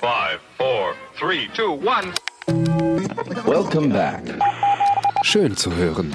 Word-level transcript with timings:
Five, 0.00 0.40
four, 0.58 0.94
three, 1.18 1.48
two, 1.54 1.72
one. 1.72 2.12
Welcome 3.46 3.88
back. 3.88 4.22
Schön 5.22 5.56
zu 5.56 5.74
hören. 5.74 6.12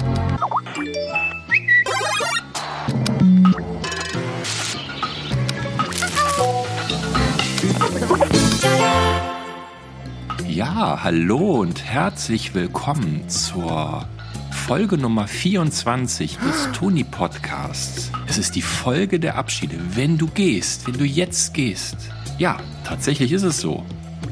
Ja, 10.46 11.02
hallo 11.02 11.60
und 11.60 11.84
herzlich 11.84 12.54
willkommen 12.54 13.28
zur 13.28 14.06
Folge 14.52 14.96
Nummer 14.96 15.26
24 15.26 16.38
des 16.38 16.70
Toni 16.72 17.02
Podcasts. 17.02 18.12
Es 18.28 18.38
ist 18.38 18.54
die 18.54 18.62
Folge 18.62 19.18
der 19.18 19.34
Abschiede. 19.36 19.76
Wenn 19.96 20.18
du 20.18 20.28
gehst, 20.28 20.86
wenn 20.86 20.98
du 20.98 21.04
jetzt 21.04 21.52
gehst. 21.52 21.96
Ja, 22.42 22.56
tatsächlich 22.82 23.30
ist 23.30 23.44
es 23.44 23.60
so. 23.60 23.84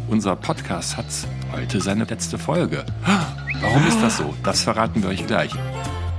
Unser 0.08 0.34
Podcast 0.34 0.96
hat 0.96 1.07
heute 1.53 1.80
seine 1.80 2.03
letzte 2.03 2.39
Folge. 2.39 2.85
Warum 3.61 3.86
ist 3.86 4.02
das 4.02 4.16
so? 4.16 4.35
Das 4.43 4.62
verraten 4.62 5.04
wir 5.04 5.11
euch 5.11 5.29
gleich. 5.29 5.52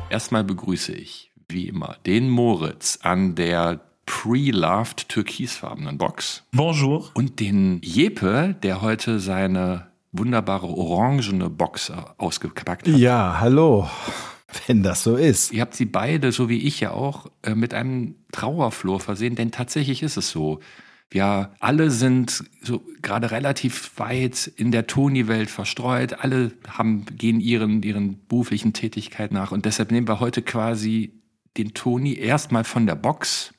Erstmal 0.09 0.45
begrüße 0.45 0.93
ich, 0.93 1.33
wie 1.49 1.67
immer, 1.67 1.97
den 2.05 2.29
Moritz 2.29 2.99
an 3.01 3.35
der 3.35 3.81
pre-loved 4.05 5.09
türkisfarbenen 5.09 5.97
Box. 5.97 6.45
Bonjour. 6.53 7.11
Und 7.13 7.41
den 7.41 7.81
Jepe, 7.83 8.55
der 8.63 8.81
heute 8.81 9.19
seine 9.19 9.87
wunderbare 10.13 10.67
orangene 10.67 11.49
Box 11.49 11.91
ausgepackt 12.17 12.87
hat. 12.87 12.95
Ja, 12.95 13.41
hallo. 13.41 13.89
Wenn 14.65 14.81
das 14.81 15.03
so 15.03 15.17
ist. 15.17 15.51
Ihr 15.51 15.59
habt 15.59 15.75
sie 15.75 15.87
beide, 15.87 16.31
so 16.31 16.47
wie 16.47 16.59
ich 16.59 16.79
ja 16.79 16.91
auch, 16.91 17.29
äh, 17.43 17.53
mit 17.53 17.73
einem 17.73 18.15
Trauerflor 18.31 19.01
versehen, 19.01 19.35
denn 19.35 19.51
tatsächlich 19.51 20.03
ist 20.03 20.15
es 20.15 20.29
so. 20.29 20.61
Wir 21.11 21.53
alle 21.59 21.91
sind 21.91 22.45
so 22.61 22.81
gerade 23.01 23.31
relativ 23.31 23.91
weit 23.99 24.47
in 24.47 24.71
der 24.71 24.87
Toni-Welt 24.87 25.49
verstreut. 25.49 26.13
Alle 26.13 26.53
haben, 26.69 27.05
gehen 27.05 27.41
ihren, 27.41 27.83
ihren 27.83 28.25
beruflichen 28.27 28.71
Tätigkeit 28.71 29.33
nach. 29.33 29.51
Und 29.51 29.65
deshalb 29.65 29.91
nehmen 29.91 30.07
wir 30.07 30.21
heute 30.21 30.41
quasi 30.41 31.21
den 31.57 31.73
Toni 31.73 32.13
erstmal 32.13 32.63
von 32.63 32.87
der 32.87 32.95
Box 32.95 33.53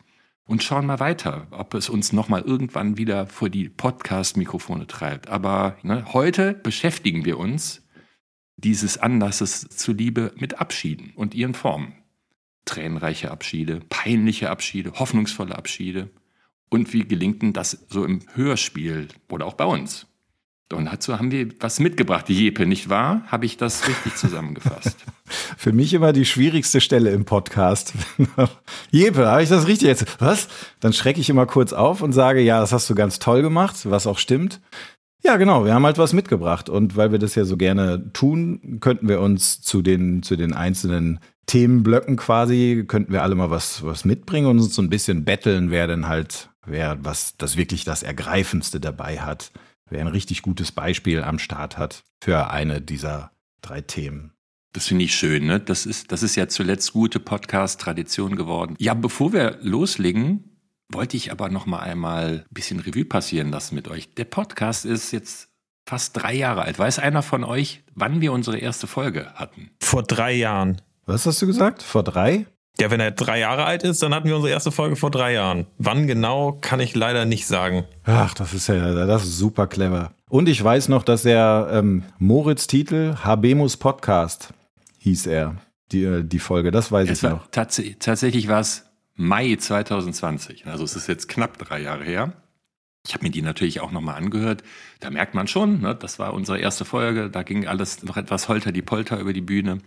und 0.46 0.62
schauen 0.62 0.86
mal 0.86 0.98
weiter, 0.98 1.46
ob 1.50 1.74
es 1.74 1.90
uns 1.90 2.14
nochmal 2.14 2.40
irgendwann 2.40 2.96
wieder 2.96 3.27
vor 3.27 3.50
die 3.50 3.68
Podcast-Mikrofone 3.68 4.86
treibt. 4.86 5.28
Aber 5.28 5.77
ne, 5.82 6.06
heute 6.14 6.55
beschäftigen 6.55 7.27
wir 7.27 7.38
uns 7.38 7.82
dieses 8.56 8.96
Anlasses 8.96 9.68
zuliebe 9.68 10.32
mit 10.38 10.58
Abschieden 10.58 11.12
und 11.16 11.34
ihren 11.34 11.52
Formen. 11.52 11.92
Tränenreiche 12.64 13.30
Abschiede, 13.30 13.80
peinliche 13.90 14.48
Abschiede, 14.48 14.92
hoffnungsvolle 14.92 15.55
Abschiede. 15.55 16.08
Und 16.72 16.94
wie 16.94 17.06
gelingt 17.06 17.42
denn 17.42 17.52
das 17.52 17.84
so 17.90 18.02
im 18.02 18.20
Hörspiel 18.32 19.08
oder 19.28 19.44
auch 19.44 19.52
bei 19.52 19.66
uns? 19.66 20.06
Und 20.72 20.86
dazu 20.86 21.18
haben 21.18 21.30
wir 21.30 21.48
was 21.60 21.80
mitgebracht, 21.80 22.26
die 22.28 22.34
Jepe, 22.34 22.64
nicht 22.64 22.88
wahr? 22.88 23.24
Habe 23.26 23.44
ich 23.44 23.58
das 23.58 23.86
richtig 23.86 24.16
zusammengefasst? 24.16 24.96
Für 25.58 25.74
mich 25.74 25.92
immer 25.92 26.14
die 26.14 26.24
schwierigste 26.24 26.80
Stelle 26.80 27.10
im 27.10 27.26
Podcast. 27.26 27.92
Jepe, 28.90 29.26
habe 29.26 29.42
ich 29.42 29.50
das 29.50 29.66
richtig 29.66 29.86
jetzt? 29.86 30.18
Was? 30.18 30.48
Dann 30.80 30.94
schrecke 30.94 31.20
ich 31.20 31.28
immer 31.28 31.44
kurz 31.44 31.74
auf 31.74 32.00
und 32.00 32.14
sage, 32.14 32.40
ja, 32.40 32.60
das 32.60 32.72
hast 32.72 32.88
du 32.88 32.94
ganz 32.94 33.18
toll 33.18 33.42
gemacht, 33.42 33.76
was 33.90 34.06
auch 34.06 34.18
stimmt. 34.18 34.62
Ja, 35.24 35.36
genau, 35.36 35.64
wir 35.64 35.74
haben 35.74 35.86
halt 35.86 35.98
was 35.98 36.12
mitgebracht. 36.12 36.68
Und 36.68 36.96
weil 36.96 37.12
wir 37.12 37.18
das 37.18 37.34
ja 37.34 37.44
so 37.44 37.56
gerne 37.56 38.12
tun, 38.12 38.78
könnten 38.80 39.08
wir 39.08 39.20
uns 39.20 39.60
zu 39.60 39.82
den, 39.82 40.22
zu 40.22 40.36
den 40.36 40.52
einzelnen 40.52 41.20
Themenblöcken 41.46 42.16
quasi, 42.16 42.84
könnten 42.86 43.12
wir 43.12 43.22
alle 43.22 43.34
mal 43.34 43.50
was, 43.50 43.84
was 43.84 44.04
mitbringen 44.04 44.46
und 44.46 44.58
uns 44.58 44.74
so 44.74 44.82
ein 44.82 44.90
bisschen 44.90 45.24
betteln, 45.24 45.70
wer 45.70 45.86
denn 45.86 46.08
halt, 46.08 46.50
wer 46.66 47.04
was 47.04 47.36
das 47.36 47.56
wirklich 47.56 47.84
das 47.84 48.02
Ergreifendste 48.02 48.80
dabei 48.80 49.18
hat 49.18 49.52
wer 49.92 50.00
ein 50.00 50.08
richtig 50.08 50.42
gutes 50.42 50.72
Beispiel 50.72 51.22
am 51.22 51.38
Start 51.38 51.78
hat 51.78 52.04
für 52.22 52.50
eine 52.50 52.80
dieser 52.80 53.30
drei 53.60 53.80
Themen. 53.80 54.32
Das 54.72 54.86
finde 54.86 55.04
ich 55.04 55.14
schön, 55.14 55.46
ne? 55.46 55.60
Das 55.60 55.84
ist, 55.84 56.10
das 56.12 56.22
ist 56.22 56.34
ja 56.34 56.48
zuletzt 56.48 56.94
gute 56.94 57.20
Podcast-Tradition 57.20 58.36
geworden. 58.36 58.74
Ja, 58.78 58.94
bevor 58.94 59.34
wir 59.34 59.58
loslegen, 59.61 60.52
wollte 60.92 61.17
ich 61.17 61.33
aber 61.33 61.48
noch 61.48 61.67
mal 61.67 61.80
einmal 61.80 62.45
ein 62.48 62.55
bisschen 62.55 62.80
Revue 62.80 63.05
passieren 63.05 63.51
lassen 63.51 63.75
mit 63.75 63.89
euch. 63.89 64.13
Der 64.14 64.25
Podcast 64.25 64.85
ist 64.85 65.13
jetzt 65.13 65.48
fast 65.86 66.17
drei 66.17 66.35
Jahre 66.35 66.63
alt. 66.63 66.79
Weiß 66.79 66.98
einer 66.98 67.23
von 67.23 67.45
euch, 67.45 67.83
wann 67.95 68.20
wir 68.20 68.33
unsere 68.33 68.58
erste 68.58 68.86
Folge 68.86 69.33
hatten? 69.35 69.70
Vor 69.80 70.03
drei 70.03 70.33
Jahren. 70.33 70.80
Was 71.07 71.27
hast 71.27 71.42
du 71.42 71.47
gesagt? 71.47 71.83
Vor 71.83 72.03
drei? 72.03 72.47
Ja, 72.80 72.91
wenn 72.91 73.01
er 73.01 73.11
drei 73.11 73.41
Jahre 73.41 73.64
alt 73.64 73.83
ist, 73.83 74.03
dann 74.03 74.14
hatten 74.14 74.29
wir 74.29 74.36
unsere 74.36 74.53
erste 74.53 74.73
Folge 74.73 74.97
vor 74.97 75.11
drei 75.11 75.35
Jahren. 75.35 75.67
Wann 75.79 76.07
genau, 76.07 76.53
kann 76.61 76.80
ich 76.80 76.95
leider 76.95 77.27
nicht 77.27 77.47
sagen. 77.47 77.85
Ach, 78.05 78.33
das 78.35 78.55
ist 78.55 78.69
ja, 78.69 79.07
das 79.07 79.24
ist 79.24 79.36
super 79.36 79.67
clever. 79.67 80.13
Und 80.30 80.48
ich 80.48 80.63
weiß 80.63 80.89
noch, 80.89 81.03
dass 81.03 81.24
er 81.27 81.69
ähm, 81.73 82.05
Moritz 82.19 82.67
Titel 82.67 83.17
Habemus 83.23 83.77
Podcast 83.77 84.55
hieß 85.01 85.27
er, 85.27 85.57
die, 85.91 86.05
äh, 86.05 86.24
die 86.24 86.39
Folge, 86.39 86.70
das 86.70 86.91
weiß 86.91 87.11
es 87.11 87.23
ich 87.23 87.29
noch. 87.29 87.47
Tats 87.48 87.83
tatsächlich 87.98 88.48
war 88.48 88.61
es 88.61 88.86
Mai 89.14 89.56
2020, 89.56 90.67
also 90.67 90.84
es 90.84 90.96
ist 90.96 91.06
jetzt 91.06 91.28
knapp 91.28 91.58
drei 91.58 91.80
Jahre 91.80 92.05
her. 92.05 92.33
Ich 93.06 93.14
habe 93.14 93.24
mir 93.24 93.30
die 93.30 93.42
natürlich 93.42 93.80
auch 93.80 93.90
nochmal 93.90 94.14
angehört. 94.14 94.62
Da 95.00 95.11
merkt 95.11 95.34
man 95.34 95.48
schon, 95.48 95.80
ne, 95.80 95.95
das 95.95 96.18
war 96.18 96.34
unsere 96.34 96.58
erste 96.58 96.84
Folge, 96.84 97.30
da 97.30 97.42
ging 97.42 97.67
alles 97.67 98.05
noch 98.05 98.17
etwas 98.17 98.48
holter 98.48 98.70
die 98.70 98.83
Polter 98.83 99.18
über 99.18 99.33
die 99.33 99.40
Bühne. 99.40 99.80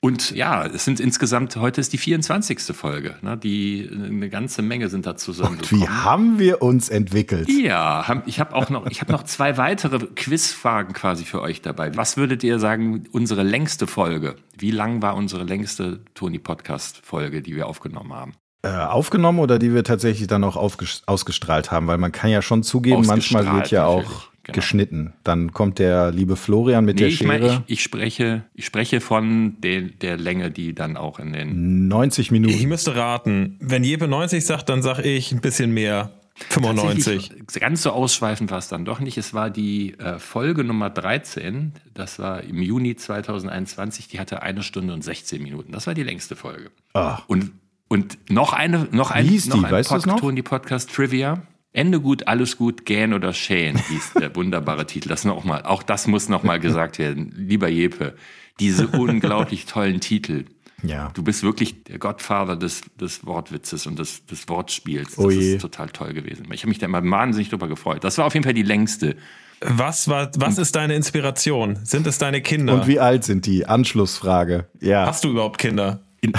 Und 0.00 0.30
ja, 0.30 0.64
es 0.64 0.84
sind 0.84 1.00
insgesamt, 1.00 1.56
heute 1.56 1.80
ist 1.80 1.92
die 1.92 1.98
24. 1.98 2.60
Folge. 2.76 3.16
Ne? 3.20 3.36
Die, 3.36 3.88
eine 3.92 4.28
ganze 4.28 4.62
Menge 4.62 4.88
sind 4.90 5.06
da 5.06 5.16
zusammengekommen. 5.16 5.82
Und 5.82 5.88
wie 5.88 5.92
haben 5.92 6.38
wir 6.38 6.62
uns 6.62 6.88
entwickelt? 6.88 7.48
Ja, 7.48 8.22
ich 8.26 8.38
habe 8.38 8.54
auch 8.54 8.70
noch, 8.70 8.86
ich 8.86 9.00
habe 9.00 9.10
noch 9.10 9.24
zwei 9.24 9.56
weitere 9.56 9.98
Quizfragen 9.98 10.92
quasi 10.92 11.24
für 11.24 11.42
euch 11.42 11.62
dabei. 11.62 11.96
Was 11.96 12.16
würdet 12.16 12.44
ihr 12.44 12.60
sagen, 12.60 13.08
unsere 13.10 13.42
längste 13.42 13.88
Folge? 13.88 14.36
Wie 14.56 14.70
lang 14.70 15.02
war 15.02 15.16
unsere 15.16 15.42
längste 15.42 16.04
Toni-Podcast-Folge, 16.14 17.42
die 17.42 17.56
wir 17.56 17.66
aufgenommen 17.66 18.12
haben? 18.12 18.34
Äh, 18.62 18.68
aufgenommen 18.70 19.38
oder 19.38 19.60
die 19.60 19.72
wir 19.72 19.84
tatsächlich 19.84 20.26
dann 20.26 20.42
auch 20.42 20.56
ausgestrahlt 20.56 21.70
haben? 21.70 21.86
Weil 21.86 21.98
man 21.98 22.10
kann 22.10 22.30
ja 22.30 22.42
schon 22.42 22.64
zugeben, 22.64 23.06
manchmal 23.06 23.52
wird 23.54 23.70
ja 23.70 23.86
auch 23.86 24.28
genau. 24.42 24.56
geschnitten. 24.56 25.12
Dann 25.22 25.52
kommt 25.52 25.78
der 25.78 26.10
liebe 26.10 26.34
Florian 26.34 26.84
mit 26.84 26.96
nee, 26.96 27.04
der 27.04 27.10
Schere. 27.10 27.36
Ich, 27.36 27.40
mein, 27.42 27.50
ich, 27.66 27.72
ich, 27.72 27.82
spreche, 27.82 28.44
ich 28.54 28.66
spreche 28.66 29.00
von 29.00 29.60
den, 29.60 29.96
der 30.00 30.16
Länge, 30.16 30.50
die 30.50 30.74
dann 30.74 30.96
auch 30.96 31.20
in 31.20 31.32
den 31.32 31.86
90 31.86 32.32
Minuten. 32.32 32.54
Ich 32.54 32.66
müsste 32.66 32.96
raten. 32.96 33.56
Wenn 33.60 33.84
Jeppe 33.84 34.08
90 34.08 34.44
sagt, 34.44 34.68
dann 34.68 34.82
sage 34.82 35.02
ich 35.02 35.30
ein 35.30 35.40
bisschen 35.40 35.72
mehr. 35.72 36.10
95. 36.50 37.32
Ganz 37.60 37.82
so 37.82 37.90
ausschweifend 37.90 38.50
war 38.50 38.58
es 38.58 38.68
dann 38.68 38.84
doch 38.84 39.00
nicht. 39.00 39.18
Es 39.18 39.34
war 39.34 39.50
die 39.50 39.94
äh, 39.98 40.18
Folge 40.18 40.64
Nummer 40.64 40.90
13. 40.90 41.72
Das 41.94 42.18
war 42.18 42.42
im 42.42 42.62
Juni 42.62 42.96
2021. 42.96 44.08
Die 44.08 44.20
hatte 44.20 44.42
eine 44.42 44.62
Stunde 44.62 44.94
und 44.94 45.02
16 45.02 45.42
Minuten. 45.42 45.72
Das 45.72 45.86
war 45.86 45.94
die 45.94 46.04
längste 46.04 46.36
Folge. 46.36 46.70
Ah. 46.92 47.20
Und, 47.26 47.52
und 47.88 48.18
noch 48.30 48.52
eine, 48.52 48.88
noch 48.90 49.10
ein, 49.10 49.26
noch 49.46 49.64
ein 49.64 50.16
Pod, 50.16 50.36
die 50.36 50.42
Podcast 50.42 50.94
Trivia. 50.94 51.42
Ende 51.72 52.00
gut, 52.00 52.26
alles 52.26 52.56
gut, 52.56 52.86
gähn 52.86 53.12
oder 53.12 53.32
schäen, 53.32 53.76
hieß 53.76 54.14
der 54.20 54.34
wunderbare 54.34 54.86
Titel. 54.86 55.08
Das 55.08 55.24
noch 55.24 55.44
mal, 55.44 55.62
auch 55.62 55.82
das 55.82 56.06
muss 56.06 56.28
noch 56.28 56.42
mal 56.42 56.58
gesagt 56.58 56.98
werden. 56.98 57.32
Lieber 57.36 57.68
Jepe, 57.68 58.14
diese 58.58 58.88
unglaublich 58.88 59.66
tollen 59.66 60.00
Titel. 60.00 60.46
Ja. 60.82 61.10
Du 61.14 61.22
bist 61.22 61.42
wirklich 61.42 61.84
der 61.84 61.98
Gottvater 61.98 62.56
des, 62.56 62.82
des 63.00 63.26
Wortwitzes 63.26 63.86
und 63.86 63.98
des, 63.98 64.24
des 64.26 64.48
Wortspiels. 64.48 65.16
Das 65.16 65.24
oh 65.24 65.28
ist 65.28 65.60
total 65.60 65.88
toll 65.88 66.14
gewesen. 66.14 66.46
Ich 66.52 66.62
habe 66.62 66.68
mich 66.68 66.78
da 66.78 66.86
immer 66.86 67.02
wahnsinnig 67.02 67.50
drüber 67.50 67.68
gefreut. 67.68 68.04
Das 68.04 68.18
war 68.18 68.26
auf 68.26 68.34
jeden 68.34 68.44
Fall 68.44 68.54
die 68.54 68.62
längste. 68.62 69.16
Was, 69.60 70.08
war, 70.08 70.30
was 70.36 70.56
ist 70.58 70.76
deine 70.76 70.94
Inspiration? 70.94 71.78
Sind 71.82 72.06
es 72.06 72.18
deine 72.18 72.42
Kinder? 72.42 72.74
Und 72.74 72.86
wie 72.86 73.00
alt 73.00 73.24
sind 73.24 73.44
die? 73.46 73.66
Anschlussfrage. 73.66 74.68
Ja. 74.80 75.06
Hast 75.06 75.24
du 75.24 75.30
überhaupt 75.30 75.58
Kinder? 75.58 76.00
In, 76.20 76.32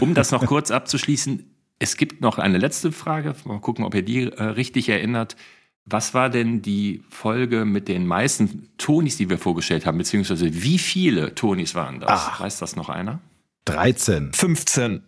um 0.00 0.14
das 0.14 0.30
noch 0.30 0.46
kurz 0.46 0.70
abzuschließen, 0.70 1.52
es 1.78 1.96
gibt 1.96 2.20
noch 2.20 2.38
eine 2.38 2.58
letzte 2.58 2.92
Frage. 2.92 3.34
Mal 3.44 3.60
gucken, 3.60 3.84
ob 3.84 3.94
ihr 3.94 4.02
die 4.02 4.24
äh, 4.24 4.42
richtig 4.42 4.88
erinnert. 4.88 5.36
Was 5.84 6.14
war 6.14 6.30
denn 6.30 6.62
die 6.62 7.02
Folge 7.10 7.64
mit 7.64 7.88
den 7.88 8.06
meisten 8.06 8.68
Tonis, 8.78 9.16
die 9.16 9.28
wir 9.28 9.38
vorgestellt 9.38 9.84
haben? 9.84 9.98
Beziehungsweise 9.98 10.62
wie 10.62 10.78
viele 10.78 11.34
Tonis 11.34 11.74
waren 11.74 11.98
das? 11.98 12.10
Ach, 12.10 12.40
Weiß 12.40 12.58
das 12.58 12.76
noch 12.76 12.88
einer? 12.88 13.20
13. 13.64 14.32
15. 14.32 15.02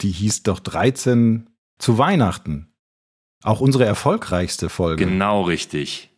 Die 0.00 0.10
hieß 0.10 0.44
doch 0.44 0.60
13 0.60 1.50
zu 1.78 1.98
Weihnachten. 1.98 2.68
Auch 3.42 3.60
unsere 3.60 3.84
erfolgreichste 3.84 4.68
Folge. 4.68 5.04
Genau 5.04 5.42
richtig. 5.42 6.10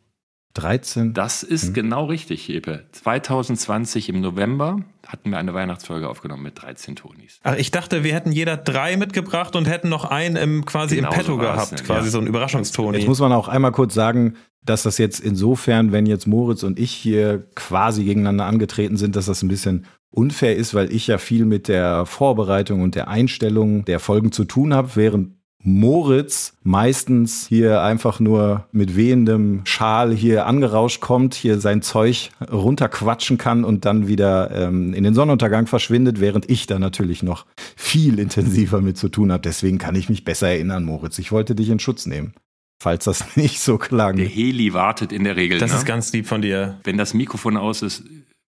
13. 0.56 1.12
Das 1.12 1.42
ist 1.42 1.66
hm. 1.66 1.74
genau 1.74 2.06
richtig, 2.06 2.48
Jeppe. 2.48 2.84
2020 2.92 4.08
im 4.08 4.20
November 4.20 4.80
hatten 5.06 5.30
wir 5.30 5.38
eine 5.38 5.54
Weihnachtsfolge 5.54 6.08
aufgenommen 6.08 6.42
mit 6.42 6.60
13 6.60 6.96
Tonis. 6.96 7.38
Ach, 7.42 7.56
ich 7.56 7.70
dachte, 7.70 8.02
wir 8.04 8.14
hätten 8.14 8.32
jeder 8.32 8.56
drei 8.56 8.96
mitgebracht 8.96 9.54
und 9.54 9.66
hätten 9.68 9.88
noch 9.88 10.04
einen 10.04 10.36
im, 10.36 10.64
quasi 10.64 10.96
genau 10.96 11.10
im 11.10 11.14
Petto 11.14 11.32
so 11.32 11.38
gehabt, 11.38 11.72
es, 11.72 11.84
quasi 11.84 12.06
ja. 12.06 12.10
so 12.10 12.18
ein 12.18 12.26
Überraschungstoni. 12.26 12.98
Jetzt 12.98 13.06
muss 13.06 13.20
man 13.20 13.32
auch 13.32 13.48
einmal 13.48 13.72
kurz 13.72 13.94
sagen, 13.94 14.34
dass 14.62 14.82
das 14.82 14.98
jetzt 14.98 15.20
insofern, 15.20 15.92
wenn 15.92 16.06
jetzt 16.06 16.26
Moritz 16.26 16.62
und 16.62 16.78
ich 16.78 16.90
hier 16.90 17.46
quasi 17.54 18.04
gegeneinander 18.04 18.46
angetreten 18.46 18.96
sind, 18.96 19.14
dass 19.14 19.26
das 19.26 19.42
ein 19.42 19.48
bisschen 19.48 19.86
unfair 20.10 20.56
ist, 20.56 20.74
weil 20.74 20.92
ich 20.92 21.06
ja 21.06 21.18
viel 21.18 21.44
mit 21.44 21.68
der 21.68 22.06
Vorbereitung 22.06 22.80
und 22.80 22.94
der 22.94 23.08
Einstellung 23.08 23.84
der 23.84 24.00
Folgen 24.00 24.32
zu 24.32 24.44
tun 24.44 24.74
habe, 24.74 24.90
während 24.94 25.36
Moritz 25.62 26.54
meistens 26.62 27.46
hier 27.48 27.82
einfach 27.82 28.20
nur 28.20 28.66
mit 28.70 28.96
wehendem 28.96 29.62
Schal 29.64 30.14
hier 30.14 30.46
angerauscht 30.46 31.00
kommt, 31.00 31.34
hier 31.34 31.58
sein 31.58 31.82
Zeug 31.82 32.30
runterquatschen 32.52 33.36
kann 33.36 33.64
und 33.64 33.84
dann 33.84 34.06
wieder 34.06 34.50
ähm, 34.52 34.94
in 34.94 35.02
den 35.02 35.14
Sonnenuntergang 35.14 35.66
verschwindet, 35.66 36.20
während 36.20 36.48
ich 36.48 36.66
da 36.66 36.78
natürlich 36.78 37.24
noch 37.24 37.46
viel 37.74 38.20
intensiver 38.20 38.80
mit 38.80 38.96
zu 38.96 39.08
tun 39.08 39.32
habe. 39.32 39.42
Deswegen 39.42 39.78
kann 39.78 39.96
ich 39.96 40.08
mich 40.08 40.24
besser 40.24 40.48
erinnern, 40.48 40.84
Moritz. 40.84 41.18
Ich 41.18 41.32
wollte 41.32 41.56
dich 41.56 41.68
in 41.68 41.80
Schutz 41.80 42.06
nehmen. 42.06 42.34
Falls 42.78 43.04
das 43.04 43.36
nicht 43.36 43.58
so 43.58 43.78
klang. 43.78 44.16
Der 44.16 44.28
Heli 44.28 44.72
wartet 44.72 45.10
in 45.12 45.24
der 45.24 45.36
Regel. 45.36 45.58
Das 45.58 45.72
ne? 45.72 45.78
ist 45.78 45.84
ganz 45.84 46.12
lieb 46.12 46.26
von 46.26 46.42
dir. 46.42 46.78
Wenn 46.84 46.96
das 46.96 47.12
Mikrofon 47.12 47.56
aus 47.56 47.82
ist, 47.82 48.04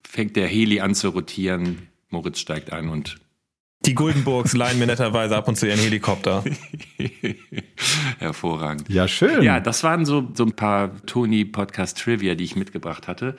fängt 0.06 0.36
der 0.36 0.46
Heli 0.46 0.80
an 0.80 0.94
zu 0.94 1.08
rotieren. 1.08 1.88
Moritz 2.10 2.38
steigt 2.38 2.72
ein 2.72 2.88
und 2.88 3.16
die 3.88 3.94
Guldenburgs 3.94 4.52
leihen 4.52 4.78
mir 4.78 4.86
netterweise 4.86 5.36
ab 5.36 5.48
und 5.48 5.56
zu 5.56 5.66
ihren 5.66 5.78
Helikopter. 5.78 6.44
Hervorragend. 8.18 8.88
Ja, 8.90 9.08
schön. 9.08 9.42
Ja, 9.42 9.60
das 9.60 9.82
waren 9.82 10.04
so, 10.04 10.28
so 10.34 10.44
ein 10.44 10.52
paar 10.52 10.94
Tony-Podcast-Trivia, 11.06 12.34
die 12.34 12.44
ich 12.44 12.54
mitgebracht 12.54 13.08
hatte. 13.08 13.36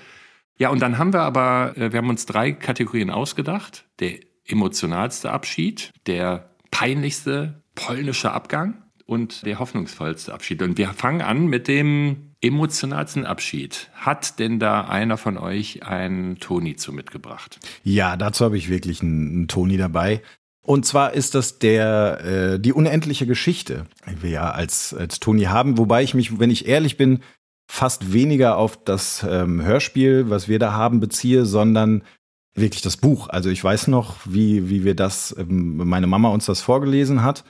Ja, 0.57 0.69
und 0.69 0.79
dann 0.81 0.97
haben 0.97 1.13
wir 1.13 1.21
aber, 1.21 1.77
äh, 1.77 1.91
wir 1.91 1.99
haben 1.99 2.09
uns 2.09 2.25
drei 2.25 2.51
Kategorien 2.51 3.11
ausgedacht. 3.11 3.85
Der 3.99 4.19
emotionalste 4.45 5.31
Abschied, 5.31 5.93
der 6.07 6.49
peinlichste 6.71 7.61
polnische 7.75 8.31
Abgang 8.31 8.83
und 9.05 9.45
der 9.45 9.59
hoffnungsvollste 9.59 10.33
Abschied. 10.33 10.61
Und 10.61 10.77
wir 10.77 10.89
fangen 10.89 11.21
an 11.21 11.47
mit 11.47 11.67
dem 11.67 12.29
emotionalsten 12.41 13.25
Abschied. 13.25 13.89
Hat 13.93 14.39
denn 14.39 14.59
da 14.59 14.81
einer 14.81 15.17
von 15.17 15.37
euch 15.37 15.83
einen 15.83 16.39
Toni 16.39 16.75
zu 16.75 16.93
mitgebracht? 16.93 17.59
Ja, 17.83 18.17
dazu 18.17 18.45
habe 18.45 18.57
ich 18.57 18.69
wirklich 18.69 19.01
einen, 19.01 19.29
einen 19.29 19.47
Toni 19.47 19.77
dabei. 19.77 20.21
Und 20.61 20.85
zwar 20.85 21.13
ist 21.13 21.35
das 21.35 21.59
der 21.59 22.19
äh, 22.23 22.59
die 22.59 22.73
unendliche 22.73 23.25
Geschichte, 23.25 23.85
die 24.09 24.23
wir 24.23 24.29
ja 24.29 24.51
als 24.51 24.93
als 24.93 25.19
Toni 25.19 25.43
haben, 25.43 25.77
wobei 25.77 26.03
ich 26.03 26.13
mich, 26.13 26.39
wenn 26.39 26.51
ich 26.51 26.67
ehrlich 26.67 26.97
bin, 26.97 27.19
fast 27.71 28.13
weniger 28.13 28.57
auf 28.57 28.83
das 28.83 29.25
ähm, 29.27 29.63
Hörspiel, 29.63 30.29
was 30.29 30.47
wir 30.47 30.59
da 30.59 30.73
haben, 30.73 30.99
beziehe, 30.99 31.45
sondern 31.45 32.03
wirklich 32.55 32.81
das 32.81 32.97
Buch. 32.97 33.29
Also 33.29 33.49
ich 33.49 33.63
weiß 33.63 33.87
noch, 33.87 34.17
wie 34.25 34.69
wie 34.69 34.83
wir 34.83 34.95
das, 34.95 35.35
ähm, 35.37 35.77
meine 35.77 36.07
Mama 36.07 36.29
uns 36.29 36.45
das 36.45 36.61
vorgelesen 36.61 37.23
hat 37.23 37.45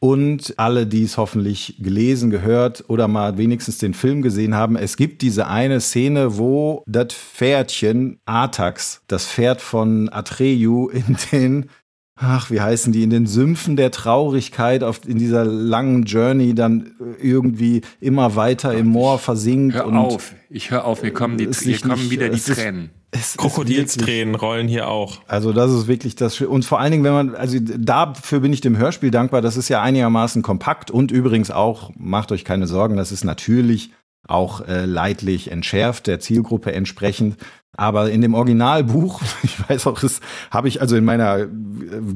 und 0.00 0.54
alle, 0.58 0.86
die 0.86 1.04
es 1.04 1.18
hoffentlich 1.18 1.76
gelesen, 1.78 2.30
gehört 2.30 2.84
oder 2.88 3.06
mal 3.06 3.36
wenigstens 3.36 3.78
den 3.78 3.92
Film 3.92 4.22
gesehen 4.22 4.54
haben, 4.54 4.76
es 4.76 4.96
gibt 4.96 5.20
diese 5.20 5.46
eine 5.46 5.80
Szene, 5.80 6.38
wo 6.38 6.82
das 6.86 7.12
Pferdchen 7.12 8.18
Artax, 8.24 9.02
das 9.08 9.26
Pferd 9.26 9.60
von 9.60 10.08
Atreyu 10.08 10.88
in 10.88 11.16
den 11.32 11.70
ach, 12.20 12.50
wie 12.50 12.60
heißen 12.60 12.92
die, 12.92 13.02
in 13.02 13.10
den 13.10 13.26
Sümpfen 13.26 13.76
der 13.76 13.90
Traurigkeit, 13.90 14.84
auf, 14.84 15.00
in 15.06 15.18
dieser 15.18 15.44
langen 15.44 16.04
Journey 16.04 16.54
dann 16.54 16.92
irgendwie 17.20 17.80
immer 18.00 18.36
weiter 18.36 18.74
im 18.74 18.88
Moor 18.88 19.18
versinkt. 19.18 19.74
Hör 19.74 19.86
auf, 19.86 20.34
ich 20.50 20.70
höre 20.70 20.84
auf, 20.84 21.02
mir 21.02 21.12
kommen, 21.12 21.38
die, 21.38 21.48
hier 21.50 21.78
kommen 21.78 21.94
nicht, 21.94 22.10
wieder 22.10 22.28
die 22.28 22.40
Tränen. 22.40 22.90
Krokodilstränen 23.36 24.36
rollen 24.36 24.68
hier 24.68 24.86
auch. 24.86 25.18
Also 25.26 25.52
das 25.52 25.72
ist 25.72 25.88
wirklich 25.88 26.14
das 26.14 26.40
und 26.40 26.64
vor 26.64 26.78
allen 26.78 26.92
Dingen, 26.92 27.02
wenn 27.02 27.12
man 27.12 27.34
also 27.34 27.58
dafür 27.58 28.38
bin 28.38 28.52
ich 28.52 28.60
dem 28.60 28.76
Hörspiel 28.78 29.10
dankbar. 29.10 29.40
Das 29.42 29.56
ist 29.56 29.68
ja 29.68 29.82
einigermaßen 29.82 30.42
kompakt 30.42 30.92
und 30.92 31.10
übrigens 31.10 31.50
auch 31.50 31.90
macht 31.96 32.30
euch 32.30 32.44
keine 32.44 32.68
Sorgen, 32.68 32.96
das 32.96 33.10
ist 33.10 33.24
natürlich 33.24 33.90
auch 34.28 34.60
äh, 34.68 34.84
leidlich 34.84 35.50
entschärft 35.50 36.06
der 36.06 36.20
Zielgruppe 36.20 36.72
entsprechend. 36.72 37.36
Aber 37.76 38.10
in 38.10 38.20
dem 38.20 38.34
Originalbuch, 38.34 39.22
ich 39.42 39.68
weiß 39.68 39.86
auch, 39.86 40.00
das 40.00 40.20
habe 40.50 40.68
ich 40.68 40.80
also 40.80 40.96
in 40.96 41.04
meiner 41.04 41.38
äh, 41.38 41.48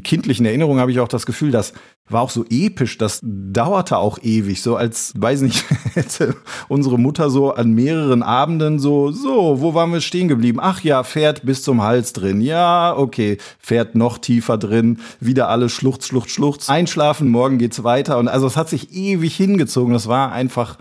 kindlichen 0.03 0.47
Erinnerung 0.47 0.79
habe 0.79 0.91
ich 0.91 1.01
auch 1.01 1.09
das 1.09 1.27
Gefühl, 1.27 1.51
das 1.51 1.73
war 2.09 2.21
auch 2.21 2.31
so 2.31 2.45
episch, 2.51 2.99
das 2.99 3.21
dauerte 3.23 3.97
auch 3.97 4.19
ewig, 4.21 4.61
so 4.61 4.77
als, 4.77 5.15
weiß 5.17 5.41
nicht, 5.41 5.65
hätte 5.95 6.37
unsere 6.69 6.99
Mutter 6.99 7.31
so 7.31 7.55
an 7.55 7.73
mehreren 7.73 8.23
Abenden 8.23 8.79
so, 8.79 9.11
so, 9.11 9.63
wo 9.63 9.73
waren 9.73 9.93
wir 9.93 10.03
stehen 10.03 10.29
geblieben? 10.29 10.59
Ach 10.61 10.83
ja, 10.83 11.03
fährt 11.03 11.47
bis 11.47 11.63
zum 11.63 11.83
Hals 11.83 12.13
drin. 12.13 12.43
Ja, 12.43 12.95
okay, 12.95 13.39
fährt 13.59 13.95
noch 13.95 14.19
tiefer 14.19 14.59
drin, 14.59 14.99
wieder 15.19 15.49
alle 15.49 15.71
Schluchz, 15.71 16.07
Schluchz, 16.07 16.33
Schluchz. 16.33 16.69
Einschlafen, 16.69 17.29
morgen 17.29 17.57
geht's 17.57 17.85
weiter. 17.85 18.19
Und 18.19 18.29
also 18.29 18.47
es 18.47 18.57
hat 18.57 18.69
sich 18.69 18.93
ewig 18.93 19.35
hingezogen. 19.35 19.95
Das 19.95 20.07
war 20.07 20.31
einfach, 20.31 20.77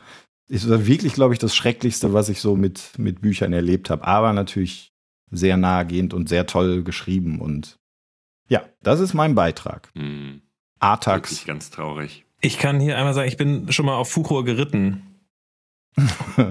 ist 0.47 0.67
wirklich, 0.67 1.13
glaube 1.13 1.33
ich, 1.33 1.39
das 1.39 1.55
Schrecklichste, 1.55 2.13
was 2.13 2.29
ich 2.29 2.41
so 2.41 2.55
mit, 2.55 2.97
mit 2.97 3.21
Büchern 3.21 3.53
erlebt 3.53 3.89
habe. 3.89 4.05
Aber 4.05 4.33
natürlich 4.33 4.93
sehr 5.31 5.57
nahegehend 5.57 6.13
und 6.13 6.29
sehr 6.29 6.45
toll 6.45 6.83
geschrieben. 6.83 7.39
Und 7.39 7.79
ja, 8.47 8.63
das 8.81 8.99
ist 8.99 9.13
mein 9.13 9.35
Beitrag. 9.35 9.89
Hm. 9.95 10.41
Artax. 10.79 11.31
Wirklich 11.31 11.45
ganz 11.47 11.69
traurig. 11.69 12.25
Ich 12.41 12.59
kann 12.59 12.79
hier 12.79 12.97
einmal 12.97 13.13
sagen, 13.13 13.27
ich 13.27 13.37
bin 13.37 13.71
schon 13.71 13.85
mal 13.85 13.95
auf 13.95 14.11
Fuchur 14.11 14.43
geritten. 14.45 15.03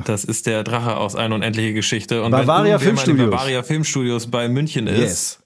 Das 0.04 0.24
ist 0.24 0.46
der 0.46 0.62
Drache 0.62 0.96
aus 0.96 1.16
Eine 1.16 1.34
unendliche 1.34 1.74
Geschichte. 1.74 2.22
Und 2.22 2.30
Bavaria 2.30 2.74
wenn 2.74 2.86
Filmstudios. 2.86 3.30
Bavaria 3.30 3.62
Filmstudios 3.64 4.30
bei 4.30 4.48
München 4.48 4.86
ist, 4.86 5.00
Yes. 5.00 5.41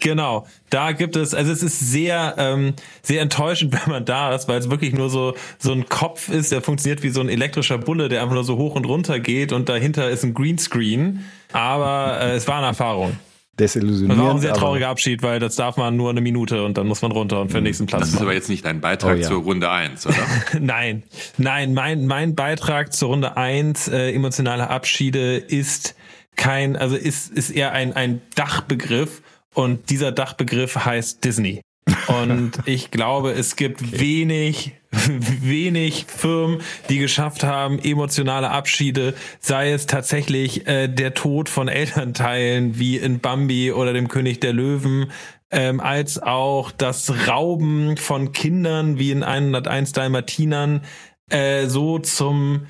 Genau, 0.00 0.46
da 0.68 0.92
gibt 0.92 1.16
es, 1.16 1.32
also 1.32 1.50
es 1.50 1.62
ist 1.62 1.80
sehr, 1.80 2.34
ähm, 2.36 2.74
sehr 3.02 3.22
enttäuschend, 3.22 3.72
wenn 3.86 3.90
man 3.92 4.04
da 4.04 4.34
ist, 4.34 4.46
weil 4.48 4.58
es 4.58 4.68
wirklich 4.70 4.92
nur 4.92 5.08
so, 5.08 5.34
so 5.58 5.72
ein 5.72 5.88
Kopf 5.88 6.28
ist, 6.28 6.52
der 6.52 6.60
funktioniert 6.60 7.02
wie 7.02 7.08
so 7.08 7.20
ein 7.20 7.28
elektrischer 7.30 7.78
Bulle, 7.78 8.08
der 8.08 8.20
einfach 8.22 8.34
nur 8.34 8.44
so 8.44 8.56
hoch 8.58 8.74
und 8.74 8.84
runter 8.86 9.18
geht 9.20 9.52
und 9.52 9.68
dahinter 9.68 10.10
ist 10.10 10.22
ein 10.22 10.34
Greenscreen. 10.34 11.24
Aber 11.52 12.18
äh, 12.20 12.34
es 12.34 12.46
war 12.46 12.58
eine 12.58 12.66
Erfahrung. 12.66 13.16
Das 13.56 13.72
Desillusionierend. 13.72 14.22
war 14.22 14.30
auch 14.30 14.34
ein 14.34 14.40
sehr 14.42 14.52
trauriger 14.52 14.88
Abschied, 14.88 15.22
weil 15.22 15.40
das 15.40 15.56
darf 15.56 15.78
man 15.78 15.96
nur 15.96 16.10
eine 16.10 16.20
Minute 16.20 16.62
und 16.62 16.76
dann 16.76 16.86
muss 16.86 17.00
man 17.00 17.10
runter 17.10 17.40
und 17.40 17.48
für 17.48 17.54
den 17.56 17.64
nächsten 17.64 17.86
Platz 17.86 18.00
Das 18.00 18.08
ist 18.10 18.14
machen. 18.16 18.24
aber 18.26 18.34
jetzt 18.34 18.50
nicht 18.50 18.66
dein 18.66 18.82
Beitrag 18.82 19.16
Oh 19.16 19.18
ja. 19.18 19.26
zur 19.26 19.42
Runde 19.42 19.70
1, 19.70 20.06
oder? 20.06 20.16
Nein, 20.60 21.04
nein, 21.38 21.72
mein, 21.72 22.04
mein 22.06 22.34
Beitrag 22.34 22.92
zur 22.92 23.08
Runde 23.08 23.38
1, 23.38 23.88
äh, 23.88 24.12
emotionale 24.12 24.68
Abschiede, 24.68 25.36
ist 25.38 25.94
kein, 26.36 26.76
also 26.76 26.96
ist, 26.96 27.32
ist 27.32 27.48
eher 27.48 27.72
ein, 27.72 27.94
ein 27.94 28.20
Dachbegriff 28.34 29.22
und 29.56 29.88
dieser 29.88 30.12
Dachbegriff 30.12 30.76
heißt 30.76 31.24
Disney. 31.24 31.62
Und 32.08 32.52
ich 32.66 32.90
glaube, 32.90 33.32
es 33.32 33.56
gibt 33.56 33.98
wenig, 33.98 34.72
wenig 34.90 36.04
Firmen, 36.08 36.60
die 36.90 36.98
geschafft 36.98 37.42
haben, 37.42 37.78
emotionale 37.78 38.50
Abschiede, 38.50 39.14
sei 39.40 39.72
es 39.72 39.86
tatsächlich 39.86 40.66
äh, 40.66 40.88
der 40.88 41.14
Tod 41.14 41.48
von 41.48 41.68
Elternteilen 41.68 42.78
wie 42.78 42.98
in 42.98 43.20
Bambi 43.20 43.72
oder 43.72 43.94
dem 43.94 44.08
König 44.08 44.40
der 44.40 44.52
Löwen, 44.52 45.10
ähm, 45.50 45.80
als 45.80 46.22
auch 46.22 46.70
das 46.70 47.26
Rauben 47.26 47.96
von 47.96 48.32
Kindern 48.32 48.98
wie 48.98 49.10
in 49.10 49.22
101 49.22 49.92
Dalmatinern 49.92 50.82
äh, 51.30 51.66
so 51.66 51.98
zum 51.98 52.66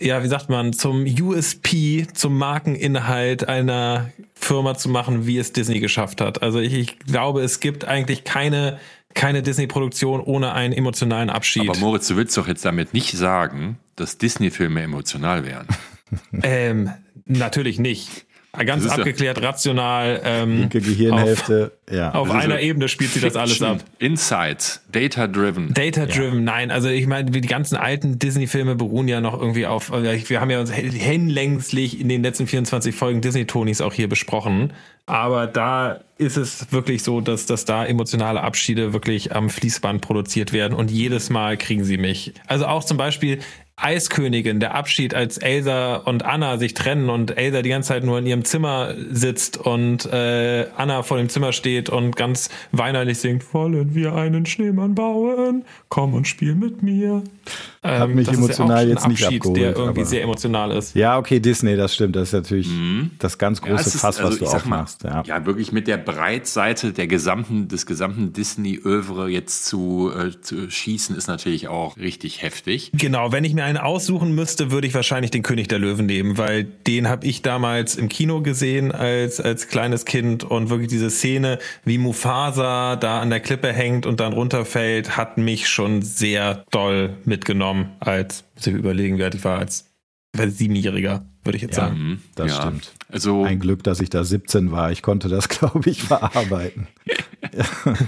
ja, 0.00 0.22
wie 0.22 0.28
sagt 0.28 0.48
man, 0.48 0.72
zum 0.72 1.04
USP, 1.04 2.06
zum 2.12 2.38
Markeninhalt 2.38 3.48
einer 3.48 4.10
Firma 4.34 4.76
zu 4.76 4.88
machen, 4.88 5.26
wie 5.26 5.38
es 5.38 5.52
Disney 5.52 5.80
geschafft 5.80 6.20
hat. 6.20 6.42
Also 6.42 6.60
ich, 6.60 6.72
ich 6.74 6.98
glaube, 7.00 7.42
es 7.42 7.58
gibt 7.60 7.84
eigentlich 7.84 8.22
keine, 8.24 8.78
keine 9.14 9.42
Disney-Produktion 9.42 10.20
ohne 10.20 10.52
einen 10.52 10.72
emotionalen 10.72 11.30
Abschied. 11.30 11.68
Aber 11.68 11.78
Moritz, 11.78 12.06
du 12.06 12.16
willst 12.16 12.36
doch 12.36 12.46
jetzt 12.46 12.64
damit 12.64 12.94
nicht 12.94 13.12
sagen, 13.12 13.78
dass 13.96 14.18
Disney-Filme 14.18 14.82
emotional 14.82 15.44
wären. 15.44 15.66
ähm, 16.42 16.90
natürlich 17.26 17.80
nicht. 17.80 18.26
Ganz 18.52 18.82
Das 18.82 18.92
ist 18.92 18.96
ja- 18.98 19.02
abgeklärt, 19.04 19.42
rational. 19.42 20.20
Ähm, 20.24 20.58
Linke 20.60 20.80
Gehirnhälfte. 20.80 21.72
ja. 21.92 22.08
Auf, 22.10 22.22
auf 22.22 22.28
Das 22.28 22.36
ist 22.38 22.44
einer 22.44 22.54
ja 22.60 22.66
Ebene 22.68 22.88
spielt 22.88 23.12
sie 23.12 23.20
das 23.20 23.36
alles 23.36 23.62
ab. 23.62 23.84
Insights, 23.98 24.82
data-driven. 24.90 25.74
Data-driven, 25.74 26.42
nein. 26.44 26.70
Also 26.70 26.88
ich 26.88 27.06
meine, 27.06 27.30
die 27.30 27.40
ganzen 27.42 27.76
alten 27.76 28.18
Disney-Filme 28.18 28.74
beruhen 28.74 29.06
ja 29.06 29.20
noch 29.20 29.38
irgendwie 29.38 29.66
auf, 29.66 29.92
also 29.92 30.08
wir 30.28 30.40
haben 30.40 30.50
ja 30.50 30.60
uns 30.60 30.72
hinlänglich 30.72 32.00
in 32.00 32.08
den 32.08 32.22
letzten 32.22 32.46
24 32.46 32.94
Folgen 32.94 33.20
Disney-Tonis 33.20 33.80
auch 33.80 33.92
hier 33.92 34.08
besprochen. 34.08 34.72
Aber 35.06 35.46
da 35.46 36.00
ist 36.18 36.36
es 36.36 36.70
wirklich 36.72 37.02
so, 37.02 37.20
dass, 37.20 37.46
dass 37.46 37.64
da 37.64 37.84
emotionale 37.86 38.40
Abschiede 38.42 38.92
wirklich 38.92 39.34
am 39.34 39.48
Fließband 39.50 40.00
produziert 40.02 40.52
werden 40.52 40.74
und 40.76 40.90
jedes 40.90 41.30
Mal 41.30 41.56
kriegen 41.56 41.84
sie 41.84 41.96
mich. 41.96 42.34
Also 42.46 42.66
auch 42.66 42.84
zum 42.84 42.96
Beispiel 42.98 43.38
Eiskönigin, 43.80 44.60
der 44.60 44.74
Abschied, 44.74 45.14
als 45.14 45.38
Elsa 45.38 45.96
und 45.96 46.24
Anna 46.24 46.58
sich 46.58 46.74
trennen 46.74 47.08
und 47.10 47.36
Elsa 47.36 47.62
die 47.62 47.68
ganze 47.70 47.88
Zeit 47.88 48.04
nur 48.04 48.18
in 48.18 48.26
ihrem 48.26 48.44
Zimmer 48.44 48.94
sitzt 49.10 49.56
und 49.56 50.04
äh, 50.06 50.66
Anna 50.76 51.02
vor 51.02 51.16
dem 51.18 51.28
Zimmer 51.28 51.52
steht 51.52 51.88
und 51.88 52.16
ganz 52.16 52.50
weinerlich 52.72 53.18
singt, 53.18 53.54
wollen 53.54 53.94
wir 53.94 54.14
einen 54.14 54.46
Schneemann 54.46 54.94
bauen? 54.94 55.64
Komm 55.88 56.14
und 56.14 56.26
spiel 56.26 56.54
mit 56.54 56.82
mir. 56.82 57.22
Ähm, 57.84 58.00
Hat 58.00 58.08
mich 58.10 58.26
das 58.26 58.36
emotional 58.36 58.68
ist 58.68 58.68
ja 58.68 58.74
auch 58.84 58.88
jetzt 58.90 59.04
ein 59.04 59.10
nicht 59.12 59.24
Abschied, 59.24 59.40
abgeholt, 59.42 59.60
der 59.62 59.76
irgendwie 59.76 60.04
sehr 60.04 60.22
emotional 60.22 60.70
ist. 60.72 60.94
ja, 60.96 61.16
okay, 61.16 61.38
Disney, 61.40 61.76
das 61.76 61.94
stimmt. 61.94 62.16
Das 62.16 62.28
ist 62.28 62.32
natürlich 62.34 62.68
das 63.18 63.38
ganz 63.38 63.60
große 63.60 63.72
Mhm. 63.74 63.78
es 63.78 63.86
ist- 63.94 64.00
Fass, 64.00 64.18
was 64.18 64.24
also 64.26 64.38
du 64.38 64.46
sag 64.46 64.66
mal, 64.66 64.76
aufmachst. 64.80 65.04
Ja. 65.04 65.22
ja, 65.24 65.46
wirklich 65.46 65.70
mit 65.72 65.86
der 65.86 65.96
Breitseite 65.96 66.92
der 66.92 67.06
gesamten, 67.06 67.68
des 67.68 67.86
gesamten 67.86 68.32
Disney-Övre 68.32 69.28
jetzt 69.28 69.64
zu, 69.66 70.10
äh, 70.14 70.32
zu 70.40 70.68
schießen, 70.70 71.16
ist 71.16 71.28
natürlich 71.28 71.68
auch 71.68 71.96
richtig 71.96 72.42
heftig. 72.42 72.90
Genau, 72.94 73.30
wenn 73.32 73.44
ich 73.44 73.54
mir 73.54 73.64
einen 73.68 73.78
aussuchen 73.78 74.34
müsste, 74.34 74.70
würde 74.70 74.86
ich 74.86 74.94
wahrscheinlich 74.94 75.30
den 75.30 75.42
König 75.42 75.68
der 75.68 75.78
Löwen 75.78 76.06
nehmen, 76.06 76.38
weil 76.38 76.64
den 76.64 77.08
habe 77.08 77.26
ich 77.26 77.42
damals 77.42 77.96
im 77.96 78.08
Kino 78.08 78.40
gesehen 78.42 78.90
als, 78.92 79.40
als 79.40 79.68
kleines 79.68 80.04
Kind 80.04 80.42
und 80.44 80.70
wirklich 80.70 80.88
diese 80.88 81.10
Szene, 81.10 81.58
wie 81.84 81.98
Mufasa 81.98 82.96
da 82.96 83.20
an 83.20 83.30
der 83.30 83.40
Klippe 83.40 83.72
hängt 83.72 84.06
und 84.06 84.20
dann 84.20 84.32
runterfällt, 84.32 85.16
hat 85.16 85.38
mich 85.38 85.68
schon 85.68 86.02
sehr 86.02 86.64
doll 86.70 87.16
mitgenommen, 87.24 87.90
als, 88.00 88.44
muss 88.56 88.66
ich 88.66 88.74
überlegen, 88.74 89.18
wer 89.18 89.32
ich 89.32 89.44
war, 89.44 89.58
als 89.58 89.84
Siebenjähriger, 90.36 91.24
würde 91.44 91.56
ich 91.56 91.62
jetzt 91.62 91.76
Ja. 91.76 91.84
sagen. 91.88 91.98
Mhm. 91.98 92.22
Das 92.34 92.50
ja. 92.52 92.62
stimmt. 92.62 92.92
Also 93.10 93.42
Ein 93.44 93.58
Glück, 93.60 93.82
dass 93.82 94.00
ich 94.00 94.10
da 94.10 94.24
17 94.24 94.70
war. 94.70 94.92
Ich 94.92 95.02
konnte 95.02 95.28
das, 95.28 95.48
glaube 95.48 95.88
ich, 95.90 96.02
verarbeiten. 96.02 96.88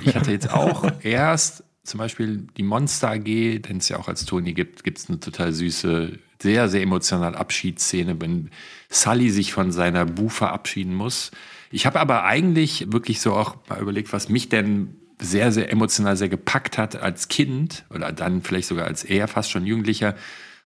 ich 0.04 0.14
hatte 0.14 0.30
jetzt 0.32 0.52
auch 0.52 0.84
erst 1.02 1.64
zum 1.90 1.98
Beispiel 1.98 2.46
die 2.56 2.62
Monster 2.62 3.10
AG, 3.10 3.24
den 3.24 3.78
es 3.78 3.88
ja 3.88 3.98
auch 3.98 4.08
als 4.08 4.24
Toni 4.24 4.54
gibt, 4.54 4.84
gibt 4.84 4.98
es 4.98 5.08
eine 5.08 5.20
total 5.20 5.52
süße, 5.52 6.18
sehr, 6.40 6.68
sehr 6.68 6.82
emotionale 6.82 7.36
Abschiedsszene, 7.36 8.20
wenn 8.20 8.50
Sully 8.88 9.30
sich 9.30 9.52
von 9.52 9.72
seiner 9.72 10.06
Bu 10.06 10.28
verabschieden 10.28 10.94
muss. 10.94 11.32
Ich 11.70 11.86
habe 11.86 12.00
aber 12.00 12.24
eigentlich 12.24 12.92
wirklich 12.92 13.20
so 13.20 13.34
auch 13.34 13.56
mal 13.68 13.80
überlegt, 13.80 14.12
was 14.12 14.28
mich 14.28 14.48
denn 14.48 14.96
sehr, 15.20 15.52
sehr 15.52 15.70
emotional 15.70 16.16
sehr 16.16 16.28
gepackt 16.28 16.78
hat 16.78 16.96
als 16.96 17.28
Kind 17.28 17.84
oder 17.90 18.12
dann 18.12 18.42
vielleicht 18.42 18.68
sogar 18.68 18.86
als 18.86 19.04
eher 19.04 19.28
fast 19.28 19.50
schon 19.50 19.66
Jugendlicher. 19.66 20.14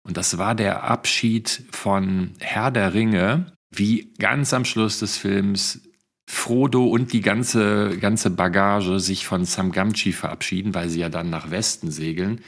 Und 0.04 0.18
das 0.18 0.38
war 0.38 0.56
der 0.56 0.84
Abschied 0.84 1.64
von 1.72 2.32
Herr 2.40 2.72
der 2.72 2.94
Ringe, 2.94 3.54
wie 3.70 4.12
ganz 4.20 4.54
am 4.54 4.66
Schluss 4.66 5.00
des 5.00 5.18
Films 5.18 5.82
Frodo 6.26 6.86
und 6.86 7.14
die 7.14 7.22
ganze, 7.22 7.98
ganze 8.00 8.30
Bagage 8.30 9.00
sich 9.00 9.26
von 9.26 9.44
Sam 9.44 9.72
Gamgee 9.72 10.12
verabschieden, 10.12 10.74
weil 10.74 10.88
sie 10.88 11.00
ja 11.00 11.10
dann 11.10 11.30
nach 11.30 11.52
Westen 11.52 11.92
segeln. 11.92 12.42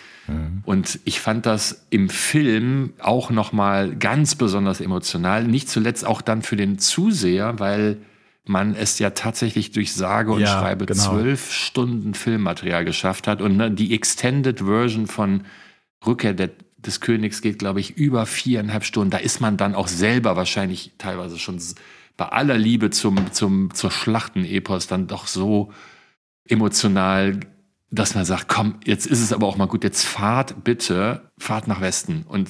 Und 0.64 1.00
ich 1.04 1.20
fand 1.20 1.46
das 1.46 1.86
im 1.90 2.08
Film 2.08 2.94
auch 3.00 3.30
nochmal 3.30 3.96
ganz 3.96 4.36
besonders 4.36 4.80
emotional. 4.80 5.44
Nicht 5.44 5.70
zuletzt 5.70 6.06
auch 6.06 6.22
dann 6.22 6.44
für 6.44 6.56
den 6.56 6.80
Zuseher, 6.80 7.60
weil 7.60 7.98
man 8.46 8.76
es 8.76 9.00
ja 9.00 9.10
tatsächlich 9.10 9.72
durch 9.72 9.94
sage 9.94 10.32
und 10.32 10.42
Ja, 10.42 10.48
schreibe 10.48 10.86
genau. 10.86 11.02
zwölf 11.02 11.52
Stunden 11.52 12.14
Filmmaterial 12.14 12.86
geschafft 12.86 13.28
hat. 13.28 13.42
Und 13.42 13.58
ne, 13.58 13.70
die 13.72 13.94
Extended 13.94 14.60
Version 14.62 15.08
von 15.08 15.44
Rückkehr 16.06 16.34
der, 16.34 16.52
des 16.78 17.02
Königs 17.02 17.42
geht, 17.42 17.60
glaube 17.60 17.80
ich, 17.80 17.98
über 17.98 18.26
viereinhalb 18.26 18.86
Stunden. 18.86 19.12
Da 19.12 19.18
ist 19.18 19.42
man 19.42 19.58
dann 19.58 19.76
auch 19.76 19.88
selber 19.88 20.36
wahrscheinlich 20.36 20.92
teilweise 20.98 21.38
schon 21.40 21.60
bei 22.18 22.28
aller 22.28 22.58
Liebe 22.58 22.90
zum, 22.90 23.32
zum, 23.32 23.74
zur 23.74 23.92
Schlachtenepos 23.92 24.88
dann 24.88 25.08
doch 25.08 25.28
so 25.28 25.72
emotional, 26.48 27.40
dass 27.90 28.16
man 28.16 28.26
sagt, 28.26 28.48
komm, 28.48 28.80
jetzt 28.86 29.06
ist 29.06 29.22
es 29.22 29.34
aber 29.34 29.48
auch 29.48 29.58
mal 29.58 29.68
gut, 29.68 29.84
jetzt 29.84 30.06
fahrt 30.06 30.64
bitte, 30.64 31.32
fahrt 31.38 31.68
nach 31.68 31.82
Westen 31.82 32.24
und 32.28 32.50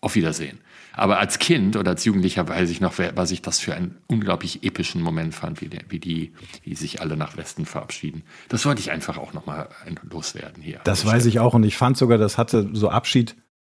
auf 0.00 0.14
Wiedersehen. 0.14 0.60
Aber 0.92 1.18
als 1.18 1.38
Kind 1.38 1.76
oder 1.76 1.90
als 1.90 2.04
Jugendlicher 2.04 2.48
weiß 2.48 2.70
ich 2.70 2.80
noch, 2.80 2.94
was 2.98 3.30
ich 3.30 3.42
das 3.42 3.60
für 3.60 3.74
einen 3.74 3.98
unglaublich 4.06 4.62
epischen 4.62 5.02
Moment 5.02 5.34
fand, 5.34 5.60
wie, 5.60 5.68
der, 5.68 5.82
wie 5.88 6.00
die, 6.00 6.32
die 6.64 6.74
sich 6.74 7.02
alle 7.02 7.18
nach 7.18 7.36
Westen 7.36 7.66
verabschieden. 7.66 8.22
Das 8.48 8.64
wollte 8.64 8.80
ich 8.80 8.90
einfach 8.90 9.18
auch 9.18 9.34
nochmal 9.34 9.68
loswerden 10.08 10.62
hier. 10.62 10.80
Das 10.84 11.04
weiß 11.04 11.26
ich 11.26 11.38
auch 11.38 11.52
und 11.52 11.64
ich 11.64 11.76
fand 11.76 11.98
sogar, 11.98 12.16
das 12.16 12.38
hatte 12.38 12.70
so 12.72 12.88
Abschied 12.88 13.36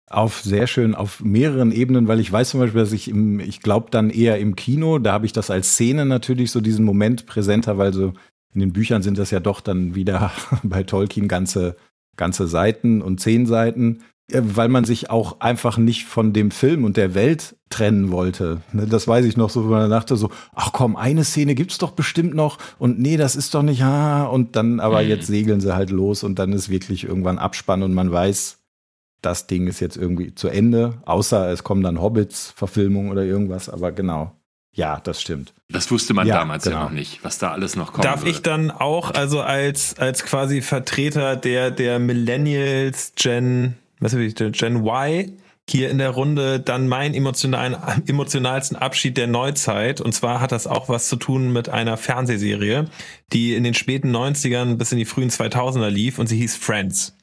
auf 0.09 0.41
sehr 0.41 0.67
schön 0.67 0.95
auf 0.95 1.21
mehreren 1.21 1.71
Ebenen, 1.71 2.07
weil 2.07 2.19
ich 2.19 2.31
weiß 2.31 2.51
zum 2.51 2.61
Beispiel, 2.61 2.79
dass 2.81 2.93
ich 2.93 3.09
im, 3.09 3.39
ich 3.39 3.61
glaube 3.61 3.87
dann 3.91 4.09
eher 4.09 4.39
im 4.39 4.55
Kino, 4.55 4.99
da 4.99 5.11
habe 5.11 5.25
ich 5.25 5.33
das 5.33 5.49
als 5.51 5.73
Szene 5.73 6.05
natürlich 6.05 6.51
so 6.51 6.61
diesen 6.61 6.85
Moment 6.85 7.25
präsenter, 7.25 7.77
weil 7.77 7.93
so 7.93 8.13
in 8.53 8.61
den 8.61 8.71
Büchern 8.73 9.01
sind 9.03 9.17
das 9.17 9.31
ja 9.31 9.39
doch 9.41 9.59
dann 9.61 9.95
wieder 9.95 10.31
bei 10.63 10.83
Tolkien 10.83 11.27
ganze, 11.27 11.75
ganze 12.15 12.47
Seiten 12.47 13.01
und 13.01 13.19
zehn 13.19 13.45
Seiten, 13.45 13.99
äh, 14.31 14.41
weil 14.43 14.69
man 14.69 14.85
sich 14.85 15.09
auch 15.09 15.41
einfach 15.41 15.77
nicht 15.77 16.05
von 16.05 16.31
dem 16.31 16.51
Film 16.51 16.85
und 16.85 16.95
der 16.95 17.13
Welt 17.13 17.57
trennen 17.69 18.09
wollte. 18.09 18.61
Ne, 18.71 18.87
Das 18.87 19.09
weiß 19.09 19.25
ich 19.25 19.35
noch 19.35 19.49
so, 19.49 19.65
wo 19.65 19.69
man 19.71 19.89
dachte 19.89 20.15
so, 20.15 20.29
ach 20.55 20.71
komm, 20.71 20.95
eine 20.95 21.25
Szene 21.25 21.53
gibt's 21.53 21.79
doch 21.79 21.91
bestimmt 21.91 22.33
noch 22.33 22.59
und 22.79 22.97
nee, 22.97 23.17
das 23.17 23.35
ist 23.35 23.53
doch 23.53 23.61
nicht, 23.61 23.83
ah, 23.83 24.23
und 24.23 24.55
dann, 24.55 24.79
aber 24.79 25.03
Mhm. 25.03 25.09
jetzt 25.09 25.27
segeln 25.27 25.59
sie 25.59 25.75
halt 25.75 25.89
los 25.89 26.23
und 26.23 26.39
dann 26.39 26.53
ist 26.53 26.69
wirklich 26.69 27.03
irgendwann 27.03 27.39
Abspann 27.39 27.83
und 27.83 27.93
man 27.93 28.09
weiß, 28.09 28.59
das 29.21 29.47
Ding 29.47 29.67
ist 29.67 29.79
jetzt 29.79 29.97
irgendwie 29.97 30.33
zu 30.35 30.47
Ende, 30.47 30.95
außer 31.05 31.49
es 31.49 31.63
kommen 31.63 31.83
dann 31.83 32.01
Hobbits-Verfilmungen 32.01 33.11
oder 33.11 33.23
irgendwas, 33.23 33.69
aber 33.69 33.91
genau. 33.91 34.33
Ja, 34.73 34.99
das 35.03 35.19
stimmt. 35.21 35.53
Das 35.69 35.89
wusste 35.89 36.13
man 36.13 36.27
Ja, 36.27 36.35
damals 36.35 36.65
ja 36.65 36.71
genau. 36.71 36.83
noch 36.83 36.91
nicht, 36.91 37.23
was 37.23 37.39
da 37.39 37.51
alles 37.51 37.75
noch 37.75 37.93
kommt. 37.93 38.05
Darf 38.05 38.25
ich 38.25 38.43
dann 38.43 38.69
auch, 38.69 39.09
also 39.09 39.41
als, 39.41 39.97
als 39.97 40.23
quasi 40.23 40.61
Vertreter 40.61 41.35
der, 41.35 41.71
der 41.71 41.97
Millennials 41.97 43.13
Gen, 43.15 43.75
was 43.99 44.13
weiß 44.13 44.19
ich, 44.21 44.35
Gen 44.35 44.85
Y, 44.85 45.31
hier 45.69 45.89
in 45.89 45.97
der 45.97 46.11
Runde 46.11 46.59
dann 46.59 46.87
meinen 46.87 47.13
emotionalen, 47.15 47.75
emotionalsten 48.07 48.77
Abschied 48.77 49.17
der 49.17 49.27
Neuzeit. 49.27 49.99
Und 49.99 50.13
zwar 50.13 50.41
hat 50.41 50.51
das 50.51 50.67
auch 50.67 50.89
was 50.89 51.09
zu 51.09 51.15
tun 51.15 51.51
mit 51.51 51.69
einer 51.69 51.97
Fernsehserie, 51.97 52.85
die 53.33 53.55
in 53.55 53.63
den 53.63 53.73
späten 53.73 54.15
90ern 54.15 54.75
bis 54.75 54.91
in 54.91 54.99
die 54.99 55.05
frühen 55.05 55.29
2000er 55.31 55.89
lief 55.89 56.19
und 56.19 56.27
sie 56.27 56.37
hieß 56.37 56.55
Friends. 56.55 57.16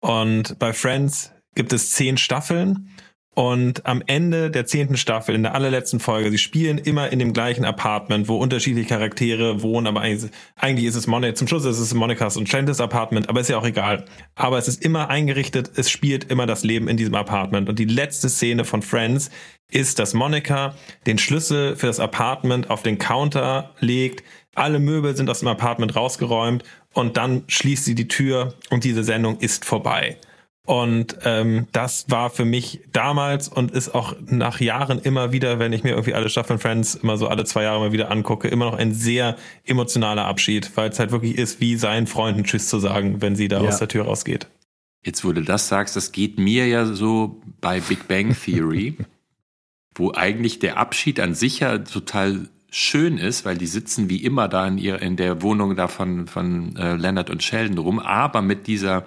Und 0.00 0.58
bei 0.58 0.72
Friends 0.72 1.32
gibt 1.54 1.72
es 1.72 1.90
zehn 1.90 2.16
Staffeln. 2.16 2.90
Und 3.38 3.84
am 3.84 4.02
Ende 4.06 4.50
der 4.50 4.64
zehnten 4.64 4.96
Staffel, 4.96 5.34
in 5.34 5.42
der 5.42 5.54
allerletzten 5.54 6.00
Folge, 6.00 6.30
sie 6.30 6.38
spielen 6.38 6.78
immer 6.78 7.12
in 7.12 7.18
dem 7.18 7.34
gleichen 7.34 7.66
Apartment, 7.66 8.28
wo 8.28 8.36
unterschiedliche 8.36 8.88
Charaktere 8.88 9.60
wohnen, 9.60 9.86
aber 9.86 10.00
eigentlich, 10.00 10.30
eigentlich 10.54 10.86
ist 10.86 10.94
es 10.94 11.06
Monica, 11.06 11.34
zum 11.34 11.46
Schluss 11.46 11.66
ist 11.66 11.78
es 11.78 11.92
Monikas 11.92 12.38
und 12.38 12.48
Chandlers 12.48 12.80
Apartment, 12.80 13.28
aber 13.28 13.40
ist 13.40 13.50
ja 13.50 13.58
auch 13.58 13.66
egal. 13.66 14.06
Aber 14.36 14.56
es 14.56 14.68
ist 14.68 14.82
immer 14.82 15.10
eingerichtet, 15.10 15.70
es 15.76 15.90
spielt 15.90 16.30
immer 16.30 16.46
das 16.46 16.64
Leben 16.64 16.88
in 16.88 16.96
diesem 16.96 17.14
Apartment. 17.14 17.68
Und 17.68 17.78
die 17.78 17.84
letzte 17.84 18.30
Szene 18.30 18.64
von 18.64 18.80
Friends 18.80 19.28
ist, 19.70 19.98
dass 19.98 20.14
Monica 20.14 20.74
den 21.06 21.18
Schlüssel 21.18 21.76
für 21.76 21.88
das 21.88 22.00
Apartment 22.00 22.70
auf 22.70 22.82
den 22.82 22.96
Counter 22.96 23.74
legt, 23.80 24.24
alle 24.56 24.78
Möbel 24.78 25.16
sind 25.16 25.30
aus 25.30 25.40
dem 25.40 25.48
Apartment 25.48 25.94
rausgeräumt 25.96 26.64
und 26.92 27.16
dann 27.16 27.44
schließt 27.48 27.84
sie 27.84 27.94
die 27.94 28.08
Tür 28.08 28.54
und 28.70 28.84
diese 28.84 29.04
Sendung 29.04 29.38
ist 29.38 29.64
vorbei. 29.64 30.16
Und 30.66 31.18
ähm, 31.24 31.68
das 31.70 32.06
war 32.10 32.28
für 32.28 32.44
mich 32.44 32.80
damals 32.90 33.48
und 33.48 33.70
ist 33.70 33.94
auch 33.94 34.16
nach 34.26 34.58
Jahren 34.60 34.98
immer 34.98 35.30
wieder, 35.30 35.60
wenn 35.60 35.72
ich 35.72 35.84
mir 35.84 35.90
irgendwie 35.90 36.14
alle 36.14 36.28
Staffeln 36.28 36.58
Friends 36.58 36.96
immer 36.96 37.16
so 37.18 37.28
alle 37.28 37.44
zwei 37.44 37.62
Jahre 37.62 37.78
mal 37.78 37.92
wieder 37.92 38.10
angucke, 38.10 38.48
immer 38.48 38.64
noch 38.64 38.74
ein 38.76 38.92
sehr 38.92 39.36
emotionaler 39.64 40.24
Abschied, 40.24 40.76
weil 40.76 40.90
es 40.90 40.98
halt 40.98 41.12
wirklich 41.12 41.38
ist, 41.38 41.60
wie 41.60 41.76
seinen 41.76 42.08
Freunden 42.08 42.42
Tschüss 42.42 42.68
zu 42.68 42.80
sagen, 42.80 43.22
wenn 43.22 43.36
sie 43.36 43.46
da 43.46 43.62
Ja. 43.62 43.68
aus 43.68 43.78
der 43.78 43.86
Tür 43.86 44.06
rausgeht. 44.06 44.48
Jetzt, 45.04 45.24
wo 45.24 45.30
du 45.32 45.40
das 45.42 45.68
sagst, 45.68 45.94
das 45.94 46.10
geht 46.10 46.36
mir 46.36 46.66
ja 46.66 46.84
so 46.84 47.40
bei 47.60 47.78
Big 47.78 48.08
Bang 48.08 48.34
Theory, 48.36 48.96
wo 49.94 50.12
eigentlich 50.14 50.58
der 50.58 50.78
Abschied 50.78 51.20
an 51.20 51.34
sich 51.34 51.60
ja 51.60 51.78
total 51.78 52.48
schön 52.70 53.18
ist, 53.18 53.44
weil 53.44 53.56
die 53.56 53.66
sitzen 53.66 54.10
wie 54.10 54.22
immer 54.22 54.48
da 54.48 54.66
in, 54.66 54.78
ihr, 54.78 55.00
in 55.00 55.16
der 55.16 55.42
Wohnung 55.42 55.76
da 55.76 55.88
von, 55.88 56.26
von 56.26 56.76
äh, 56.76 56.96
Leonard 56.96 57.30
und 57.30 57.42
Sheldon 57.42 57.78
rum, 57.78 57.98
aber 57.98 58.42
mit 58.42 58.66
dieser 58.66 59.06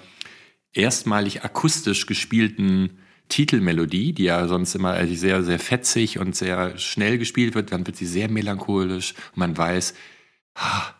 erstmalig 0.73 1.43
akustisch 1.43 2.05
gespielten 2.05 2.99
Titelmelodie, 3.27 4.13
die 4.13 4.23
ja 4.23 4.47
sonst 4.47 4.75
immer 4.75 5.05
sehr, 5.07 5.43
sehr 5.43 5.59
fetzig 5.59 6.19
und 6.19 6.35
sehr 6.35 6.77
schnell 6.77 7.17
gespielt 7.17 7.53
wird, 7.53 7.71
dann 7.71 7.85
wird 7.85 7.95
sie 7.95 8.07
sehr 8.07 8.29
melancholisch 8.29 9.13
und 9.31 9.37
man 9.37 9.57
weiß, 9.57 9.93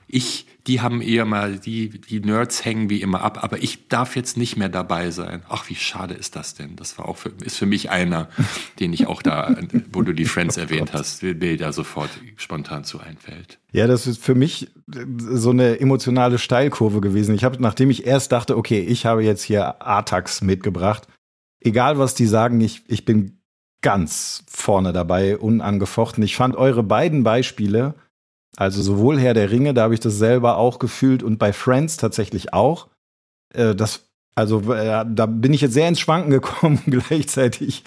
ich, 0.08 0.46
die 0.70 0.82
haben 0.82 1.02
eher 1.02 1.26
mal, 1.26 1.58
die, 1.58 1.90
die 1.90 2.20
Nerds 2.20 2.64
hängen 2.64 2.92
wie 2.92 3.02
immer 3.02 3.24
ab, 3.24 3.44
aber 3.44 3.58
ich 3.58 3.88
darf 3.88 4.16
jetzt 4.16 4.38
nicht 4.38 4.56
mehr 4.56 4.70
dabei 4.70 5.10
sein. 5.10 5.42
Ach, 5.50 5.68
wie 5.68 5.74
schade 5.74 6.14
ist 6.14 6.36
das 6.36 6.54
denn? 6.54 6.76
Das 6.76 7.00
war 7.00 7.10
auch 7.10 7.18
für, 7.18 7.32
ist 7.44 7.58
für 7.58 7.66
mich 7.66 7.90
einer, 7.90 8.30
den 8.80 8.94
ich 8.94 9.08
auch 9.08 9.24
da, 9.24 9.58
wo 9.92 10.04
du 10.04 10.14
die 10.14 10.26
Friends 10.26 10.58
erwähnt 10.58 10.94
hast, 10.94 11.24
der 11.24 11.58
da 11.58 11.74
sofort 11.74 12.12
spontan 12.36 12.84
zu 12.84 13.00
einfällt. 13.00 13.58
Ja, 13.72 13.88
das 13.88 14.06
ist 14.06 14.24
für 14.24 14.36
mich 14.36 14.70
so 15.18 15.50
eine 15.50 15.80
emotionale 15.80 16.38
Steilkurve 16.38 17.02
gewesen. 17.02 17.34
Ich 17.34 17.44
habe, 17.44 17.60
nachdem 17.60 17.90
ich 17.90 18.06
erst 18.06 18.32
dachte, 18.32 18.56
okay, 18.56 18.82
ich 18.82 19.08
habe 19.08 19.24
jetzt 19.24 19.42
hier 19.42 19.82
Artax 19.82 20.44
mitgebracht, 20.44 21.08
egal 21.62 21.98
was 21.98 22.14
die 22.14 22.28
sagen, 22.28 22.62
ich, 22.62 22.84
ich 22.88 23.06
bin 23.06 23.40
ganz 23.82 24.44
vorne 24.48 24.94
dabei, 24.94 25.36
unangefochten. 25.36 26.24
Ich 26.24 26.36
fand 26.36 26.56
eure 26.56 26.84
beiden 26.84 27.24
Beispiele, 27.24 27.96
also 28.60 28.82
sowohl 28.82 29.18
Herr 29.18 29.34
der 29.34 29.51
Ringe, 29.51 29.74
da 29.74 29.84
habe 29.84 29.94
ich 29.94 30.01
das 30.01 30.18
selber 30.18 30.58
auch 30.58 30.80
gefühlt 30.80 31.24
und 31.24 31.38
bei 31.38 31.54
Friends 31.54 31.96
tatsächlich 31.96 32.54
auch. 32.54 32.89
Äh, 33.54 33.74
das, 33.74 34.10
also 34.36 34.74
äh, 34.74 35.06
da 35.08 35.25
bin 35.28 35.54
ich 35.54 35.62
jetzt 35.62 35.74
sehr 35.74 35.88
ins 35.88 36.01
Schwanken 36.01 36.30
gekommen 36.30 36.82
gleichzeitig. 36.86 37.86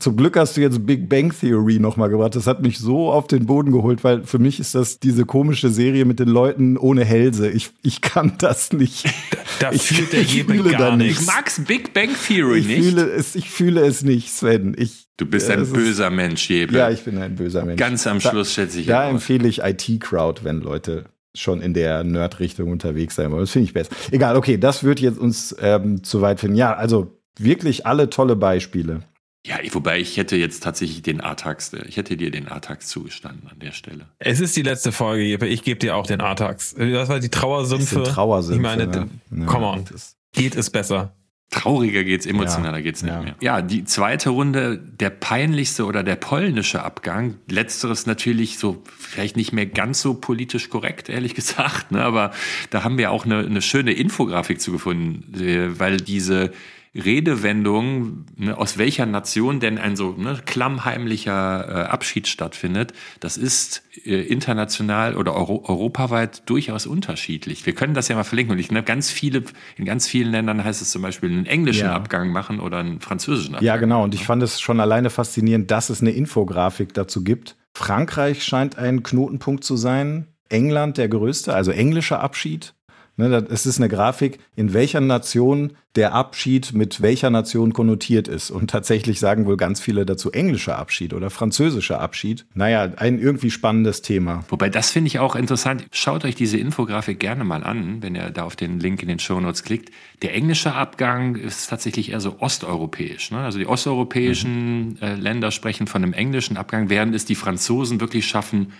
Zum 0.00 0.16
Glück 0.16 0.36
hast 0.36 0.56
du 0.56 0.60
jetzt 0.60 0.84
Big 0.86 1.08
Bang 1.08 1.32
Theory 1.38 1.78
nochmal 1.78 2.08
gebracht. 2.08 2.34
Das 2.34 2.48
hat 2.48 2.62
mich 2.62 2.78
so 2.78 3.12
auf 3.12 3.28
den 3.28 3.46
Boden 3.46 3.70
geholt, 3.70 4.02
weil 4.02 4.24
für 4.24 4.40
mich 4.40 4.58
ist 4.58 4.74
das 4.74 4.98
diese 4.98 5.24
komische 5.24 5.68
Serie 5.68 6.04
mit 6.04 6.18
den 6.18 6.28
Leuten 6.28 6.76
ohne 6.76 7.04
Hälse. 7.04 7.48
Ich, 7.48 7.70
ich 7.82 8.00
kann 8.00 8.32
das 8.38 8.72
nicht. 8.72 9.04
Da 9.60 9.70
Ich- 9.70 9.82
fühlt 9.82 10.12
der 10.12 10.20
ich 10.22 10.42
fühle 10.42 10.72
da 10.72 10.78
gar 10.78 10.96
nichts. 10.96 11.20
nichts. 11.20 11.26
magst 11.32 11.64
Big 11.68 11.94
Bang 11.94 12.08
Theory 12.26 12.58
Ich 12.58 12.66
fühle 12.66 13.02
es, 13.04 13.36
ich 13.36 13.48
fühle 13.48 13.82
es 13.86 14.02
nicht, 14.02 14.30
Sven. 14.32 14.74
Ich, 14.76 15.06
Du 15.16 15.26
bist 15.26 15.48
äh, 15.48 15.52
ein 15.52 15.62
ist- 15.62 15.72
böser 15.72 16.10
Mensch, 16.10 16.50
Jebe. 16.50 16.76
Ja, 16.76 16.90
ich 16.90 17.02
bin 17.04 17.16
ein 17.18 17.36
böser 17.36 17.64
Mensch. 17.64 17.78
Ganz 17.78 18.04
am 18.08 18.18
Da- 18.18 18.30
Schluss 18.30 18.52
schätze 18.52 18.80
ich 18.80 18.86
Da 18.86 19.04
aus. 19.06 19.12
empfehle 19.12 19.46
ich 19.46 19.60
IT-Crowd, 19.62 20.40
wenn 20.42 20.60
Leute 20.60 21.04
schon 21.36 21.60
in 21.62 21.72
der 21.72 22.02
Nerd-Richtung 22.02 22.72
unterwegs 22.72 23.14
sein 23.14 23.30
wollen. 23.30 23.42
Das 23.42 23.50
finde 23.52 23.66
ich 23.66 23.74
besser. 23.74 23.90
Egal, 24.10 24.34
okay, 24.36 24.58
das 24.58 24.82
wird 24.82 24.98
jetzt 24.98 25.18
uns 25.20 25.54
ähm, 25.60 26.02
zu 26.02 26.20
weit 26.20 26.40
finden. 26.40 26.56
Ja, 26.56 26.74
also 26.74 27.16
wirklich 27.38 27.86
alle 27.86 28.10
tolle 28.10 28.34
Beispiele. 28.34 29.02
Ja, 29.46 29.58
wobei 29.72 30.00
ich 30.00 30.16
hätte 30.16 30.36
jetzt 30.36 30.62
tatsächlich 30.62 31.02
den 31.02 31.20
Artax, 31.20 31.72
ich 31.86 31.98
hätte 31.98 32.16
dir 32.16 32.30
den 32.30 32.48
Artax 32.48 32.88
zugestanden 32.88 33.48
an 33.50 33.58
der 33.58 33.72
Stelle. 33.72 34.06
Es 34.18 34.40
ist 34.40 34.56
die 34.56 34.62
letzte 34.62 34.90
Folge, 34.90 35.22
Jeppe. 35.22 35.46
Ich 35.46 35.62
gebe 35.62 35.78
dir 35.78 35.96
auch 35.96 36.06
den 36.06 36.22
Artax. 36.22 36.74
Das 36.78 37.08
war 37.10 37.20
die 37.20 37.28
Trauersümpfe. 37.28 37.96
Das 37.96 38.04
sind 38.06 38.14
Trauersümpfe, 38.14 38.56
Ich 38.56 38.62
meine, 38.62 38.86
ne? 38.86 39.08
Ja, 39.30 39.44
come 39.44 39.66
on. 39.66 39.84
Geht 40.32 40.56
es 40.56 40.70
besser. 40.70 41.14
Trauriger 41.50 42.02
geht's, 42.02 42.26
emotionaler 42.26 42.78
Ja, 42.78 42.82
geht's 42.82 43.02
nicht 43.02 43.12
ja. 43.12 43.22
mehr. 43.22 43.36
Ja, 43.40 43.62
die 43.62 43.84
zweite 43.84 44.30
Runde, 44.30 44.78
der 44.78 45.10
peinlichste 45.10 45.84
oder 45.84 46.02
der 46.02 46.16
polnische 46.16 46.82
Abgang. 46.82 47.36
Letzteres 47.48 48.06
natürlich 48.06 48.58
so 48.58 48.82
vielleicht 48.98 49.36
nicht 49.36 49.52
mehr 49.52 49.66
ganz 49.66 50.00
so 50.00 50.14
politisch 50.14 50.68
korrekt, 50.68 51.08
ehrlich 51.08 51.34
gesagt, 51.36 51.92
ne? 51.92 52.02
aber 52.02 52.32
da 52.70 52.82
haben 52.82 52.98
wir 52.98 53.10
auch 53.12 53.24
eine, 53.24 53.40
eine 53.40 53.62
schöne 53.62 53.92
Infografik 53.92 54.60
zu 54.60 54.72
gefunden, 54.72 55.40
äh, 55.40 55.78
weil 55.78 55.98
diese 55.98 56.50
Redewendung, 56.94 58.24
ne, 58.36 58.56
aus 58.56 58.78
welcher 58.78 59.04
Nation 59.04 59.58
denn 59.58 59.78
ein 59.78 59.96
so 59.96 60.12
ne, 60.12 60.40
klammheimlicher 60.44 61.68
äh, 61.68 61.88
Abschied 61.88 62.28
stattfindet, 62.28 62.92
das 63.18 63.36
ist 63.36 63.82
äh, 64.04 64.20
international 64.20 65.16
oder 65.16 65.34
euro 65.34 65.64
europaweit 65.66 66.48
durchaus 66.48 66.86
unterschiedlich. 66.86 67.66
Wir 67.66 67.74
können 67.74 67.94
das 67.94 68.08
ja 68.08 68.14
mal 68.14 68.24
verlinken. 68.24 68.52
Und 68.52 68.60
ich, 68.60 68.70
ne, 68.70 68.82
ganz 68.82 69.10
viele, 69.10 69.42
in 69.76 69.84
ganz 69.84 70.06
vielen 70.06 70.30
Ländern 70.30 70.62
heißt 70.62 70.82
es 70.82 70.90
zum 70.90 71.02
Beispiel 71.02 71.30
einen 71.30 71.46
englischen 71.46 71.86
Ja. 71.86 71.94
Abgang 71.94 72.30
machen 72.30 72.60
oder 72.60 72.78
einen 72.78 73.00
französischen 73.00 73.54
Abgang. 73.54 73.66
Ja, 73.66 73.76
genau. 73.76 74.04
Und 74.04 74.14
ich 74.14 74.24
fand 74.24 74.42
es 74.42 74.60
schon 74.60 74.78
alleine 74.78 75.10
faszinierend, 75.10 75.70
dass 75.70 75.90
es 75.90 76.00
eine 76.00 76.12
Infografik 76.12 76.94
dazu 76.94 77.24
gibt. 77.24 77.56
Frankreich 77.74 78.44
scheint 78.44 78.78
ein 78.78 79.02
Knotenpunkt 79.02 79.64
zu 79.64 79.76
sein. 79.76 80.28
England 80.48 80.98
der 80.98 81.08
größte, 81.08 81.52
also 81.52 81.72
englischer 81.72 82.20
Abschied. 82.20 82.74
Ne, 83.16 83.28
das- 83.30 83.44
es 83.48 83.66
ist 83.66 83.78
eine 83.78 83.88
Grafik, 83.88 84.38
in 84.56 84.72
welcher 84.72 85.00
Nation 85.00 85.72
der 85.94 86.12
Abschied 86.14 86.72
mit 86.72 87.00
welcher 87.02 87.30
Nation 87.30 87.72
konnotiert 87.72 88.26
ist. 88.26 88.50
Und 88.50 88.68
tatsächlich 88.70 89.20
sagen 89.20 89.46
wohl 89.46 89.56
ganz 89.56 89.78
viele 89.80 90.04
dazu 90.04 90.32
englischer 90.32 90.76
Abschied 90.76 91.14
oder 91.14 91.30
französischer 91.30 92.00
Abschied. 92.00 92.44
Naja, 92.54 92.90
ein 92.96 93.20
irgendwie 93.20 93.52
spannendes 93.52 94.02
Thema. 94.02 94.44
Wobei, 94.48 94.68
das 94.68 94.90
finde 94.90 95.06
ich 95.06 95.20
auch 95.20 95.36
interessant. 95.36 95.86
Schaut 95.92 96.24
euch 96.24 96.34
diese 96.34 96.56
Infografik 96.58 97.20
gerne 97.20 97.44
mal 97.44 97.62
an, 97.62 98.02
wenn 98.02 98.16
ihr 98.16 98.30
da 98.30 98.42
auf 98.42 98.56
den 98.56 98.80
Link 98.80 99.02
in 99.02 99.08
den 99.08 99.20
Shownotes 99.20 99.62
klickt. 99.62 99.90
Der 100.22 100.34
englische 100.34 100.72
Abgang 100.74 101.36
ist 101.36 101.68
tatsächlich 101.70 102.10
eher 102.10 102.20
so 102.20 102.40
osteuropäisch. 102.40 103.30
Ne? 103.30 103.38
Also 103.38 103.58
die 103.60 103.66
osteuropäischen 103.66 104.98
äh, 105.00 105.14
Länder 105.14 105.52
sprechen 105.52 105.86
von 105.86 106.02
einem 106.02 106.12
englischen 106.12 106.56
Abgang, 106.56 106.88
während 106.90 107.14
es 107.14 107.24
die 107.24 107.34
Franzosen 107.36 108.00
wirklich 108.00 108.26
schaffen, 108.26 108.72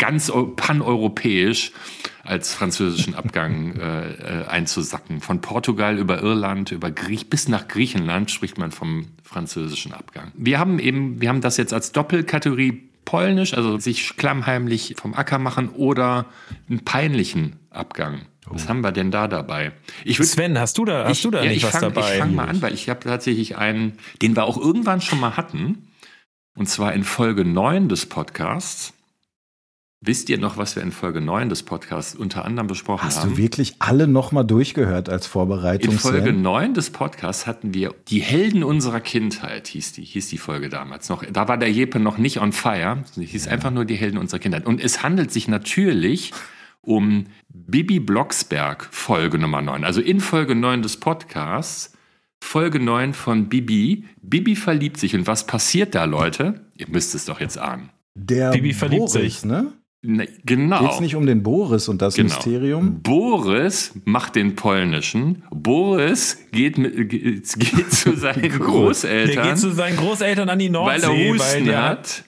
ganz 0.00 0.28
eu- 0.30 0.46
paneuropäisch 0.56 1.70
als 2.24 2.52
französischen 2.54 3.14
Abgang 3.14 3.76
äh, 3.76 4.10
äh, 4.42 4.46
einzusacken. 4.46 5.20
Von 5.20 5.40
Portugal 5.40 5.98
über 5.98 6.20
Irland, 6.22 6.72
über 6.72 6.90
Griech 6.90 7.30
bis 7.30 7.46
nach 7.48 7.68
Griechenland 7.68 8.30
spricht 8.30 8.58
man 8.58 8.72
vom 8.72 9.06
französischen 9.22 9.92
Abgang. 9.92 10.32
Wir 10.34 10.58
haben 10.58 10.78
eben, 10.80 11.20
wir 11.20 11.28
haben 11.28 11.40
das 11.40 11.56
jetzt 11.56 11.72
als 11.72 11.92
Doppelkategorie 11.92 12.82
polnisch, 13.04 13.54
also 13.54 13.78
sich 13.78 14.16
klammheimlich 14.16 14.94
vom 15.00 15.14
Acker 15.14 15.38
machen 15.38 15.68
oder 15.70 16.26
einen 16.68 16.84
peinlichen 16.84 17.56
Abgang. 17.70 18.22
Was 18.52 18.68
haben 18.68 18.80
wir 18.80 18.90
denn 18.92 19.10
da 19.12 19.28
dabei? 19.28 19.72
Ich 20.04 20.18
würd- 20.18 20.24
Sven, 20.24 20.58
hast 20.58 20.76
du 20.78 20.84
da, 20.84 21.04
hast 21.06 21.24
du 21.24 21.30
da 21.30 21.42
ja, 21.42 21.48
nicht 21.48 21.58
ich 21.58 21.62
was 21.64 21.70
fang, 21.70 21.80
dabei? 21.82 22.12
Ich 22.14 22.18
fange 22.18 22.32
mal 22.34 22.48
an, 22.48 22.60
weil 22.62 22.74
ich 22.74 22.88
habe 22.88 23.00
tatsächlich 23.00 23.56
einen, 23.56 23.92
den 24.22 24.34
wir 24.34 24.42
auch 24.44 24.56
irgendwann 24.58 25.00
schon 25.00 25.20
mal 25.20 25.36
hatten. 25.36 25.88
Und 26.56 26.68
zwar 26.68 26.92
in 26.92 27.04
Folge 27.04 27.44
9 27.44 27.88
des 27.88 28.06
Podcasts. 28.06 28.92
Wisst 30.02 30.30
ihr 30.30 30.38
noch, 30.38 30.56
was 30.56 30.76
wir 30.76 30.82
in 30.82 30.92
Folge 30.92 31.20
9 31.20 31.50
des 31.50 31.62
Podcasts 31.62 32.14
unter 32.14 32.46
anderem 32.46 32.68
besprochen 32.68 33.04
Hast 33.04 33.18
haben? 33.18 33.32
du 33.32 33.36
wirklich 33.36 33.74
alle 33.80 34.08
nochmal 34.08 34.46
durchgehört 34.46 35.10
als 35.10 35.26
in 35.26 35.30
Vorbereitung? 35.32 35.98
Folge 35.98 36.30
Sven? 36.30 36.40
9 36.40 36.72
des 36.72 36.88
Podcasts 36.88 37.46
hatten 37.46 37.74
wir 37.74 37.94
die 38.08 38.20
Helden 38.20 38.64
unserer 38.64 39.00
Kindheit, 39.00 39.66
hieß 39.68 39.92
die, 39.92 40.02
hieß 40.02 40.30
die 40.30 40.38
Folge 40.38 40.70
damals 40.70 41.10
noch. 41.10 41.22
Da 41.30 41.48
war 41.48 41.58
der 41.58 41.70
Jeppe 41.70 42.00
noch 42.00 42.16
nicht 42.16 42.40
on 42.40 42.52
fire. 42.52 43.04
Sie 43.14 43.26
hieß 43.26 43.48
einfach 43.48 43.70
nur 43.70 43.84
die 43.84 43.96
Helden 43.96 44.16
unserer 44.16 44.38
Kindheit. 44.40 44.64
Und 44.64 44.82
es 44.82 45.02
handelt 45.02 45.32
sich 45.32 45.48
natürlich 45.48 46.32
um 46.80 47.26
Bibi 47.50 48.00
Blocksberg, 48.00 48.88
Folge 48.90 49.36
Nummer 49.36 49.60
9. 49.60 49.84
Also 49.84 50.00
in 50.00 50.20
Folge 50.20 50.54
9 50.54 50.80
des 50.80 50.96
Podcasts, 50.96 51.92
Folge 52.42 52.80
9 52.80 53.12
von 53.12 53.50
Bibi. 53.50 54.06
Bibi 54.22 54.56
verliebt 54.56 54.96
sich. 54.96 55.14
Und 55.14 55.26
was 55.26 55.46
passiert 55.46 55.94
da, 55.94 56.04
Leute? 56.06 56.64
Ihr 56.74 56.88
müsst 56.88 57.14
es 57.14 57.26
doch 57.26 57.38
jetzt 57.38 57.58
ahnen. 57.58 57.90
Der 58.14 58.50
Bibi 58.52 58.72
verliebt 58.72 59.12
Boris, 59.12 59.12
sich. 59.12 59.44
ne? 59.44 59.74
Ne, 60.02 60.26
genau. 60.46 60.80
Geht's 60.80 61.00
nicht 61.00 61.14
um 61.14 61.26
den 61.26 61.42
Boris 61.42 61.88
und 61.88 62.00
das 62.00 62.14
Genau. 62.14 62.34
Mysterium? 62.34 63.02
Boris 63.02 63.92
macht 64.04 64.34
den 64.34 64.54
polnischen. 64.54 65.42
Boris 65.50 66.38
geht, 66.52 66.78
mit, 66.78 67.10
geht, 67.10 67.46
geht 67.58 67.92
zu 67.92 68.12
seinen 68.16 68.40
Der 68.40 68.50
Großeltern, 68.50 69.48
geht 69.48 69.58
zu 69.58 69.70
seinen 69.72 69.96
Großeltern 69.98 70.48
an 70.48 70.58
die 70.58 70.72
weil 70.72 71.00
Nordsee, 71.00 71.26
er 71.26 71.34
Husten 71.34 71.64
der 71.66 71.82
hat. 71.82 72.24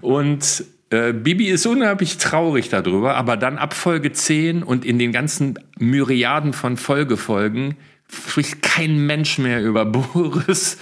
Und 0.00 0.64
äh, 0.90 1.12
Bibi 1.12 1.48
ist 1.48 1.66
unheimlich 1.66 2.18
traurig 2.18 2.68
darüber, 2.68 3.16
aber 3.16 3.36
dann 3.36 3.58
ab 3.58 3.74
Folge 3.74 4.12
10 4.12 4.62
und 4.62 4.84
in 4.84 5.00
den 5.00 5.10
ganzen 5.10 5.58
Myriaden 5.80 6.52
von 6.52 6.76
Folgefolgen 6.76 7.76
spricht 8.08 8.62
kein 8.62 9.06
Mensch 9.06 9.38
mehr 9.38 9.64
über 9.64 9.84
Boris 9.86 10.78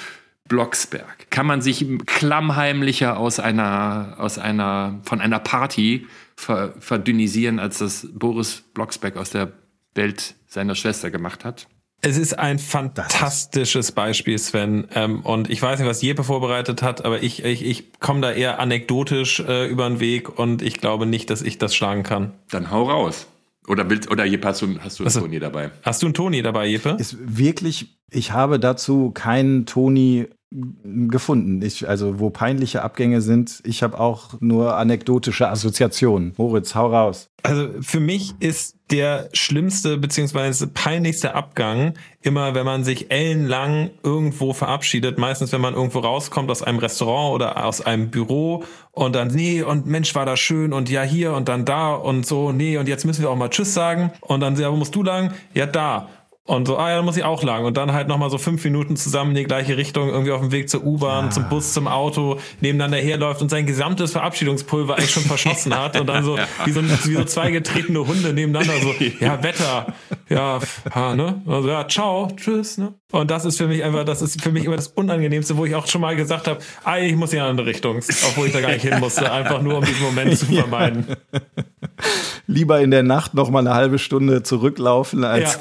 Blocksberg. 0.50 1.30
Kann 1.30 1.46
man 1.46 1.62
sich 1.62 1.86
klammheimlicher 2.06 3.16
aus 3.16 3.38
einer, 3.38 4.16
aus 4.18 4.36
einer, 4.36 4.98
von 5.04 5.20
einer 5.20 5.38
Party 5.38 6.08
ver, 6.36 6.74
verdünnisieren, 6.80 7.60
als 7.60 7.78
das 7.78 8.08
Boris 8.12 8.64
Blocksberg 8.74 9.16
aus 9.16 9.30
der 9.30 9.52
Welt 9.94 10.34
seiner 10.48 10.74
Schwester 10.74 11.10
gemacht 11.10 11.44
hat? 11.44 11.68
Es 12.02 12.18
ist 12.18 12.36
ein 12.36 12.58
fantastisches 12.58 13.92
Beispiel, 13.92 14.38
Sven. 14.38 14.88
Ähm, 14.94 15.20
und 15.20 15.48
ich 15.50 15.62
weiß 15.62 15.78
nicht, 15.78 15.88
was 15.88 16.02
Jeppe 16.02 16.24
vorbereitet 16.24 16.82
hat, 16.82 17.04
aber 17.04 17.22
ich, 17.22 17.44
ich, 17.44 17.64
ich 17.64 18.00
komme 18.00 18.20
da 18.20 18.32
eher 18.32 18.58
anekdotisch 18.58 19.38
äh, 19.40 19.68
über 19.68 19.88
den 19.88 20.00
Weg 20.00 20.36
und 20.36 20.62
ich 20.62 20.80
glaube 20.80 21.06
nicht, 21.06 21.30
dass 21.30 21.42
ich 21.42 21.58
das 21.58 21.76
schlagen 21.76 22.02
kann. 22.02 22.32
Dann 22.50 22.72
hau 22.72 22.90
raus. 22.90 23.28
Oder 23.68 23.88
willst, 23.88 24.10
oder 24.10 24.24
Jeppe, 24.24 24.48
hast 24.48 24.62
du, 24.62 24.80
hast 24.80 24.98
du 24.98 25.04
einen 25.04 25.08
Achso. 25.08 25.20
Toni 25.20 25.38
dabei? 25.38 25.70
Hast 25.82 26.02
du 26.02 26.06
einen 26.06 26.14
Toni 26.14 26.42
dabei, 26.42 26.66
Jeppe? 26.66 26.96
Ist 26.98 27.16
wirklich, 27.20 27.99
ich 28.10 28.32
habe 28.32 28.58
dazu 28.58 29.10
keinen 29.10 29.66
Toni 29.66 30.28
gefunden. 30.52 31.62
Ich, 31.62 31.88
also, 31.88 32.18
wo 32.18 32.30
peinliche 32.30 32.82
Abgänge 32.82 33.20
sind, 33.20 33.60
ich 33.64 33.84
habe 33.84 34.00
auch 34.00 34.34
nur 34.40 34.76
anekdotische 34.76 35.48
Assoziationen. 35.48 36.34
Moritz, 36.38 36.74
hau 36.74 36.88
raus. 36.88 37.28
Also 37.44 37.68
für 37.80 38.00
mich 38.00 38.34
ist 38.40 38.76
der 38.90 39.28
schlimmste 39.32 39.96
beziehungsweise 39.96 40.66
peinlichste 40.66 41.34
Abgang 41.36 41.94
immer, 42.20 42.54
wenn 42.56 42.66
man 42.66 42.82
sich 42.82 43.12
ellenlang 43.12 43.90
irgendwo 44.02 44.52
verabschiedet. 44.52 45.18
Meistens, 45.18 45.52
wenn 45.52 45.60
man 45.60 45.74
irgendwo 45.74 46.00
rauskommt 46.00 46.50
aus 46.50 46.62
einem 46.62 46.80
Restaurant 46.80 47.32
oder 47.32 47.64
aus 47.64 47.80
einem 47.80 48.10
Büro 48.10 48.64
und 48.90 49.14
dann, 49.14 49.28
nee, 49.28 49.62
und 49.62 49.86
Mensch, 49.86 50.14
war 50.16 50.26
das 50.26 50.40
schön 50.40 50.72
und 50.72 50.90
ja, 50.90 51.02
hier 51.02 51.32
und 51.32 51.48
dann 51.48 51.64
da 51.64 51.94
und 51.94 52.26
so, 52.26 52.50
nee, 52.50 52.76
und 52.76 52.88
jetzt 52.88 53.04
müssen 53.04 53.22
wir 53.22 53.30
auch 53.30 53.36
mal 53.36 53.50
Tschüss 53.50 53.72
sagen. 53.72 54.10
Und 54.20 54.40
dann, 54.40 54.56
ja, 54.56 54.70
wo 54.72 54.76
musst 54.76 54.94
du 54.96 55.04
lang? 55.04 55.32
Ja, 55.54 55.66
da. 55.66 56.08
Und 56.50 56.66
so, 56.66 56.78
ah 56.78 56.90
ja, 56.90 56.96
dann 56.96 57.04
muss 57.04 57.16
ich 57.16 57.22
auch 57.22 57.44
lang. 57.44 57.64
Und 57.64 57.76
dann 57.76 57.92
halt 57.92 58.08
nochmal 58.08 58.28
so 58.28 58.36
fünf 58.36 58.64
Minuten 58.64 58.96
zusammen 58.96 59.30
in 59.30 59.36
die 59.36 59.44
gleiche 59.44 59.76
Richtung, 59.76 60.08
irgendwie 60.08 60.32
auf 60.32 60.40
dem 60.40 60.50
Weg 60.50 60.68
zur 60.68 60.84
U-Bahn, 60.84 61.30
zum 61.30 61.48
Bus, 61.48 61.72
zum 61.72 61.86
Auto, 61.86 62.40
nebeneinander 62.60 62.98
herläuft 62.98 63.40
und 63.40 63.50
sein 63.50 63.66
gesamtes 63.66 64.10
Verabschiedungspulver 64.10 64.96
eigentlich 64.96 65.12
schon 65.12 65.22
verschossen 65.22 65.78
hat. 65.78 65.98
Und 66.00 66.08
dann 66.08 66.24
so, 66.24 66.36
wie 66.64 66.72
so, 66.72 66.82
wie 66.82 67.14
so 67.14 67.22
zwei 67.22 67.52
getretene 67.52 68.04
Hunde 68.04 68.32
nebeneinander 68.32 68.80
so, 68.80 68.92
ja, 69.20 69.40
Wetter, 69.44 69.94
ja, 70.28 70.58
ha, 70.92 71.14
ne? 71.14 71.40
Also, 71.46 71.68
ja, 71.68 71.86
ciao, 71.86 72.28
tschüss, 72.34 72.78
ne? 72.78 72.99
Und 73.10 73.30
das 73.30 73.44
ist 73.44 73.58
für 73.58 73.66
mich 73.66 73.82
einfach, 73.82 74.04
das 74.04 74.22
ist 74.22 74.40
für 74.40 74.52
mich 74.52 74.64
immer 74.64 74.76
das 74.76 74.88
Unangenehmste, 74.88 75.56
wo 75.56 75.64
ich 75.64 75.74
auch 75.74 75.86
schon 75.86 76.00
mal 76.00 76.14
gesagt 76.14 76.46
habe, 76.46 76.60
ah, 76.84 76.98
ich 76.98 77.16
muss 77.16 77.32
in 77.32 77.40
eine 77.40 77.48
andere 77.48 77.66
Richtung, 77.66 77.96
obwohl 77.96 78.46
ich 78.46 78.52
da 78.52 78.60
gar 78.60 78.72
nicht 78.72 78.82
hin 78.82 79.00
musste, 79.00 79.30
einfach 79.30 79.62
nur 79.62 79.78
um 79.78 79.84
diesen 79.84 80.02
Moment 80.02 80.38
zu 80.38 80.46
vermeiden. 80.54 81.06
Lieber 82.46 82.80
in 82.80 82.90
der 82.90 83.02
Nacht 83.02 83.34
noch 83.34 83.50
mal 83.50 83.60
eine 83.60 83.74
halbe 83.74 83.98
Stunde 83.98 84.42
zurücklaufen 84.42 85.24
als. 85.24 85.58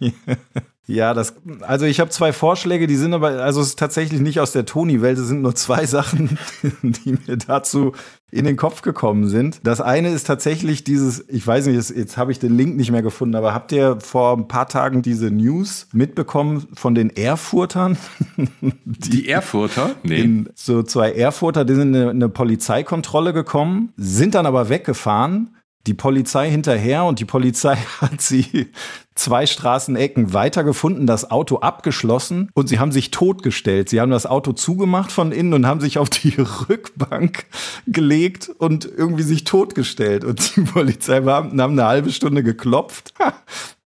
Ja, 0.00 0.12
das, 1.14 1.34
also 1.62 1.84
ich 1.84 1.98
habe 1.98 2.10
zwei 2.10 2.32
Vorschläge, 2.32 2.86
die 2.86 2.94
sind 2.94 3.12
aber, 3.12 3.42
also 3.42 3.60
es 3.60 3.68
ist 3.68 3.78
tatsächlich 3.78 4.20
nicht 4.20 4.38
aus 4.38 4.52
der 4.52 4.66
Toni-Welt, 4.66 5.18
es 5.18 5.26
sind 5.26 5.42
nur 5.42 5.56
zwei 5.56 5.84
Sachen, 5.84 6.38
die 6.82 7.18
mir 7.26 7.36
dazu 7.36 7.92
in 8.30 8.44
den 8.44 8.56
Kopf 8.56 8.82
gekommen 8.82 9.28
sind. 9.28 9.60
Das 9.64 9.80
eine 9.80 10.10
ist 10.10 10.28
tatsächlich 10.28 10.84
dieses, 10.84 11.28
ich 11.28 11.44
weiß 11.44 11.66
nicht, 11.66 11.90
jetzt, 11.90 12.16
habe 12.16 12.30
ich 12.30 12.38
den 12.38 12.56
Link 12.56 12.76
nicht 12.76 12.92
mehr 12.92 13.02
gefunden, 13.02 13.34
aber 13.34 13.52
habt 13.52 13.72
ihr 13.72 13.98
vor 14.00 14.36
ein 14.36 14.46
paar 14.46 14.68
Tagen 14.68 15.02
diese 15.02 15.30
News 15.30 15.88
mitbekommen 15.92 16.68
von 16.74 16.94
den 16.94 17.10
Erfurtern? 17.10 17.96
Die 18.84 19.28
Erfurter? 19.28 19.90
Nee. 20.04 20.20
in 20.20 20.48
so 20.54 20.82
zwei 20.82 21.12
Erfurter, 21.12 21.64
die 21.64 21.74
sind 21.74 21.94
in 21.94 22.08
eine 22.08 22.28
Polizeikontrolle 22.28 23.32
gekommen, 23.32 23.92
sind 23.96 24.34
dann 24.34 24.46
aber 24.46 24.68
weggefahren. 24.68 25.50
Die 25.86 25.94
Polizei 25.94 26.50
hinterher 26.50 27.04
und 27.04 27.20
die 27.20 27.24
Polizei 27.24 27.76
hat 28.00 28.20
sie 28.20 28.68
zwei 29.14 29.46
Straßenecken 29.46 30.32
weiter 30.32 30.64
gefunden, 30.64 31.06
das 31.06 31.30
Auto 31.30 31.58
abgeschlossen 31.58 32.50
und 32.54 32.68
sie 32.68 32.78
haben 32.78 32.92
sich 32.92 33.10
totgestellt. 33.10 33.88
Sie 33.88 34.00
haben 34.00 34.10
das 34.10 34.26
Auto 34.26 34.52
zugemacht 34.52 35.12
von 35.12 35.32
innen 35.32 35.54
und 35.54 35.66
haben 35.66 35.80
sich 35.80 35.98
auf 35.98 36.10
die 36.10 36.34
Rückbank 36.68 37.46
gelegt 37.86 38.50
und 38.58 38.84
irgendwie 38.84 39.22
sich 39.22 39.44
totgestellt. 39.44 40.24
Und 40.24 40.56
die 40.56 40.62
Polizeibeamten 40.62 41.60
haben 41.60 41.72
eine 41.72 41.88
halbe 41.88 42.10
Stunde 42.10 42.42
geklopft 42.42 43.14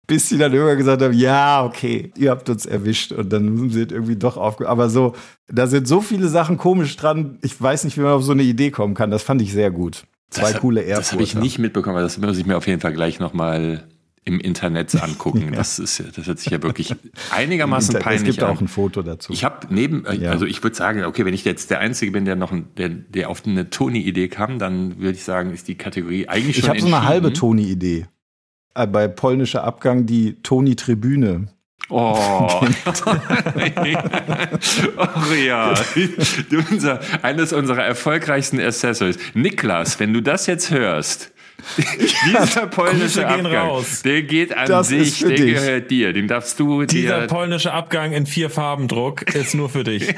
bis 0.10 0.28
sie 0.28 0.40
dann 0.40 0.52
irgendwann 0.54 0.78
gesagt 0.78 1.04
haben, 1.04 1.14
ja, 1.14 1.64
okay, 1.64 2.12
ihr 2.18 2.32
habt 2.32 2.50
uns 2.50 2.66
erwischt 2.66 3.12
und 3.12 3.32
dann 3.32 3.70
sind 3.70 3.92
irgendwie 3.92 4.16
doch 4.16 4.38
aufge... 4.38 4.68
Aber 4.68 4.90
so, 4.90 5.14
da 5.48 5.68
sind 5.68 5.88
so 5.88 6.02
viele 6.02 6.30
Sachen 6.30 6.58
komisch 6.58 6.98
dran. 6.98 7.38
Ich 7.44 7.62
weiß 7.62 7.84
nicht, 7.84 7.96
wie 7.96 8.02
man 8.02 8.14
auf 8.14 8.24
so 8.24 8.32
eine 8.32 8.42
Idee 8.42 8.72
kommen 8.72 8.96
kann. 8.96 9.12
Das 9.12 9.22
fand 9.22 9.40
ich 9.40 9.54
sehr 9.54 9.70
gut. 9.70 10.08
Zwei 10.30 10.52
das, 10.52 10.62
coole 10.62 10.82
Erfurter. 10.82 11.00
Das 11.00 11.12
habe 11.14 11.24
ich 11.24 11.36
nicht 11.36 11.60
mitbekommen, 11.60 11.96
aber 11.96 12.04
das 12.04 12.18
muss 12.18 12.38
ich 12.38 12.46
mir 12.46 12.58
auf 12.58 12.68
jeden 12.68 12.82
Fall 12.82 12.94
gleich 12.94 13.20
nochmal 13.20 13.88
im 14.26 14.40
Internet 14.40 14.96
angucken. 15.02 15.42
ja. 15.52 15.52
Das 15.52 15.80
ist 15.80 16.04
das 16.16 16.28
hört 16.28 16.40
sich 16.40 16.52
ja 16.52 16.62
wirklich 16.62 16.96
einigermaßen 17.32 17.96
Inter 17.96 18.04
peinlich 18.04 18.22
an. 18.22 18.30
Es 18.30 18.36
gibt 18.36 18.44
an. 18.44 18.56
auch 18.56 18.62
ein 18.62 18.68
Foto 18.68 19.02
dazu. 19.02 19.34
Ich 19.34 19.44
habe 19.44 19.68
neben, 19.70 20.06
äh, 20.06 20.16
ja. 20.16 20.32
also 20.32 20.46
ich 20.46 20.62
würde 20.62 20.76
sagen, 20.76 21.04
okay, 21.04 21.26
wenn 21.26 21.34
ich 21.34 21.46
jetzt 21.46 21.72
der 21.72 21.80
Einzige 21.80 22.12
bin, 22.12 22.26
der 22.26 22.36
noch, 22.36 22.54
der, 22.78 22.90
der 22.90 23.30
auf 23.30 23.46
eine 23.46 23.70
Toni-Idee 23.70 24.28
kam, 24.28 24.60
dann 24.60 25.00
würde 25.00 25.14
ich 25.14 25.24
sagen, 25.24 25.52
ist 25.52 25.68
die 25.68 25.76
Kategorie 25.76 26.28
eigentlich 26.28 26.58
schon 26.58 26.66
Ich 26.66 26.70
habe 26.70 26.80
so 26.80 26.88
eine 26.88 27.08
halbe 27.08 27.34
Toni-Idee. 27.34 28.08
Äh, 28.76 28.88
bei 28.88 29.08
polnischer 29.08 29.64
Abgang 29.64 30.06
die 30.06 30.36
Toni-Tribüne. 30.44 31.48
Oh. 31.90 32.48
oh 34.98 35.34
ja. 35.34 35.74
Unser, 36.72 37.00
eines 37.24 37.52
unserer 37.52 37.84
erfolgreichsten 37.84 38.60
Accessories. 38.60 39.18
Niklas, 39.34 40.00
wenn 40.00 40.14
du 40.14 40.22
das 40.22 40.46
jetzt 40.46 40.72
hörst, 40.72 41.32
dieser 42.26 42.68
polnische 42.68 43.28
Abgang, 43.28 43.84
der 44.04 44.22
geht 44.24 44.56
an 44.56 44.68
das 44.68 44.88
dich, 44.90 45.20
der 45.20 45.30
dich. 45.30 45.56
gehört 45.56 45.92
dir, 45.92 46.14
den 46.14 46.28
darfst 46.28 46.60
du 46.60 46.86
Dieser 46.86 47.22
dir 47.22 47.28
polnische 47.28 47.74
Abgang 47.74 48.14
in 48.14 48.26
vier 48.26 48.50
Farbendruck 48.50 49.34
ist 49.36 49.56
nur 49.56 49.70
für 49.70 49.84
dich. 49.84 50.16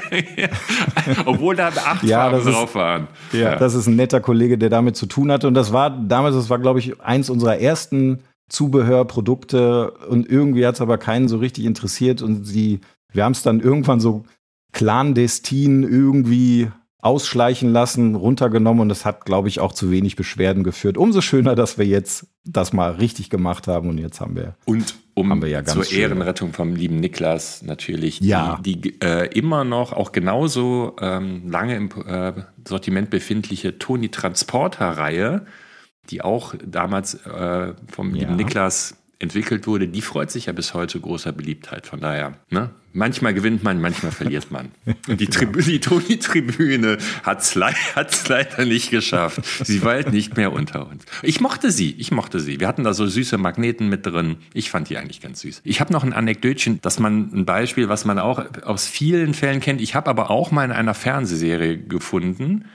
Obwohl 1.24 1.56
da 1.56 1.68
acht 1.68 2.04
ja, 2.04 2.30
Farben 2.30 2.44
drauf 2.44 2.74
waren. 2.74 3.08
Ja, 3.32 3.40
ja, 3.40 3.56
das 3.56 3.74
ist 3.74 3.86
ein 3.86 3.96
netter 3.96 4.20
Kollege, 4.20 4.56
der 4.56 4.70
damit 4.70 4.96
zu 4.96 5.06
tun 5.06 5.32
hatte 5.32 5.48
und 5.48 5.54
das 5.54 5.72
war 5.72 5.90
damals, 5.90 6.36
das 6.36 6.48
war 6.48 6.58
glaube 6.58 6.78
ich 6.78 7.00
eins 7.00 7.28
unserer 7.28 7.58
ersten 7.58 8.22
Zubehörprodukte 8.52 9.92
und 10.08 10.28
irgendwie 10.28 10.66
hat 10.66 10.74
es 10.74 10.82
aber 10.82 10.98
keinen 10.98 11.26
so 11.26 11.38
richtig 11.38 11.64
interessiert 11.64 12.20
und 12.20 12.44
sie, 12.44 12.80
wir 13.10 13.24
haben 13.24 13.32
es 13.32 13.42
dann 13.42 13.60
irgendwann 13.60 13.98
so 13.98 14.24
clandestin 14.72 15.82
irgendwie 15.84 16.68
ausschleichen 16.98 17.72
lassen, 17.72 18.14
runtergenommen 18.14 18.82
und 18.82 18.88
das 18.90 19.06
hat, 19.06 19.24
glaube 19.24 19.48
ich, 19.48 19.58
auch 19.58 19.72
zu 19.72 19.90
wenig 19.90 20.16
Beschwerden 20.16 20.64
geführt. 20.64 20.98
Umso 20.98 21.22
schöner, 21.22 21.54
dass 21.54 21.78
wir 21.78 21.86
jetzt 21.86 22.26
das 22.44 22.74
mal 22.74 22.92
richtig 22.92 23.30
gemacht 23.30 23.66
haben 23.68 23.88
und 23.88 23.98
jetzt 23.98 24.20
haben 24.20 24.36
wir. 24.36 24.54
Und 24.66 24.94
um 25.14 25.44
ja 25.46 25.64
zur 25.64 25.84
schön. 25.84 25.98
Ehrenrettung 25.98 26.52
vom 26.52 26.76
lieben 26.76 27.00
Niklas 27.00 27.62
natürlich, 27.62 28.20
ja. 28.20 28.60
die, 28.64 28.80
die 28.80 29.00
äh, 29.00 29.26
immer 29.36 29.64
noch 29.64 29.94
auch 29.94 30.12
genauso 30.12 30.94
ähm, 31.00 31.50
lange 31.50 31.76
im 31.76 31.88
äh, 32.06 32.32
Sortiment 32.68 33.08
befindliche 33.08 33.78
Toni 33.78 34.10
Transporter 34.10 34.90
Reihe, 34.90 35.46
die 36.10 36.22
auch 36.22 36.54
damals 36.64 37.14
äh, 37.26 37.74
vom 37.90 38.14
ja. 38.14 38.22
lieben 38.22 38.36
Niklas 38.36 38.96
entwickelt 39.22 39.68
wurde, 39.68 39.86
die 39.86 40.02
freut 40.02 40.32
sich 40.32 40.46
ja 40.46 40.52
bis 40.52 40.74
heute 40.74 40.98
großer 40.98 41.30
Beliebtheit. 41.30 41.86
Von 41.86 42.00
daher, 42.00 42.34
ne? 42.50 42.70
Manchmal 42.94 43.32
gewinnt 43.32 43.62
man, 43.62 43.80
manchmal 43.80 44.12
verliert 44.12 44.50
man. 44.50 44.72
Und 45.08 45.18
die, 45.18 45.26
Tribü 45.26 45.62
die 45.62 45.80
Toni-Tribüne 45.80 46.98
hat's 47.22 47.54
le 47.54 47.72
hat's 47.94 48.28
leider 48.28 48.66
nicht 48.66 48.90
geschafft. 48.90 49.40
Sie 49.64 49.82
weilt 49.82 50.12
nicht 50.12 50.36
mehr 50.36 50.52
unter 50.52 50.86
uns. 50.88 51.04
Ich 51.22 51.40
mochte 51.40 51.70
sie, 51.70 51.92
ich 51.92 52.10
mochte 52.10 52.38
sie. 52.38 52.60
Wir 52.60 52.68
hatten 52.68 52.84
da 52.84 52.92
so 52.92 53.06
süße 53.06 53.38
Magneten 53.38 53.88
mit 53.88 54.04
drin. 54.04 54.36
Ich 54.52 54.70
fand 54.70 54.90
die 54.90 54.98
eigentlich 54.98 55.22
ganz 55.22 55.40
süß. 55.40 55.62
Ich 55.64 55.80
habe 55.80 55.92
noch 55.92 56.04
ein 56.04 56.12
Anekdötchen, 56.12 56.80
dass 56.82 56.98
man 56.98 57.30
ein 57.32 57.46
Beispiel, 57.46 57.88
was 57.88 58.04
man 58.04 58.18
auch 58.18 58.44
aus 58.64 58.86
vielen 58.86 59.32
Fällen 59.32 59.60
kennt. 59.60 59.80
Ich 59.80 59.94
habe 59.94 60.10
aber 60.10 60.30
auch 60.30 60.50
mal 60.50 60.64
in 60.64 60.72
einer 60.72 60.94
Fernsehserie 60.94 61.78
gefunden, 61.78 62.66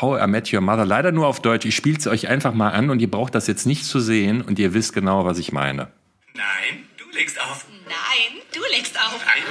How 0.00 0.20
I 0.20 0.26
Met 0.26 0.52
Your 0.52 0.60
Mother, 0.60 0.84
leider 0.84 1.12
nur 1.12 1.26
auf 1.26 1.40
Deutsch. 1.40 1.64
Ich 1.66 1.76
spiele 1.76 1.98
es 1.98 2.06
euch 2.06 2.28
einfach 2.28 2.52
mal 2.52 2.70
an 2.70 2.90
und 2.90 3.00
ihr 3.00 3.10
braucht 3.10 3.34
das 3.34 3.46
jetzt 3.46 3.64
nicht 3.64 3.84
zu 3.84 4.00
sehen 4.00 4.42
und 4.42 4.58
ihr 4.58 4.74
wisst 4.74 4.92
genau, 4.92 5.24
was 5.24 5.38
ich 5.38 5.52
meine. 5.52 5.92
Nein, 6.34 6.88
du 6.96 7.04
legst 7.16 7.40
auf. 7.40 7.64
Nein, 7.86 8.42
du 8.52 8.60
legst 8.72 8.98
auf. 8.98 9.24
Nein, 9.24 9.42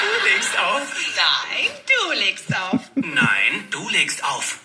du 0.00 0.30
legst 0.30 0.58
auf. 0.58 0.94
Nein, 1.16 1.70
du 1.86 2.18
legst 2.18 2.54
auf. 2.54 2.90
Nein, 2.94 3.68
du 3.70 3.88
legst 3.88 4.24
auf. 4.24 4.60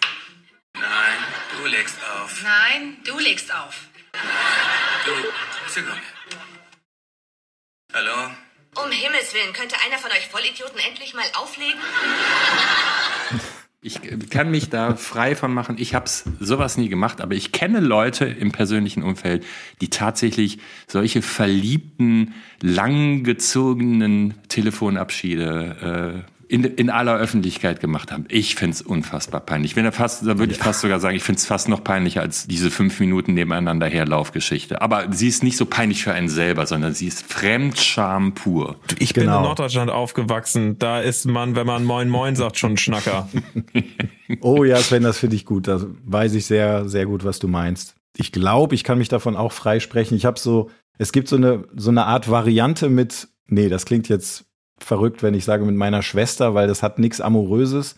Nein, 0.76 1.18
du 1.58 1.68
legst 1.70 1.98
auf. 2.22 2.44
Nein, 2.44 2.98
du 3.04 3.20
legst 3.20 3.54
auf. 3.54 3.88
Du, 5.06 5.72
Sekunde. 5.72 6.02
Hallo? 7.94 8.32
Um 8.76 8.92
Himmels 8.92 9.34
Willen, 9.34 9.54
könnte 9.54 9.76
einer 9.86 9.98
von 9.98 10.12
euch 10.12 10.28
Vollidioten 10.28 10.80
endlich 10.80 11.14
mal 11.14 11.26
auflegen? 11.34 11.80
Ich 13.88 14.02
kann 14.32 14.50
mich 14.50 14.72
da 14.72 14.96
frei 14.96 15.36
von 15.36 15.54
machen. 15.54 15.76
Ich 15.78 15.94
habe 15.94 16.10
sowas 16.40 16.76
nie 16.76 16.90
gemacht, 16.90 17.22
aber 17.22 17.36
ich 17.36 17.52
kenne 17.52 17.80
Leute 17.80 18.26
im 18.26 18.52
persönlichen 18.52 19.04
Umfeld, 19.04 19.46
die 19.80 19.92
tatsächlich 19.92 20.58
solche 20.88 21.22
verliebten, 21.22 22.34
langgezogenen 22.64 24.34
Telefonabschiede 24.50 26.26
äh, 26.26 26.35
in, 26.48 26.64
in 26.64 26.90
aller 26.90 27.18
Öffentlichkeit 27.18 27.80
gemacht 27.80 28.12
haben. 28.12 28.26
Ich 28.30 28.56
find's 28.56 28.82
unfassbar 28.82 29.42
peinlich. 29.42 29.72
Ich 29.72 29.76
bin 29.76 29.84
da 29.84 29.92
fast, 29.92 30.26
da 30.26 30.38
würde 30.38 30.54
ich 30.54 30.60
fast 30.60 30.82
sogar 30.82 31.00
sagen, 31.00 31.16
ich 31.16 31.24
find's 31.24 31.46
fast 31.46 31.70
noch 31.70 31.84
peinlicher 31.84 32.22
als 32.22 32.48
diese 32.48 32.72
fünf 32.72 33.00
Minuten 33.00 33.34
nebeneinander 33.34 33.88
Herlaufgeschichte. 33.88 34.82
Aber 34.82 35.12
sie 35.12 35.28
ist 35.28 35.44
nicht 35.44 35.58
so 35.58 35.66
peinlich 35.66 36.04
für 36.04 36.14
einen 36.14 36.30
selber, 36.30 36.66
sondern 36.66 36.94
sie 36.94 37.08
ist 37.08 37.24
Fremdscham 37.32 38.34
pur. 38.34 38.78
Ich 39.00 39.14
bin 39.14 39.24
genau. 39.24 39.38
in 39.38 39.44
Norddeutschland 39.44 39.90
aufgewachsen. 39.90 40.78
Da 40.78 41.02
ist 41.02 41.26
man, 41.26 41.56
wenn 41.56 41.68
man 41.68 41.84
Moin 41.84 42.10
Moin 42.10 42.36
sagt, 42.36 42.58
schon 42.58 42.74
ein 42.74 42.78
Schnacker. 42.78 43.28
oh 44.42 44.64
ja, 44.64 44.78
Sven, 44.78 45.04
das 45.04 45.18
finde 45.18 45.36
ich 45.36 45.46
gut. 45.46 45.68
Da 45.68 45.82
weiß 46.06 46.34
ich 46.36 46.46
sehr, 46.46 46.88
sehr 46.88 47.06
gut, 47.06 47.24
was 47.24 47.40
du 47.40 47.48
meinst. 47.48 47.96
Ich 48.18 48.32
glaube, 48.32 48.76
ich 48.76 48.84
kann 48.84 48.98
mich 48.98 49.10
davon 49.10 49.36
auch 49.36 49.52
freisprechen. 49.52 50.16
Ich 50.16 50.26
habe 50.26 50.40
so, 50.40 50.70
es 50.98 51.12
gibt 51.12 51.28
so 51.28 51.36
eine, 51.36 51.66
so 51.76 51.90
eine 51.90 52.06
Art 52.06 52.30
Variante 52.30 52.90
mit, 52.90 53.28
nee, 53.48 53.68
das 53.68 53.86
klingt 53.86 54.08
jetzt 54.10 54.45
verrückt, 54.80 55.24
wenn 55.24 55.34
ich 55.34 55.46
sage 55.46 55.66
mit 55.66 55.76
meiner 55.76 56.02
Schwester, 56.02 56.54
weil 56.54 56.68
das 56.68 56.84
hat 56.84 57.00
nichts 57.00 57.22
Amoröses. 57.22 57.96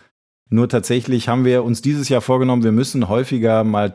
Nur 0.50 0.70
tatsächlich 0.70 1.28
haben 1.28 1.44
wir 1.44 1.64
uns 1.64 1.82
dieses 1.82 2.08
Jahr 2.08 2.22
vorgenommen, 2.22 2.64
wir 2.64 2.72
müssen 2.72 3.10
häufiger 3.10 3.64
mal 3.64 3.94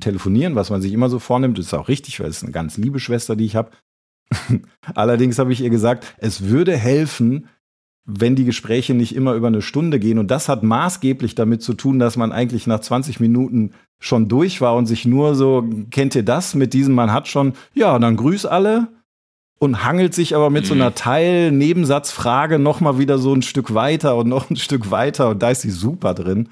telefonieren, 0.00 0.56
was 0.56 0.70
man 0.70 0.82
sich 0.82 0.92
immer 0.92 1.08
so 1.08 1.18
vornimmt. 1.20 1.58
Das 1.58 1.66
ist 1.66 1.74
auch 1.74 1.88
richtig, 1.88 2.18
weil 2.18 2.28
es 2.28 2.38
ist 2.38 2.42
eine 2.42 2.52
ganz 2.52 2.76
liebe 2.76 2.98
Schwester, 2.98 3.36
die 3.36 3.44
ich 3.44 3.54
habe. 3.54 3.70
Allerdings 4.94 5.38
habe 5.38 5.52
ich 5.52 5.60
ihr 5.60 5.70
gesagt, 5.70 6.16
es 6.18 6.48
würde 6.48 6.76
helfen, 6.76 7.48
wenn 8.06 8.36
die 8.36 8.44
Gespräche 8.44 8.92
nicht 8.92 9.14
immer 9.14 9.34
über 9.34 9.46
eine 9.46 9.62
Stunde 9.62 9.98
gehen. 9.98 10.18
Und 10.18 10.30
das 10.30 10.48
hat 10.48 10.62
maßgeblich 10.62 11.34
damit 11.34 11.62
zu 11.62 11.74
tun, 11.74 11.98
dass 11.98 12.16
man 12.16 12.32
eigentlich 12.32 12.66
nach 12.66 12.80
20 12.80 13.20
Minuten 13.20 13.72
schon 13.98 14.28
durch 14.28 14.60
war 14.60 14.74
und 14.74 14.86
sich 14.86 15.06
nur 15.06 15.34
so, 15.34 15.66
kennt 15.90 16.14
ihr 16.14 16.24
das 16.24 16.54
mit 16.54 16.74
diesem, 16.74 16.94
man 16.94 17.12
hat 17.12 17.28
schon, 17.28 17.54
ja, 17.72 17.98
dann 17.98 18.16
grüß 18.16 18.46
alle, 18.46 18.88
und 19.58 19.84
hangelt 19.84 20.14
sich 20.14 20.34
aber 20.34 20.50
mit 20.50 20.64
mhm. 20.64 20.68
so 20.68 20.74
einer 20.74 20.94
Teil-Nebensatzfrage 20.94 22.58
noch 22.58 22.80
mal 22.80 22.98
wieder 22.98 23.18
so 23.18 23.34
ein 23.34 23.42
Stück 23.42 23.74
weiter 23.74 24.16
und 24.16 24.28
noch 24.28 24.50
ein 24.50 24.56
Stück 24.56 24.90
weiter 24.90 25.30
und 25.30 25.42
da 25.42 25.50
ist 25.50 25.62
sie 25.62 25.70
super 25.70 26.14
drin. 26.14 26.48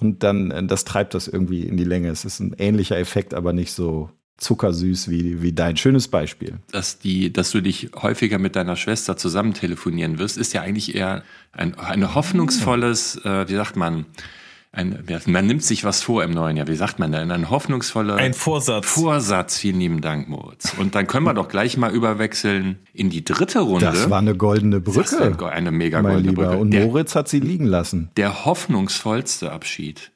Und 0.00 0.22
dann, 0.22 0.50
äh, 0.50 0.64
das 0.66 0.84
treibt 0.84 1.14
das 1.14 1.28
irgendwie 1.28 1.62
in 1.62 1.76
die 1.76 1.84
Länge. 1.84 2.08
Es 2.08 2.24
ist 2.24 2.40
ein 2.40 2.54
ähnlicher 2.58 2.98
Effekt, 2.98 3.32
aber 3.34 3.52
nicht 3.52 3.72
so 3.72 4.10
zuckersüß 4.36 5.08
wie, 5.10 5.42
wie 5.42 5.52
dein 5.52 5.76
schönes 5.76 6.08
Beispiel. 6.08 6.58
Dass, 6.72 6.98
die, 6.98 7.32
dass 7.32 7.52
du 7.52 7.60
dich 7.60 7.90
häufiger 7.94 8.38
mit 8.38 8.56
deiner 8.56 8.76
Schwester 8.76 9.16
zusammen 9.16 9.54
telefonieren 9.54 10.18
wirst, 10.18 10.36
ist 10.38 10.52
ja 10.52 10.62
eigentlich 10.62 10.94
eher 10.94 11.22
ein, 11.52 11.78
ein 11.78 12.14
hoffnungsvolles, 12.14 13.24
äh, 13.24 13.48
wie 13.48 13.54
sagt 13.54 13.76
man, 13.76 14.06
ein, 14.74 15.04
man 15.26 15.46
nimmt 15.46 15.62
sich 15.62 15.84
was 15.84 16.02
vor 16.02 16.24
im 16.24 16.32
neuen 16.32 16.56
Jahr. 16.56 16.66
Wie 16.66 16.74
sagt 16.74 16.98
man 16.98 17.12
denn? 17.12 17.30
Ein 17.30 17.48
hoffnungsvoller 17.48 18.16
ein 18.16 18.34
Vorsatz. 18.34 18.86
Vorsatz. 18.86 19.58
Vielen 19.58 19.78
lieben 19.78 20.00
Dank, 20.00 20.28
Moritz. 20.28 20.74
Und 20.76 20.94
dann 20.94 21.06
können 21.06 21.24
wir 21.24 21.34
doch 21.34 21.48
gleich 21.48 21.76
mal 21.76 21.92
überwechseln 21.92 22.78
in 22.92 23.08
die 23.08 23.24
dritte 23.24 23.60
Runde. 23.60 23.86
Das 23.86 24.10
war 24.10 24.18
eine 24.18 24.36
goldene 24.36 24.80
Brücke. 24.80 25.16
Das 25.18 25.40
war 25.40 25.52
eine 25.52 25.70
mega 25.70 26.00
goldene 26.00 26.30
Lieber. 26.30 26.46
Brücke. 26.46 26.58
Und 26.58 26.70
der, 26.72 26.86
Moritz 26.86 27.14
hat 27.14 27.28
sie 27.28 27.40
liegen 27.40 27.66
lassen. 27.66 28.10
Der 28.16 28.44
hoffnungsvollste 28.44 29.52
Abschied. 29.52 30.10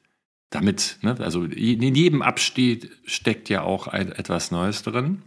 Damit, 0.49 0.97
ne, 1.03 1.15
also 1.19 1.43
in 1.43 1.95
jedem 1.95 2.21
Abschied 2.21 2.89
steckt 3.05 3.49
ja 3.49 3.61
auch 3.61 3.87
ein, 3.87 4.11
etwas 4.11 4.51
Neues 4.51 4.83
drin. 4.83 5.21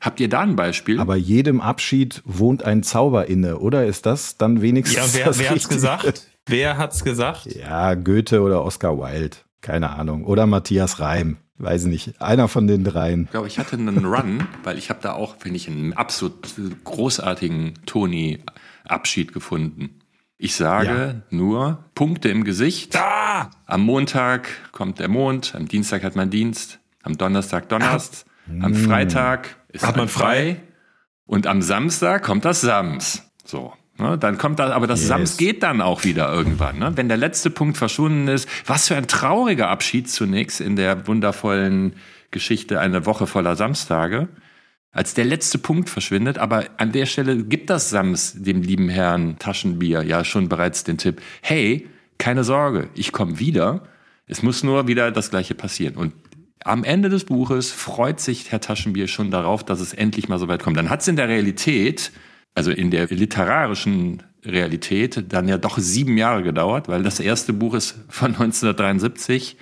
Habt 0.00 0.20
ihr 0.20 0.28
da 0.28 0.40
ein 0.40 0.54
Beispiel? 0.54 1.00
Aber 1.00 1.16
jedem 1.16 1.60
Abschied 1.60 2.22
wohnt 2.24 2.62
ein 2.62 2.84
Zauber 2.84 3.26
inne, 3.26 3.58
oder 3.58 3.86
ist 3.86 4.06
das 4.06 4.36
dann 4.36 4.62
wenigstens? 4.62 5.16
Ja, 5.16 5.24
wer, 5.26 5.38
wer 5.38 5.50
hat's 5.50 5.68
gesagt? 5.68 6.28
Wer 6.48 6.78
hat's 6.78 7.04
gesagt? 7.04 7.46
Ja, 7.46 7.94
Goethe 7.94 8.42
oder 8.42 8.64
Oscar 8.64 8.98
Wilde. 8.98 9.36
Keine 9.60 9.90
Ahnung. 9.90 10.24
Oder 10.24 10.46
Matthias 10.46 11.00
Reim. 11.00 11.36
Weiß 11.58 11.86
nicht. 11.86 12.20
Einer 12.22 12.48
von 12.48 12.66
den 12.66 12.84
dreien. 12.84 13.24
Ich 13.24 13.30
glaube, 13.32 13.48
ich 13.48 13.58
hatte 13.58 13.76
einen 13.76 14.04
Run, 14.04 14.46
weil 14.62 14.78
ich 14.78 14.90
habe 14.90 15.00
da 15.02 15.12
auch, 15.12 15.36
finde 15.38 15.56
ich, 15.56 15.68
einen 15.68 15.92
absolut 15.92 16.54
großartigen 16.84 17.74
Toni-Abschied 17.84 19.32
gefunden. 19.32 20.00
Ich 20.38 20.54
sage 20.54 21.22
ja. 21.30 21.36
nur 21.36 21.84
Punkte 21.96 22.28
im 22.28 22.44
Gesicht. 22.44 22.94
Da! 22.94 23.50
Am 23.66 23.82
Montag 23.82 24.48
kommt 24.70 25.00
der 25.00 25.08
Mond, 25.08 25.54
am 25.56 25.66
Dienstag 25.66 26.04
hat 26.04 26.14
man 26.14 26.30
Dienst, 26.30 26.78
am 27.02 27.18
Donnerstag 27.18 27.68
Donnerst, 27.68 28.24
ah. 28.48 28.66
am 28.66 28.74
Freitag 28.74 29.56
ist 29.72 29.84
hat 29.84 29.96
man 29.96 30.06
frei. 30.06 30.54
frei 30.54 30.62
und 31.26 31.48
am 31.48 31.60
Samstag 31.60 32.22
kommt 32.22 32.44
das 32.44 32.60
Sams. 32.60 33.24
So. 33.44 33.72
Ne, 33.98 34.16
dann 34.16 34.38
kommt 34.38 34.60
da, 34.60 34.70
aber 34.70 34.86
das 34.86 35.00
yes. 35.00 35.08
Sams 35.08 35.36
geht 35.36 35.62
dann 35.64 35.80
auch 35.80 36.04
wieder 36.04 36.32
irgendwann. 36.32 36.78
Ne? 36.78 36.92
Wenn 36.94 37.08
der 37.08 37.16
letzte 37.16 37.50
Punkt 37.50 37.76
verschwunden 37.76 38.28
ist, 38.28 38.48
was 38.64 38.86
für 38.86 38.96
ein 38.96 39.08
trauriger 39.08 39.68
Abschied 39.68 40.08
zunächst 40.08 40.60
in 40.60 40.76
der 40.76 41.08
wundervollen 41.08 41.94
Geschichte 42.30 42.78
eine 42.78 43.06
Woche 43.06 43.26
voller 43.26 43.56
Samstage. 43.56 44.28
als 44.90 45.14
der 45.14 45.24
letzte 45.24 45.58
Punkt 45.58 45.88
verschwindet. 45.88 46.38
Aber 46.38 46.64
an 46.78 46.92
der 46.92 47.06
Stelle 47.06 47.44
gibt 47.44 47.70
das 47.70 47.90
Sams 47.90 48.34
dem 48.34 48.62
lieben 48.62 48.88
Herrn 48.88 49.38
Taschenbier 49.38 50.02
ja 50.02 50.24
schon 50.24 50.48
bereits 50.48 50.84
den 50.84 50.98
Tipp, 50.98 51.20
hey, 51.42 51.88
keine 52.18 52.44
Sorge, 52.44 52.88
ich 52.94 53.12
komme 53.12 53.38
wieder. 53.38 53.82
Es 54.26 54.42
muss 54.42 54.64
nur 54.64 54.88
wieder 54.88 55.10
das 55.12 55.30
Gleiche 55.30 55.54
passieren. 55.54 55.94
Und 55.94 56.14
am 56.64 56.84
Ende 56.84 57.08
des 57.08 57.24
Buches 57.24 57.70
freut 57.70 58.20
sich 58.20 58.50
Herr 58.50 58.60
Taschenbier 58.60 59.06
schon 59.06 59.30
darauf, 59.30 59.64
dass 59.64 59.80
es 59.80 59.94
endlich 59.94 60.28
mal 60.28 60.38
so 60.38 60.48
weit 60.48 60.62
kommt. 60.62 60.76
Dann 60.76 60.90
hat 60.90 61.02
es 61.02 61.08
in 61.08 61.16
der 61.16 61.28
Realität, 61.28 62.10
also 62.58 62.72
in 62.72 62.90
der 62.90 63.06
literarischen 63.06 64.24
Realität, 64.44 65.32
dann 65.32 65.46
ja 65.46 65.58
doch 65.58 65.78
sieben 65.78 66.18
Jahre 66.18 66.42
gedauert, 66.42 66.88
weil 66.88 67.04
das 67.04 67.20
erste 67.20 67.52
Buch 67.52 67.74
ist 67.74 67.94
von 68.08 68.32
1973 68.32 69.56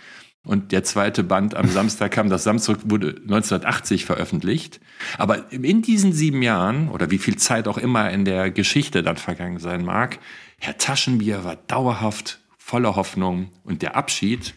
und 0.44 0.72
der 0.72 0.82
zweite 0.82 1.22
Band 1.22 1.54
am 1.54 1.68
Samstag 1.68 2.12
kam. 2.12 2.30
Das 2.30 2.44
Samstag 2.44 2.78
wurde 2.84 3.08
1980 3.08 4.06
veröffentlicht. 4.06 4.80
Aber 5.18 5.52
in 5.52 5.82
diesen 5.82 6.12
sieben 6.12 6.40
Jahren 6.40 6.88
oder 6.88 7.10
wie 7.10 7.18
viel 7.18 7.36
Zeit 7.36 7.68
auch 7.68 7.76
immer 7.76 8.10
in 8.10 8.24
der 8.24 8.50
Geschichte 8.50 9.02
dann 9.02 9.18
vergangen 9.18 9.58
sein 9.58 9.84
mag, 9.84 10.18
Herr 10.58 10.78
Taschenbier 10.78 11.44
war 11.44 11.56
dauerhaft 11.56 12.40
voller 12.56 12.96
Hoffnung 12.96 13.50
und 13.62 13.82
der 13.82 13.94
Abschied 13.94 14.54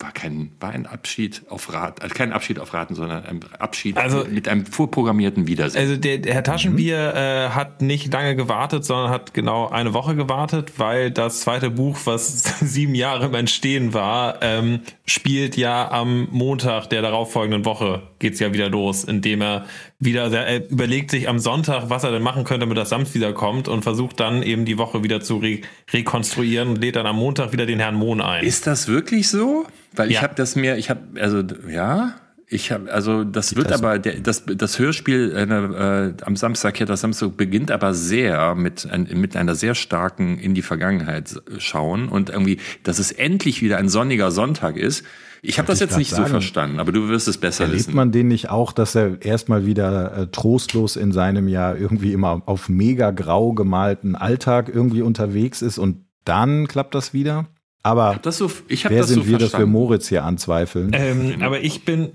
war 0.00 0.12
kein, 0.12 0.52
war 0.60 0.70
ein 0.70 0.86
Abschied 0.86 1.42
auf 1.48 1.72
Rat, 1.72 2.02
also 2.02 2.14
kein 2.14 2.32
Abschied 2.32 2.60
auf 2.60 2.72
Raten, 2.72 2.94
sondern 2.94 3.24
ein 3.26 3.40
Abschied 3.58 3.96
Also- 3.96 4.24
mit 4.30 4.46
einem 4.46 4.64
vorprogrammierten 4.64 5.48
Wiedersehen. 5.48 5.80
Also 5.80 5.96
der, 5.96 6.18
der 6.18 6.34
Herr 6.34 6.44
Taschenbier 6.44 7.14
äh, 7.14 7.48
hat 7.50 7.82
nicht 7.82 8.12
lange 8.12 8.36
gewartet, 8.36 8.84
sondern 8.84 9.10
hat 9.10 9.34
genau 9.34 9.68
eine 9.68 9.94
Woche 9.94 10.14
gewartet, 10.14 10.74
weil 10.78 11.10
das 11.10 11.40
zweite 11.40 11.70
Buch, 11.70 11.98
was 12.04 12.44
sieben 12.60 12.94
Jahre 12.94 13.26
im 13.26 13.34
Entstehen 13.34 13.92
war, 13.92 14.40
ähm, 14.40 14.80
spielt 15.04 15.56
ja 15.56 15.90
am 15.90 16.28
Montag 16.30 16.86
der 16.90 17.02
darauffolgenden 17.02 17.64
Woche 17.64 18.02
geht's 18.18 18.40
ja 18.40 18.52
wieder 18.52 18.68
los, 18.68 19.04
indem 19.04 19.40
er 19.42 19.66
wieder, 19.98 20.30
er 20.32 20.70
überlegt 20.70 21.10
sich 21.10 21.28
am 21.28 21.38
Sonntag, 21.38 21.90
was 21.90 22.04
er 22.04 22.10
denn 22.12 22.22
machen 22.22 22.44
könnte, 22.44 22.60
damit 22.66 22.76
das 22.78 22.88
Samt 22.90 23.14
wiederkommt 23.14 23.68
und 23.68 23.82
versucht 23.82 24.20
dann 24.20 24.42
eben 24.42 24.64
die 24.64 24.78
Woche 24.78 25.02
wieder 25.04 25.20
zu 25.20 25.36
re 25.38 25.60
rekonstruieren 25.92 26.68
und 26.68 26.80
lädt 26.80 26.96
dann 26.96 27.06
am 27.06 27.16
Montag 27.16 27.52
wieder 27.52 27.66
den 27.66 27.78
Herrn 27.80 27.94
Mohn 27.94 28.20
ein. 28.20 28.44
Ist 28.44 28.66
das 28.66 28.88
wirklich 28.88 29.28
so? 29.28 29.66
Weil 29.92 30.08
ich 30.10 30.16
Ja. 30.16 30.22
habe 30.22 30.34
das 30.34 30.56
mir, 30.56 30.76
ich 30.76 30.90
habe, 30.90 31.00
also 31.20 31.42
ja, 31.68 32.14
ich 32.50 32.72
habe, 32.72 32.90
also 32.90 33.24
das 33.24 33.56
wird 33.56 33.72
aber, 33.72 33.98
der, 33.98 34.20
das, 34.20 34.44
das 34.46 34.78
Hörspiel 34.78 35.34
äh, 35.36 35.42
äh, 35.42 36.14
am 36.22 36.34
Samstag, 36.34 36.80
ja, 36.80 36.86
das 36.86 37.02
Samstag 37.02 37.36
beginnt 37.36 37.70
aber 37.70 37.92
sehr 37.92 38.54
mit, 38.54 38.88
ein, 38.90 39.06
mit 39.14 39.36
einer 39.36 39.54
sehr 39.54 39.74
starken 39.74 40.38
in 40.38 40.54
die 40.54 40.62
Vergangenheit 40.62 41.42
schauen 41.58 42.08
und 42.08 42.30
irgendwie, 42.30 42.58
dass 42.84 42.98
es 42.98 43.12
endlich 43.12 43.60
wieder 43.60 43.76
ein 43.76 43.90
sonniger 43.90 44.30
Sonntag 44.30 44.76
ist. 44.76 45.04
Ich 45.42 45.58
habe 45.58 45.66
das 45.66 45.76
ich 45.76 45.82
jetzt 45.82 45.98
nicht 45.98 46.10
so 46.10 46.16
sagen. 46.16 46.30
verstanden, 46.30 46.80
aber 46.80 46.90
du 46.90 47.08
wirst 47.08 47.28
es 47.28 47.36
besser 47.36 47.64
Erlebt 47.64 47.80
wissen. 47.80 47.94
man 47.94 48.12
den 48.12 48.28
nicht 48.28 48.48
auch, 48.48 48.72
dass 48.72 48.94
er 48.94 49.22
erstmal 49.22 49.66
wieder 49.66 50.16
äh, 50.16 50.26
trostlos 50.28 50.96
in 50.96 51.12
seinem 51.12 51.48
ja 51.48 51.74
irgendwie 51.74 52.14
immer 52.14 52.42
auf 52.46 52.70
mega 52.70 53.10
grau 53.10 53.52
gemalten 53.52 54.16
Alltag 54.16 54.70
irgendwie 54.72 55.02
unterwegs 55.02 55.60
ist 55.60 55.76
und 55.76 56.06
dann 56.24 56.66
klappt 56.66 56.94
das 56.94 57.12
wieder? 57.12 57.46
Aber 57.82 58.18
das 58.22 58.38
so, 58.38 58.50
ich 58.68 58.84
habe 58.84 58.94
wer 58.94 59.02
das 59.02 59.10
sind 59.10 59.24
so 59.24 59.28
wir, 59.28 59.34
dass 59.34 59.42
wir 59.42 59.50
verstanden. 59.50 59.72
Moritz 59.72 60.08
hier 60.08 60.24
anzweifeln? 60.24 60.90
Ähm, 60.92 61.42
aber 61.42 61.60
ich 61.60 61.84
bin, 61.84 62.12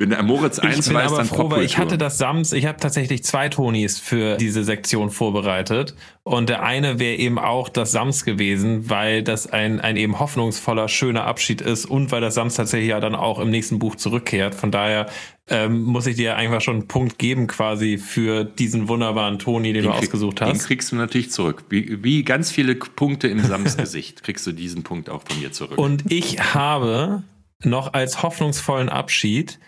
Wenn 0.00 0.10
der 0.10 0.22
Moritz 0.22 0.56
ich 0.58 0.64
eins 0.64 0.88
bin 0.88 0.96
weiß, 0.96 1.08
aber 1.08 1.16
dann 1.18 1.26
froh, 1.26 1.50
weil 1.50 1.62
ich 1.62 1.76
hatte 1.76 1.98
das 1.98 2.16
Sams, 2.16 2.52
ich 2.54 2.64
habe 2.64 2.78
tatsächlich 2.80 3.22
zwei 3.22 3.50
Tonis 3.50 3.98
für 3.98 4.36
diese 4.38 4.64
Sektion 4.64 5.10
vorbereitet. 5.10 5.94
Und 6.22 6.48
der 6.48 6.62
eine 6.62 6.98
wäre 6.98 7.16
eben 7.16 7.38
auch 7.38 7.68
das 7.68 7.92
Sams 7.92 8.24
gewesen, 8.24 8.88
weil 8.88 9.22
das 9.22 9.46
ein, 9.46 9.78
ein 9.80 9.96
eben 9.98 10.18
hoffnungsvoller, 10.18 10.88
schöner 10.88 11.24
Abschied 11.24 11.60
ist 11.60 11.84
und 11.84 12.12
weil 12.12 12.22
das 12.22 12.34
Sams 12.34 12.54
tatsächlich 12.54 12.88
ja 12.88 12.98
dann 13.00 13.14
auch 13.14 13.38
im 13.40 13.50
nächsten 13.50 13.78
Buch 13.78 13.94
zurückkehrt. 13.94 14.54
Von 14.54 14.70
daher 14.70 15.06
ähm, 15.48 15.82
muss 15.82 16.06
ich 16.06 16.16
dir 16.16 16.36
einfach 16.36 16.62
schon 16.62 16.76
einen 16.76 16.88
Punkt 16.88 17.18
geben 17.18 17.46
quasi 17.46 17.98
für 17.98 18.44
diesen 18.44 18.88
wunderbaren 18.88 19.38
Toni, 19.38 19.74
den, 19.74 19.84
du 19.84 19.90
krieg- 19.90 19.98
ausgesucht 20.04 20.40
Den 20.40 20.48
hast. 20.48 20.66
kriegst 20.66 20.92
du 20.92 20.96
natürlich 20.96 21.30
zurück. 21.30 21.64
Wie, 21.68 22.02
wie 22.02 22.22
ganz 22.22 22.50
viele 22.50 22.74
Punkte 22.74 23.28
in 23.28 23.42
Sams 23.44 23.76
Gesicht 23.76 24.22
kriegst 24.22 24.46
du 24.46 24.52
diesen 24.52 24.82
Punkt 24.82 25.10
auch 25.10 25.22
von 25.28 25.38
mir 25.40 25.52
zurück. 25.52 25.76
Und 25.76 26.10
ich 26.10 26.54
habe 26.54 27.22
noch 27.64 27.92
als 27.92 28.22
hoffnungsvollen 28.22 28.88
Abschied 28.88 29.58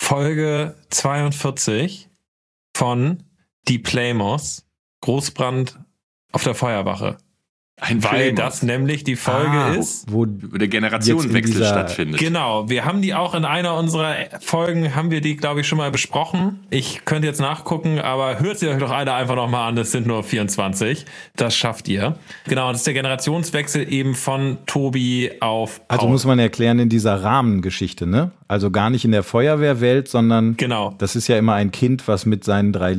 Folge 0.00 0.76
42 0.90 2.10
von 2.76 3.24
Die 3.68 3.78
Playmos, 3.78 4.66
Großbrand 5.00 5.80
auf 6.32 6.44
der 6.44 6.54
Feuerwache. 6.54 7.18
Ein 7.78 8.02
Weil 8.02 8.32
das 8.32 8.62
nämlich 8.62 9.04
die 9.04 9.16
Folge 9.16 9.50
Ah, 9.50 9.74
ist. 9.74 10.10
wo, 10.10 10.20
wo 10.20 10.56
der 10.56 10.66
Generationenwechsel 10.68 11.62
stattfindet. 11.62 12.18
Genau, 12.18 12.70
wir 12.70 12.86
haben 12.86 13.02
die 13.02 13.12
auch 13.14 13.34
in 13.34 13.44
einer 13.44 13.74
unserer 13.76 14.14
Folgen, 14.40 14.94
haben 14.94 15.10
wir 15.10 15.20
die, 15.20 15.36
glaube 15.36 15.60
ich, 15.60 15.68
schon 15.68 15.76
mal 15.76 15.90
besprochen. 15.90 16.60
Ich 16.70 17.04
könnte 17.04 17.28
jetzt 17.28 17.38
nachgucken, 17.40 17.98
aber 17.98 18.40
hört 18.40 18.58
sie 18.58 18.68
euch 18.68 18.78
doch 18.78 18.90
alle 18.90 19.12
einfach 19.12 19.36
nochmal 19.36 19.68
an, 19.68 19.76
das 19.76 19.92
sind 19.92 20.06
nur 20.06 20.22
24. 20.24 21.04
Das 21.36 21.54
schafft 21.54 21.86
ihr. 21.88 22.16
Genau, 22.48 22.68
das 22.70 22.78
ist 22.78 22.86
der 22.86 22.94
Generationswechsel 22.94 23.92
eben 23.92 24.14
von 24.14 24.56
Tobi 24.66 25.32
auf 25.40 25.86
Paul. 25.86 25.98
also 25.98 26.08
muss 26.08 26.24
man 26.24 26.38
erklären 26.38 26.78
in 26.78 26.88
dieser 26.88 27.22
Rahmengeschichte, 27.22 28.06
ne? 28.06 28.30
Also 28.48 28.70
gar 28.70 28.88
nicht 28.88 29.04
in 29.04 29.12
der 29.12 29.22
Feuerwehrwelt, 29.22 30.08
sondern 30.08 30.56
Genau. 30.56 30.94
das 30.96 31.14
ist 31.14 31.28
ja 31.28 31.36
immer 31.36 31.52
ein 31.54 31.72
Kind, 31.72 32.08
was 32.08 32.24
mit 32.24 32.42
seinen 32.42 32.72
drei 32.72 32.94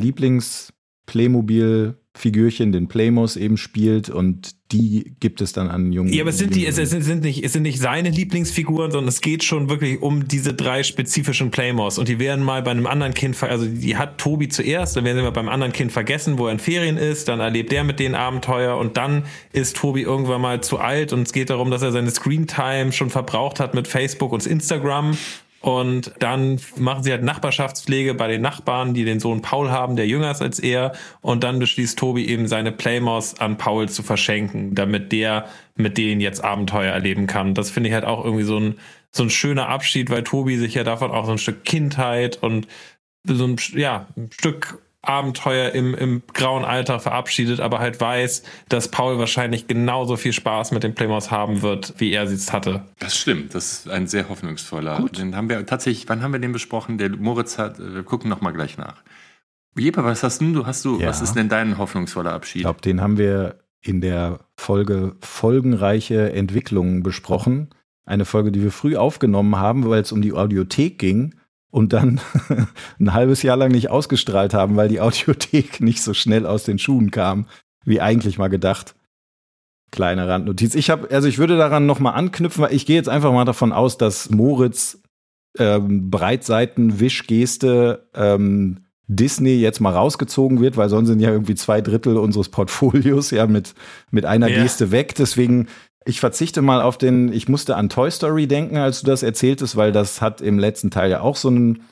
Lieblings-Playmobil-Figürchen, 2.17 2.71
den 2.71 2.88
Playmos 2.88 3.36
eben 3.36 3.58
spielt 3.58 4.10
und 4.10 4.56
die 4.71 5.15
gibt 5.21 5.39
es 5.39 5.53
dann 5.53 5.69
an 5.69 5.93
jungen. 5.93 6.12
Ja, 6.12 6.23
aber 6.23 6.32
es 6.32 6.38
sind 6.38 6.53
die, 6.53 6.65
es, 6.65 6.77
es 6.77 6.89
sind 6.89 7.23
nicht, 7.23 7.43
es 7.43 7.53
sind 7.53 7.63
nicht 7.63 7.80
seine 7.80 8.10
Lieblingsfiguren, 8.10 8.91
sondern 8.91 9.08
es 9.08 9.21
geht 9.21 9.43
schon 9.43 9.69
wirklich 9.69 10.01
um 10.01 10.27
diese 10.27 10.53
drei 10.53 10.84
spezifischen 10.84 11.51
Playmos. 11.51 11.97
Und 11.97 12.10
die 12.10 12.19
werden 12.19 12.43
mal 12.43 12.62
bei 12.63 12.71
einem 12.71 12.86
anderen 12.86 13.13
Kind, 13.13 13.41
also 13.43 13.65
die 13.65 13.95
hat 13.95 14.17
Tobi 14.17 14.49
zuerst, 14.49 14.97
dann 14.97 15.06
werden 15.06 15.17
sie 15.17 15.23
mal 15.23 15.32
beim 15.32 15.47
anderen 15.47 15.71
Kind 15.71 15.91
vergessen, 15.91 16.38
wo 16.38 16.47
er 16.47 16.51
in 16.51 16.60
Ferien 16.60 16.97
ist, 16.97 17.30
dann 17.30 17.39
erlebt 17.39 17.71
der 17.71 17.86
mit 17.86 17.99
denen 17.99 18.15
Abenteuer 18.15 18.77
und 18.77 18.97
dann 18.97 19.23
ist 19.53 19.77
Tobi 19.77 20.01
irgendwann 20.01 20.41
mal 20.41 20.62
zu 20.62 20.80
alt 20.80 21.13
und 21.13 21.21
es 21.21 21.34
geht 21.34 21.49
darum, 21.49 21.71
dass 21.71 21.82
er 21.82 21.91
seine 21.91 22.12
Screentime 22.12 22.91
schon 22.91 23.10
verbraucht 23.10 23.60
hat 23.62 23.73
mit 23.73 23.88
Facebook 23.88 24.34
und 24.34 24.45
Instagram. 24.45 25.17
Und 25.60 26.13
dann 26.20 26.60
machen 26.78 27.04
sie 27.04 27.12
halt 27.12 27.24
Nachbarschaftspflege 27.24 28.13
bei 28.13 28.28
den 28.28 28.41
Nachbarn, 28.41 28.93
die 28.93 29.06
den 29.06 29.20
Sohn 29.20 29.41
Paul 29.41 29.72
haben, 29.72 29.96
der 29.96 30.08
jünger 30.08 30.32
ist 30.32 30.41
als 30.41 30.60
er. 30.60 30.93
Und 31.22 31.43
dann 31.43 31.60
beschließt 31.60 31.98
Tobi 31.98 32.28
eben 32.28 32.48
seine 32.48 32.72
Playmos 32.72 33.39
an 33.39 33.58
Paul 33.58 33.89
zu 33.89 34.04
verschenken, 34.04 34.76
damit 34.76 35.12
der 35.12 35.48
mit 35.76 35.98
denen 35.98 36.22
jetzt 36.22 36.43
Abenteuer 36.43 36.93
erleben 36.93 37.28
kann. 37.28 37.54
Das 37.54 37.72
finde 37.72 37.89
ich 37.89 37.93
halt 37.93 38.06
auch 38.06 38.24
irgendwie 38.24 38.43
so 38.43 38.60
ein, 38.60 38.76
so 39.12 39.24
ein 39.24 39.30
schöner 39.30 39.67
Abschied, 39.70 40.10
weil 40.10 40.24
Tobi 40.24 40.58
sich 40.58 40.76
ja 40.76 40.84
davon 40.84 41.12
auch 41.12 41.26
so 41.26 41.32
ein 41.32 41.38
Stück 41.38 41.63
Kindheit 41.63 42.38
und 42.41 42.67
so 43.24 43.46
ein, 43.46 43.58
ja, 43.74 44.08
ein 44.15 44.30
Stück 44.32 44.80
Abenteuer 45.08 45.72
im, 45.72 45.93
im 45.96 46.22
grauen 46.34 46.65
Alter 46.65 47.00
verabschiedet, 47.00 47.60
aber 47.60 47.80
halt 47.80 48.00
weiß, 48.02 48.43
dass 48.70 48.89
Paul 48.89 49.17
wahrscheinlich 49.20 49.67
genauso 49.67 50.17
viel 50.17 50.34
Spaß 50.34 50.72
mit 50.72 50.84
den 50.84 50.93
Playmos 50.96 51.32
haben 51.32 51.62
wird, 51.62 51.93
wie 51.98 52.12
er 52.12 52.28
sie 52.28 52.34
jetzt 52.36 52.52
hatte. 52.54 52.84
Das 53.00 53.17
stimmt, 53.17 53.56
das 53.56 53.72
ist 53.74 53.89
ein 53.89 54.08
sehr 54.08 54.30
hoffnungsvoller. 54.30 55.06
Den 55.17 55.36
haben 55.36 55.50
wir 55.50 55.65
tatsächlich, 55.65 56.08
wann 56.10 56.22
haben 56.22 56.34
wir 56.34 56.39
den 56.39 56.52
besprochen? 56.52 56.98
Der 56.98 57.10
Moritz 57.10 57.58
hat, 57.58 57.80
wir 57.80 58.04
gucken 58.04 58.30
noch 58.30 58.41
mal 58.41 58.52
gleich 58.52 58.78
nach. 58.78 59.02
Jeppe, 59.78 60.04
was 60.04 60.24
hast 60.24 60.41
du? 60.41 60.65
Hast 60.65 60.84
du, 60.86 61.00
Ja. 61.00 61.08
was 61.08 61.22
ist 61.22 61.34
denn 61.36 61.50
dein 61.50 61.78
hoffnungsvoller 61.78 62.32
Ich 62.32 62.36
Abschied? 62.36 62.62
glaube, 62.63 62.82
den 62.82 63.00
haben 63.02 63.17
wir 63.17 63.60
in 63.82 64.02
der 64.02 64.39
Folge 64.56 65.15
Folgenreiche 65.22 66.34
Entwicklungen 66.34 67.04
besprochen. 67.04 67.70
Eine 68.06 68.26
Folge, 68.26 68.52
die 68.52 68.63
wir 68.63 68.72
früh 68.72 68.96
aufgenommen 68.96 69.56
haben, 69.58 69.88
weil 69.89 70.02
es 70.02 70.12
um 70.12 70.22
die 70.22 70.34
Audiothek 70.34 70.98
ging 71.00 71.36
und 71.71 71.93
dann 71.93 72.19
ein 72.99 73.13
halbes 73.13 73.43
Jahr 73.43 73.58
lang 73.58 73.71
nicht 73.71 73.89
ausgestrahlt 73.89 74.53
haben, 74.53 74.75
weil 74.75 74.89
die 74.89 75.01
Audiothek 75.01 75.82
nicht 75.82 76.01
so 76.01 76.13
schnell 76.13 76.45
aus 76.45 76.63
den 76.63 76.80
Schuhen 76.80 77.12
kam, 77.12 77.45
wie 77.86 78.01
eigentlich 78.01 78.38
mal 78.38 78.49
gedacht. 78.49 78.95
Kleine 79.91 80.27
Randnotiz. 80.27 80.75
Ich 80.75 80.89
habe, 80.89 81.10
also 81.12 81.27
ich 81.27 81.38
würde 81.38 81.58
daran 81.58 81.86
noch 81.86 81.99
mal 81.99 82.12
anknüpfen, 82.12 82.63
weil 82.63 82.73
ich 82.73 82.86
gehe 82.86 82.97
jetzt 82.97 83.10
einfach 83.10 83.32
mal 83.32 83.45
davon 83.45 83.71
aus, 83.71 83.97
dass 83.97 84.30
Moritz 84.30 85.01
ähm, 85.58 86.10
Breitseiten-Wischgeste 86.10 88.10
ähm, 88.13 88.80
Disney 89.08 89.56
jetzt 89.56 89.80
mal 89.80 89.93
rausgezogen 89.93 90.60
wird, 90.60 90.75
weil 90.75 90.89
sonst 90.89 91.08
sind 91.08 91.21
ja 91.21 91.32
irgendwie 91.32 91.56
zwei 91.56 91.80
Drittel 91.80 92.17
unseres 92.17 92.49
Portfolios 92.49 93.32
ja 93.32 93.47
mit, 93.47 93.73
mit 94.12 94.25
einer 94.25 94.49
Ja. 94.49 94.63
Geste 94.63 94.91
weg. 94.91 95.15
Deswegen, 95.15 95.67
ich 96.08 96.20
verzichte 96.20 96.62
mal 96.62 96.82
auf 96.82 96.98
den, 96.98 97.32
ich 97.34 97.50
musste 97.50 97.76
an 97.76 97.89
Toy 97.89 98.10
Story 98.10 98.48
denken, 98.48 98.78
als 98.78 99.02
du 99.02 99.08
das 99.08 99.24
erzähltest, 99.24 99.76
weil 99.76 99.91
das 99.91 100.22
hat 100.22 100.41
im 100.41 100.58
letzten 100.58 100.89
Teil 100.89 101.12
ja 101.12 101.20
auch 101.22 101.36
so 101.36 101.50
einen, 101.50 101.84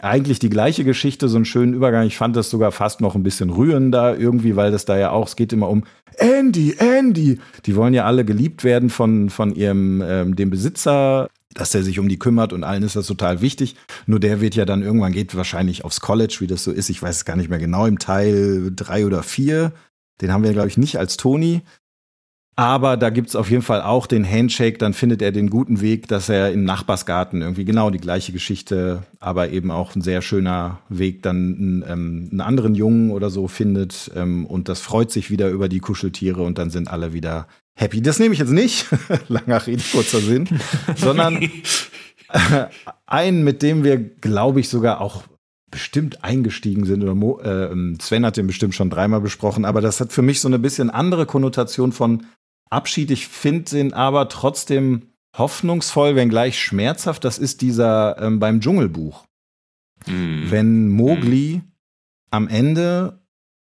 eigentlich 0.00 0.38
die 0.38 0.48
gleiche 0.48 0.84
Geschichte, 0.84 1.28
so 1.28 1.36
einen 1.36 1.44
schönen 1.44 1.74
Übergang. 1.74 2.06
Ich 2.06 2.16
fand 2.16 2.34
das 2.34 2.50
sogar 2.50 2.72
fast 2.72 3.00
noch 3.00 3.14
ein 3.14 3.22
bisschen 3.22 3.50
rührender 3.50 4.18
irgendwie, 4.18 4.56
weil 4.56 4.70
das 4.70 4.86
da 4.86 4.98
ja 4.98 5.10
auch, 5.10 5.28
es 5.28 5.36
geht 5.36 5.52
immer 5.52 5.68
um 5.68 5.84
Andy, 6.16 6.76
Andy. 6.78 7.40
Die 7.66 7.76
wollen 7.76 7.94
ja 7.94 8.04
alle 8.04 8.24
geliebt 8.24 8.64
werden 8.64 8.88
von, 8.88 9.28
von 9.28 9.54
ihrem, 9.54 10.02
ähm, 10.02 10.34
dem 10.34 10.50
Besitzer, 10.50 11.28
dass 11.54 11.70
der 11.70 11.82
sich 11.82 11.98
um 11.98 12.08
die 12.08 12.18
kümmert 12.18 12.54
und 12.54 12.64
allen 12.64 12.82
ist 12.82 12.96
das 12.96 13.06
total 13.06 13.42
wichtig. 13.42 13.76
Nur 14.06 14.20
der 14.20 14.40
wird 14.40 14.54
ja 14.54 14.64
dann 14.64 14.82
irgendwann 14.82 15.12
geht 15.12 15.36
wahrscheinlich 15.36 15.84
aufs 15.84 16.00
College, 16.00 16.38
wie 16.40 16.46
das 16.46 16.64
so 16.64 16.72
ist. 16.72 16.88
Ich 16.88 17.02
weiß 17.02 17.16
es 17.16 17.24
gar 17.26 17.36
nicht 17.36 17.50
mehr 17.50 17.58
genau, 17.58 17.86
im 17.86 17.98
Teil 17.98 18.70
drei 18.74 19.04
oder 19.04 19.22
vier. 19.22 19.72
Den 20.22 20.32
haben 20.32 20.42
wir, 20.42 20.52
glaube 20.52 20.68
ich, 20.68 20.78
nicht 20.78 20.98
als 20.98 21.16
Toni. 21.16 21.62
Aber 22.58 22.96
da 22.96 23.10
gibt's 23.10 23.36
auf 23.36 23.52
jeden 23.52 23.62
Fall 23.62 23.82
auch 23.82 24.08
den 24.08 24.28
Handshake, 24.28 24.78
dann 24.78 24.92
findet 24.92 25.22
er 25.22 25.30
den 25.30 25.48
guten 25.48 25.80
Weg, 25.80 26.08
dass 26.08 26.28
er 26.28 26.50
im 26.50 26.64
Nachbarsgarten 26.64 27.40
irgendwie 27.40 27.64
genau 27.64 27.88
die 27.90 28.00
gleiche 28.00 28.32
Geschichte, 28.32 29.04
aber 29.20 29.50
eben 29.50 29.70
auch 29.70 29.94
ein 29.94 30.02
sehr 30.02 30.22
schöner 30.22 30.80
Weg, 30.88 31.22
dann 31.22 31.36
einen, 31.36 31.84
ähm, 31.88 32.28
einen 32.32 32.40
anderen 32.40 32.74
Jungen 32.74 33.12
oder 33.12 33.30
so 33.30 33.46
findet. 33.46 34.10
Ähm, 34.16 34.44
und 34.44 34.68
das 34.68 34.80
freut 34.80 35.12
sich 35.12 35.30
wieder 35.30 35.50
über 35.50 35.68
die 35.68 35.78
Kuscheltiere 35.78 36.42
und 36.42 36.58
dann 36.58 36.70
sind 36.70 36.88
alle 36.88 37.12
wieder 37.12 37.46
happy. 37.76 38.02
Das 38.02 38.18
nehme 38.18 38.32
ich 38.32 38.40
jetzt 38.40 38.50
nicht, 38.50 38.86
langer 39.28 39.64
Rede, 39.64 39.84
kurzer 39.92 40.18
Sinn, 40.18 40.48
sondern 40.96 41.40
äh, 41.40 42.66
einen, 43.06 43.44
mit 43.44 43.62
dem 43.62 43.84
wir, 43.84 43.98
glaube 43.98 44.58
ich, 44.58 44.68
sogar 44.68 45.00
auch 45.00 45.22
bestimmt 45.70 46.24
eingestiegen 46.24 46.86
sind. 46.86 47.04
Oder 47.04 47.14
Mo, 47.14 47.38
äh, 47.38 47.70
Sven 48.00 48.26
hat 48.26 48.36
den 48.36 48.48
bestimmt 48.48 48.74
schon 48.74 48.90
dreimal 48.90 49.20
besprochen, 49.20 49.64
aber 49.64 49.80
das 49.80 50.00
hat 50.00 50.12
für 50.12 50.22
mich 50.22 50.40
so 50.40 50.48
eine 50.48 50.58
bisschen 50.58 50.90
andere 50.90 51.24
Konnotation 51.24 51.92
von 51.92 52.26
Abschied. 52.70 53.10
Ich 53.10 53.28
finde 53.28 53.70
den 53.70 53.92
aber 53.92 54.28
trotzdem 54.28 55.08
hoffnungsvoll, 55.36 56.16
wenngleich 56.16 56.58
schmerzhaft. 56.58 57.24
Das 57.24 57.38
ist 57.38 57.60
dieser 57.60 58.20
ähm, 58.20 58.38
beim 58.38 58.60
Dschungelbuch. 58.60 59.24
Mhm. 60.06 60.50
Wenn 60.50 60.88
Mowgli 60.88 61.62
am 62.30 62.48
Ende, 62.48 63.20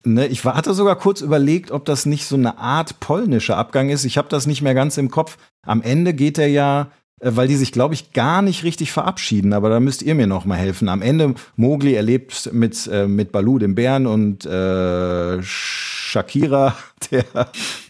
ne, 0.03 0.27
ich 0.27 0.43
hatte 0.43 0.73
sogar 0.73 0.97
kurz 0.97 1.21
überlegt, 1.21 1.71
ob 1.71 1.85
das 1.85 2.05
nicht 2.05 2.25
so 2.25 2.35
eine 2.35 2.57
Art 2.57 2.99
polnischer 2.99 3.57
Abgang 3.57 3.89
ist. 3.89 4.05
Ich 4.05 4.17
habe 4.17 4.29
das 4.29 4.47
nicht 4.47 4.61
mehr 4.61 4.75
ganz 4.75 4.97
im 4.97 5.09
Kopf. 5.09 5.37
Am 5.65 5.81
Ende 5.81 6.13
geht 6.13 6.37
er 6.37 6.47
ja, 6.47 6.91
weil 7.19 7.47
die 7.47 7.55
sich, 7.55 7.71
glaube 7.71 7.93
ich, 7.93 8.11
gar 8.11 8.41
nicht 8.41 8.63
richtig 8.63 8.91
verabschieden, 8.91 9.53
aber 9.53 9.69
da 9.69 9.79
müsst 9.79 10.01
ihr 10.01 10.15
mir 10.15 10.27
noch 10.27 10.45
mal 10.45 10.57
helfen. 10.57 10.89
Am 10.89 11.01
Ende, 11.01 11.35
Mowgli 11.55 11.93
erlebt 11.93 12.49
mit, 12.53 12.87
äh, 12.87 13.07
mit 13.07 13.31
Balu, 13.31 13.59
dem 13.59 13.75
Bären, 13.75 14.05
und 14.05 14.45
äh, 14.45 15.41
Shakira, 15.41 16.75
der, 17.11 17.25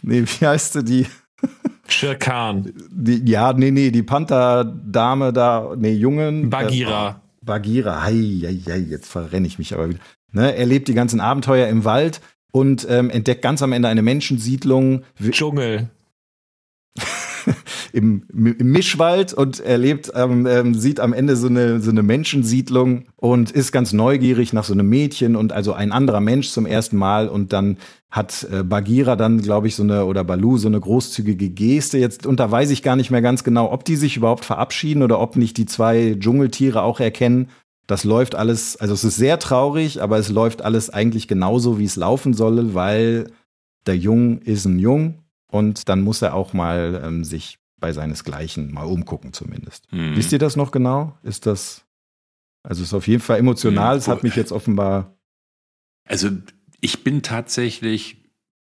nee, 0.02 0.22
wie 0.22 0.46
heißt 0.46 0.74
sie, 0.74 0.84
die, 0.84 1.06
Shere 1.88 2.16
Khan, 2.16 2.72
die, 2.90 3.22
ja, 3.30 3.52
nee, 3.52 3.70
nee, 3.70 3.90
die 3.90 4.02
Panther-Dame 4.02 5.32
da, 5.32 5.74
nee, 5.76 5.92
Jungen. 5.92 6.50
Bagheera. 6.50 7.10
Äh, 7.10 7.14
Bagheera, 7.44 8.02
hei, 8.02 8.40
hei, 8.42 8.60
hei, 8.66 8.78
jetzt 8.78 9.08
verrenne 9.08 9.46
ich 9.46 9.58
mich 9.58 9.72
aber 9.72 9.90
wieder. 9.90 10.00
Ne, 10.32 10.56
er 10.56 10.66
lebt 10.66 10.88
die 10.88 10.94
ganzen 10.94 11.20
Abenteuer 11.20 11.68
im 11.68 11.84
Wald 11.84 12.20
und 12.50 12.86
ähm, 12.90 13.10
entdeckt 13.10 13.42
ganz 13.42 13.62
am 13.62 13.72
Ende 13.72 13.88
eine 13.88 14.02
Menschensiedlung 14.02 15.04
Dschungel. 15.30 15.90
Im, 17.96 18.24
im 18.28 18.72
Mischwald 18.72 19.32
und 19.32 19.58
er 19.60 19.78
lebt, 19.78 20.12
ähm, 20.14 20.46
ähm, 20.46 20.74
sieht 20.74 21.00
am 21.00 21.14
Ende 21.14 21.34
so 21.34 21.46
eine, 21.46 21.80
so 21.80 21.90
eine 21.90 22.02
Menschensiedlung 22.02 23.06
und 23.16 23.50
ist 23.50 23.72
ganz 23.72 23.94
neugierig 23.94 24.52
nach 24.52 24.64
so 24.64 24.74
einem 24.74 24.86
Mädchen 24.86 25.34
und 25.34 25.54
also 25.54 25.72
ein 25.72 25.92
anderer 25.92 26.20
Mensch 26.20 26.50
zum 26.50 26.66
ersten 26.66 26.98
Mal 26.98 27.26
und 27.26 27.54
dann 27.54 27.78
hat 28.10 28.46
äh, 28.52 28.62
Bagheera 28.62 29.16
dann, 29.16 29.40
glaube 29.40 29.68
ich, 29.68 29.76
so 29.76 29.82
eine, 29.82 30.04
oder 30.04 30.24
Balu, 30.24 30.58
so 30.58 30.68
eine 30.68 30.78
großzügige 30.78 31.48
Geste. 31.48 31.96
Jetzt, 31.96 32.26
und 32.26 32.38
da 32.38 32.50
weiß 32.50 32.68
ich 32.68 32.82
gar 32.82 32.96
nicht 32.96 33.10
mehr 33.10 33.22
ganz 33.22 33.44
genau, 33.44 33.72
ob 33.72 33.86
die 33.86 33.96
sich 33.96 34.18
überhaupt 34.18 34.44
verabschieden 34.44 35.02
oder 35.02 35.18
ob 35.18 35.36
nicht 35.36 35.56
die 35.56 35.66
zwei 35.66 36.16
Dschungeltiere 36.18 36.82
auch 36.82 37.00
erkennen. 37.00 37.48
Das 37.86 38.04
läuft 38.04 38.34
alles, 38.34 38.76
also 38.76 38.92
es 38.92 39.04
ist 39.04 39.16
sehr 39.16 39.38
traurig, 39.38 40.02
aber 40.02 40.18
es 40.18 40.28
läuft 40.28 40.60
alles 40.60 40.90
eigentlich 40.90 41.28
genauso, 41.28 41.78
wie 41.78 41.84
es 41.84 41.96
laufen 41.96 42.34
soll, 42.34 42.74
weil 42.74 43.30
der 43.86 43.96
Jung 43.96 44.40
ist 44.42 44.66
ein 44.66 44.78
Jung 44.78 45.22
und 45.50 45.88
dann 45.88 46.02
muss 46.02 46.20
er 46.20 46.34
auch 46.34 46.52
mal 46.52 47.00
ähm, 47.02 47.24
sich 47.24 47.58
bei 47.78 47.92
seinesgleichen 47.92 48.72
mal 48.72 48.84
umgucken 48.84 49.32
zumindest. 49.32 49.90
Mhm. 49.92 50.16
Wisst 50.16 50.32
ihr 50.32 50.38
das 50.38 50.56
noch 50.56 50.70
genau? 50.70 51.16
Ist 51.22 51.46
das, 51.46 51.84
also 52.62 52.82
es 52.82 52.88
ist 52.88 52.94
auf 52.94 53.06
jeden 53.06 53.22
Fall 53.22 53.38
emotional, 53.38 53.94
Mhm. 53.94 53.98
es 53.98 54.08
hat 54.08 54.22
mich 54.22 54.36
jetzt 54.36 54.52
offenbar, 54.52 55.14
Also 56.08 56.30
ich 56.80 57.02
bin 57.04 57.22
tatsächlich, 57.22 58.22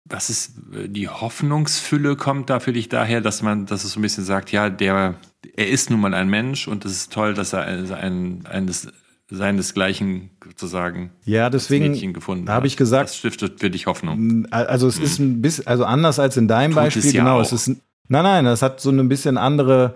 was 0.05 0.31
ist, 0.31 0.53
die 0.87 1.09
Hoffnungsfülle 1.09 2.14
kommt 2.17 2.49
da 2.51 2.61
für 2.61 2.73
dich 2.73 2.88
daher, 2.88 3.21
dass 3.21 3.43
man, 3.43 3.67
dass 3.67 3.85
es 3.85 3.93
so 3.93 3.99
ein 4.01 4.03
bisschen 4.03 4.25
sagt, 4.25 4.53
ja, 4.53 4.71
der, 4.71 5.14
er 5.57 5.69
ist 5.69 5.90
nun 5.90 6.01
mal 6.01 6.14
ein 6.14 6.29
Mensch 6.29 6.69
und 6.69 6.85
es 6.85 6.93
ist 6.93 7.12
toll, 7.12 7.35
dass 7.35 7.53
er 7.53 7.62
ein, 7.64 7.90
ein, 7.93 8.47
eines 8.47 8.88
seinesgleichen 9.31 10.31
sozusagen 10.45 11.11
ja, 11.25 11.49
deswegen 11.51 11.90
Mädchen 11.93 12.12
gefunden 12.12 12.49
habe 12.51 12.67
ich 12.67 12.77
gesagt, 12.77 13.09
Das 13.09 13.17
stiftet 13.17 13.59
für 13.61 13.71
dich 13.71 13.87
Hoffnung. 13.87 14.47
Also 14.51 14.87
es 14.87 14.99
ist 14.99 15.19
ein 15.19 15.40
bisschen, 15.43 15.67
also 15.67 15.85
anders 15.85 16.19
als 16.19 16.37
in 16.37 16.47
deinem 16.49 16.73
Tut 16.73 16.77
Beispiel, 16.83 17.05
es 17.05 17.12
ja 17.12 17.23
genau. 17.25 17.38
auch. 17.38 17.43
Es 17.43 17.53
ist, 17.53 17.67
ein- 17.69 17.81
nein, 18.09 18.23
nein, 18.25 18.45
das 18.45 18.62
hat 18.62 18.81
so 18.81 18.90
eine 18.90 19.05
bisschen 19.05 19.37
andere 19.38 19.95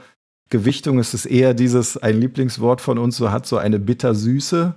Gewichtung. 0.51 0.99
Es 0.99 1.15
ist 1.15 1.27
eher 1.27 1.55
dieses, 1.55 1.97
ein 1.97 2.21
Lieblingswort 2.21 2.81
von 2.81 2.99
uns, 2.99 3.17
so 3.17 3.31
hat 3.31 3.47
so 3.47 3.57
eine 3.59 3.79
Bittersüße 3.79 4.75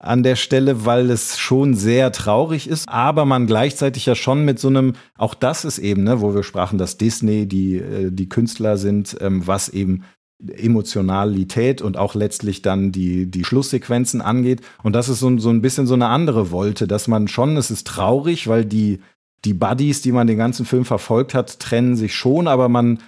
an 0.00 0.24
der 0.24 0.34
Stelle, 0.34 0.84
weil 0.84 1.10
es 1.10 1.38
schon 1.38 1.74
sehr 1.74 2.10
traurig 2.10 2.68
ist, 2.68 2.88
aber 2.88 3.24
man 3.24 3.46
gleichzeitig 3.46 4.04
ja 4.06 4.16
schon 4.16 4.44
mit 4.44 4.58
so 4.58 4.66
einem, 4.66 4.94
auch 5.16 5.34
das 5.34 5.64
ist 5.64 5.78
eben, 5.78 6.02
ne, 6.02 6.20
wo 6.20 6.34
wir 6.34 6.42
sprachen, 6.42 6.76
dass 6.76 6.98
Disney 6.98 7.46
die, 7.46 7.76
äh, 7.76 8.10
die 8.10 8.28
Künstler 8.28 8.76
sind, 8.78 9.16
ähm, 9.20 9.46
was 9.46 9.68
eben 9.68 10.02
Emotionalität 10.76 11.82
und 11.82 11.96
auch 11.96 12.16
letztlich 12.16 12.62
dann 12.62 12.90
die, 12.90 13.30
die 13.30 13.44
Schlusssequenzen 13.44 14.20
angeht. 14.20 14.60
Und 14.82 14.94
das 14.94 15.08
ist 15.08 15.20
so, 15.20 15.28
ein- 15.28 15.38
so 15.38 15.50
ein 15.50 15.62
bisschen 15.62 15.86
so 15.86 15.94
eine 15.94 16.08
andere 16.08 16.50
Wolte, 16.50 16.88
dass 16.88 17.06
man 17.06 17.28
schon, 17.28 17.56
es 17.56 17.70
ist 17.70 17.86
traurig, 17.86 18.48
weil 18.48 18.64
die, 18.64 19.00
die 19.44 19.54
Buddies, 19.54 20.02
die 20.02 20.12
man 20.12 20.26
den 20.26 20.38
ganzen 20.38 20.64
Film 20.66 20.84
verfolgt 20.84 21.34
hat, 21.34 21.58
trennen 21.60 21.96
sich 21.96 22.14
schon, 22.14 22.46
aber 22.48 22.68
man, 22.68 23.00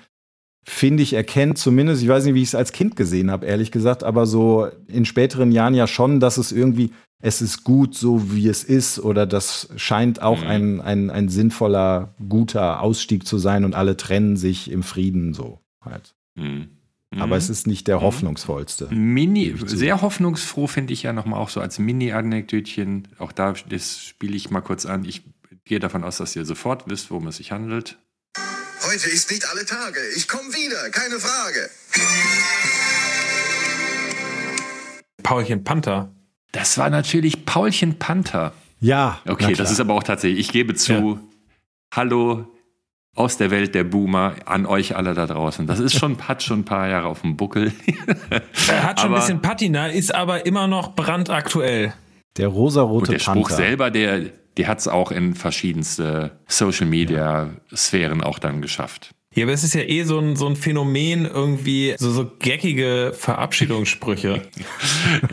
finde 0.67 1.03
ich, 1.03 1.13
erkennt 1.13 1.59
zumindest, 1.59 2.03
ich 2.03 2.09
weiß 2.09 2.25
nicht, 2.25 2.35
wie 2.35 2.43
ich 2.43 2.49
es 2.49 2.55
als 2.55 2.73
Kind 2.73 2.97
gesehen 2.97 3.31
habe, 3.31 3.47
ehrlich 3.47 3.71
gesagt, 3.71 4.03
aber 4.03 4.27
so 4.27 4.67
in 4.89 5.05
späteren 5.05 5.53
Jahren 5.53 5.75
ja 5.75 5.87
schon, 5.87 6.21
dass 6.21 6.37
es 6.39 6.51
irgendwie, 6.53 6.91
es 7.23 7.41
ist 7.41 7.65
gut 7.65 7.95
so, 7.95 8.33
wie 8.35 8.49
es 8.49 8.65
ist, 8.65 8.99
oder 8.99 9.27
das 9.27 9.69
scheint 9.77 10.21
auch 10.21 10.41
Mhm. 10.43 10.47
ein, 10.47 10.81
ein, 10.81 11.11
ein 11.11 11.29
sinnvoller, 11.29 12.15
guter 12.29 12.81
Ausstieg 12.81 13.27
zu 13.27 13.39
sein 13.39 13.65
und 13.65 13.75
alle 13.75 13.97
trennen 13.97 14.37
sich 14.37 14.71
im 14.71 14.83
Frieden 14.83 15.35
so 15.35 15.61
halt. 15.85 16.15
Mhm. 16.35 16.69
Aber 17.17 17.37
es 17.37 17.49
ist 17.49 17.69
nicht 17.69 17.87
der 17.87 17.99
Mhm. 17.99 18.03
hoffnungsvollste. 18.03 18.89
Mini, 18.91 19.55
sehr 19.67 20.03
hoffnungsfroh 20.03 20.67
finde 20.67 20.93
ich 20.93 21.05
ja 21.05 21.13
nochmal 21.13 21.39
auch 21.39 21.49
so 21.49 21.61
als 21.61 21.79
Mini-Anekdötchen. 21.79 23.07
Auch 23.19 23.31
da, 23.31 23.55
das 23.69 24.01
spiele 24.03 24.35
ich 24.35 24.51
mal 24.51 24.63
kurz 24.63 24.85
an. 24.85 25.05
Ich 25.05 25.23
gehe 25.65 25.79
davon 25.81 26.05
aus, 26.05 26.19
dass 26.19 26.37
ihr 26.37 26.45
sofort 26.45 26.85
wisst, 26.89 27.11
worum 27.11 27.27
es 27.29 27.37
sich 27.37 27.53
handelt. 27.53 27.99
Heute 28.87 29.09
ist 29.09 29.31
nicht 29.31 29.49
alle 29.51 29.65
Tage. 29.65 29.99
Ich 30.17 30.29
komme 30.29 30.51
wieder, 30.53 30.91
keine 30.91 31.19
Frage. 31.19 31.71
Paulchen 35.23 35.65
Panther. 35.65 36.11
Das 36.53 36.77
war 36.79 36.91
natürlich 36.91 37.47
Paulchen 37.47 37.99
Panther. 37.99 38.53
Ja, 38.81 39.21
Okay, 39.27 39.55
das 39.55 39.71
ist 39.71 39.81
aber 39.81 39.95
auch 39.95 40.03
tatsächlich, 40.03 40.41
ich 40.41 40.53
gebe 40.53 40.75
zu, 40.75 41.19
hallo 41.95 42.47
aus 43.17 43.39
der 43.39 43.51
Welt 43.51 43.75
der 43.75 43.85
Boomer 43.85 44.35
an 44.45 44.67
euch 44.67 44.97
alle 44.97 45.15
da 45.15 45.27
draußen. 45.27 45.67
Das 45.67 45.79
ist 45.79 45.99
schon, 45.99 46.19
hat 46.29 46.43
schon 46.43 46.61
ein 46.61 46.65
paar 46.65 46.89
Jahre 46.89 47.07
auf 47.09 47.23
dem 47.23 47.37
Buckel. 47.37 47.73
Er 48.69 48.83
hat 48.83 49.01
schon 49.01 49.09
Aber- 49.11 49.17
ein 49.17 49.21
bisschen 49.21 49.41
Patina, 49.41 49.87
ist 49.87 50.15
aber 50.15 50.45
immer 50.45 50.67
noch 50.67 50.95
brandaktuell. 50.95 51.95
der 52.37 52.49
rosarote 52.49 53.13
der 53.13 53.19
Spruch 53.21 53.49
Panther. 53.49 53.57
selber, 53.57 53.91
der, 53.91 54.31
der 54.57 54.69
hat 54.69 54.79
es 54.79 54.89
auch 54.89 55.11
in 55.11 55.35
verschiedenste 55.35 56.39
Social 56.47 56.87
Media 56.87 57.51
Sphären 57.75 58.23
auch 58.23 58.39
dann 58.39 58.63
geschafft. 58.63 59.11
Ja, 59.35 59.45
aber 59.45 59.53
es 59.53 59.65
ist 59.65 59.75
ja 59.75 59.83
eh 59.83 60.05
so 60.05 60.19
ein, 60.21 60.37
so 60.37 60.47
ein 60.47 60.55
Phänomen, 60.55 61.25
irgendwie 61.27 61.97
so, 61.99 62.13
so 62.13 62.31
geckige 62.39 63.13
Verabschiedungssprüche. 63.17 64.43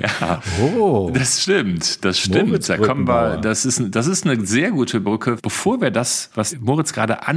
Ja. 0.02 0.42
Oh, 0.62 1.12
Das 1.14 1.44
stimmt, 1.44 2.04
das 2.04 2.20
stimmt. 2.20 2.68
Da 2.68 2.78
kommen 2.78 3.08
wir, 3.08 3.38
das 3.38 3.66
ist, 3.66 3.82
das 3.92 4.08
ist 4.08 4.26
eine 4.28 4.46
sehr 4.46 4.72
gute 4.72 5.00
Brücke. 5.00 5.38
Bevor 5.42 5.82
wir 5.82 5.92
das, 5.92 6.30
was 6.36 6.60
Moritz 6.60 6.94
gerade 6.94 7.28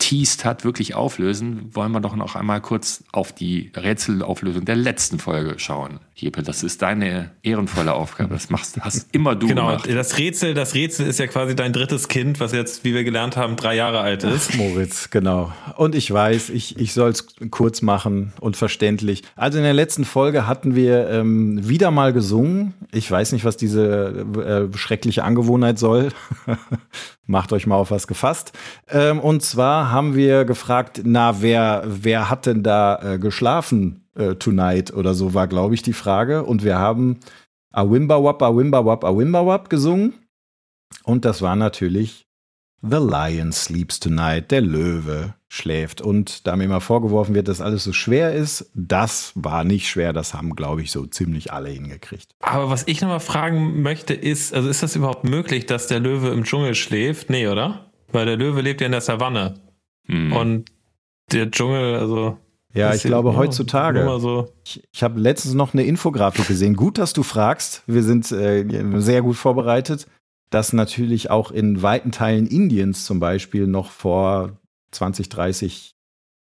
angeteased 0.00 0.44
hat, 0.44 0.64
wirklich 0.64 0.94
auflösen, 0.94 1.70
wollen 1.74 1.92
wir 1.92 2.00
doch 2.00 2.16
noch 2.16 2.34
einmal 2.34 2.60
kurz 2.60 3.04
auf 3.12 3.32
die 3.32 3.70
Rätselauflösung 3.76 4.64
der 4.64 4.76
letzten 4.76 5.18
Folge 5.18 5.58
schauen. 5.58 6.00
Jeppe, 6.14 6.42
das 6.42 6.62
ist 6.62 6.82
deine 6.82 7.30
ehrenvolle 7.42 7.94
Aufgabe. 7.94 8.34
Das 8.34 8.50
machst, 8.50 8.78
hast 8.80 9.08
immer 9.12 9.34
du 9.34 9.46
Genau, 9.48 9.68
gemacht. 9.68 9.88
das 9.88 10.18
Rätsel, 10.18 10.52
das 10.54 10.74
Rätsel 10.74 11.06
ist 11.06 11.18
ja 11.18 11.26
quasi 11.26 11.54
dein 11.56 11.72
drittes 11.72 12.08
Kind, 12.08 12.40
was 12.40 12.52
jetzt, 12.52 12.84
wie 12.84 12.94
wir 12.94 13.04
gelernt 13.04 13.36
haben, 13.36 13.56
drei 13.56 13.74
Jahre 13.74 14.00
alt 14.00 14.22
ist. 14.24 14.54
Moritz, 14.56 15.10
genau. 15.10 15.52
Und 15.76 15.94
ich 15.94 16.10
weiß, 16.10 16.50
ich, 16.50 16.78
ich 16.78 16.92
soll 16.92 17.10
es 17.10 17.26
kurz 17.50 17.80
machen 17.82 18.32
und 18.40 18.56
verständlich. 18.56 19.22
Also 19.36 19.58
in 19.58 19.64
der 19.64 19.72
letzten 19.72 20.04
Folge 20.04 20.46
hatten 20.46 20.74
wir 20.74 21.08
ähm, 21.10 21.66
wieder 21.68 21.90
mal 21.90 22.12
gesungen. 22.12 22.74
Ich 22.92 23.10
weiß 23.10 23.32
nicht, 23.32 23.44
was 23.44 23.56
diese 23.56 24.68
äh, 24.72 24.76
schreckliche 24.76 25.24
Angewohnheit 25.24 25.78
soll. 25.78 26.08
Macht 27.26 27.52
euch 27.52 27.66
mal 27.66 27.76
auf 27.76 27.90
was 27.92 28.06
gefasst. 28.08 28.52
Ähm, 28.90 29.20
und 29.20 29.42
zwar 29.42 29.89
haben 29.90 30.14
wir 30.14 30.44
gefragt, 30.44 31.02
na, 31.04 31.42
wer, 31.42 31.84
wer 31.86 32.30
hat 32.30 32.46
denn 32.46 32.62
da 32.62 33.14
äh, 33.14 33.18
geschlafen 33.18 34.08
äh, 34.14 34.34
tonight 34.34 34.92
oder 34.92 35.14
so, 35.14 35.34
war, 35.34 35.46
glaube 35.46 35.74
ich, 35.74 35.82
die 35.82 35.92
Frage. 35.92 36.44
Und 36.44 36.64
wir 36.64 36.78
haben 36.78 37.20
Awimbawap, 37.72 38.42
Awimbawap, 38.42 39.04
Awimbawap 39.04 39.70
gesungen. 39.70 40.14
Und 41.04 41.24
das 41.24 41.42
war 41.42 41.56
natürlich 41.56 42.26
The 42.82 42.96
Lion 42.96 43.52
Sleeps 43.52 44.00
Tonight, 44.00 44.50
der 44.50 44.62
Löwe 44.62 45.34
schläft. 45.48 46.00
Und 46.00 46.46
da 46.46 46.56
mir 46.56 46.64
immer 46.64 46.80
vorgeworfen 46.80 47.34
wird, 47.34 47.48
dass 47.48 47.60
alles 47.60 47.84
so 47.84 47.92
schwer 47.92 48.32
ist, 48.32 48.70
das 48.74 49.32
war 49.34 49.64
nicht 49.64 49.88
schwer. 49.88 50.12
Das 50.12 50.32
haben, 50.34 50.56
glaube 50.56 50.82
ich, 50.82 50.90
so 50.90 51.06
ziemlich 51.06 51.52
alle 51.52 51.68
hingekriegt. 51.68 52.34
Aber 52.40 52.70
was 52.70 52.86
ich 52.86 53.00
nochmal 53.00 53.20
fragen 53.20 53.82
möchte, 53.82 54.14
ist, 54.14 54.54
also 54.54 54.68
ist 54.68 54.82
das 54.82 54.96
überhaupt 54.96 55.24
möglich, 55.24 55.66
dass 55.66 55.88
der 55.88 56.00
Löwe 56.00 56.28
im 56.28 56.44
Dschungel 56.44 56.74
schläft? 56.74 57.28
Nee, 57.30 57.48
oder? 57.48 57.90
Weil 58.12 58.26
der 58.26 58.36
Löwe 58.36 58.60
lebt 58.62 58.80
ja 58.80 58.86
in 58.86 58.92
der 58.92 59.00
Savanne. 59.00 59.54
Hm. 60.06 60.32
Und 60.32 60.64
der 61.32 61.50
Dschungel, 61.50 61.96
also. 61.96 62.38
Ja, 62.72 62.94
ich 62.94 63.02
glaube 63.02 63.36
heutzutage. 63.36 64.06
So. 64.20 64.52
Ich, 64.64 64.82
ich 64.92 65.02
habe 65.02 65.18
letztens 65.18 65.54
noch 65.54 65.74
eine 65.74 65.82
Infografik 65.82 66.46
gesehen. 66.46 66.76
Gut, 66.76 66.98
dass 66.98 67.12
du 67.12 67.24
fragst. 67.24 67.82
Wir 67.88 68.04
sind 68.04 68.30
äh, 68.30 68.64
sehr 69.00 69.22
gut 69.22 69.36
vorbereitet, 69.36 70.06
dass 70.50 70.72
natürlich 70.72 71.30
auch 71.30 71.50
in 71.50 71.82
weiten 71.82 72.12
Teilen 72.12 72.46
Indiens 72.46 73.04
zum 73.04 73.18
Beispiel 73.18 73.66
noch 73.66 73.90
vor 73.90 74.60
20, 74.92 75.28
30 75.28 75.96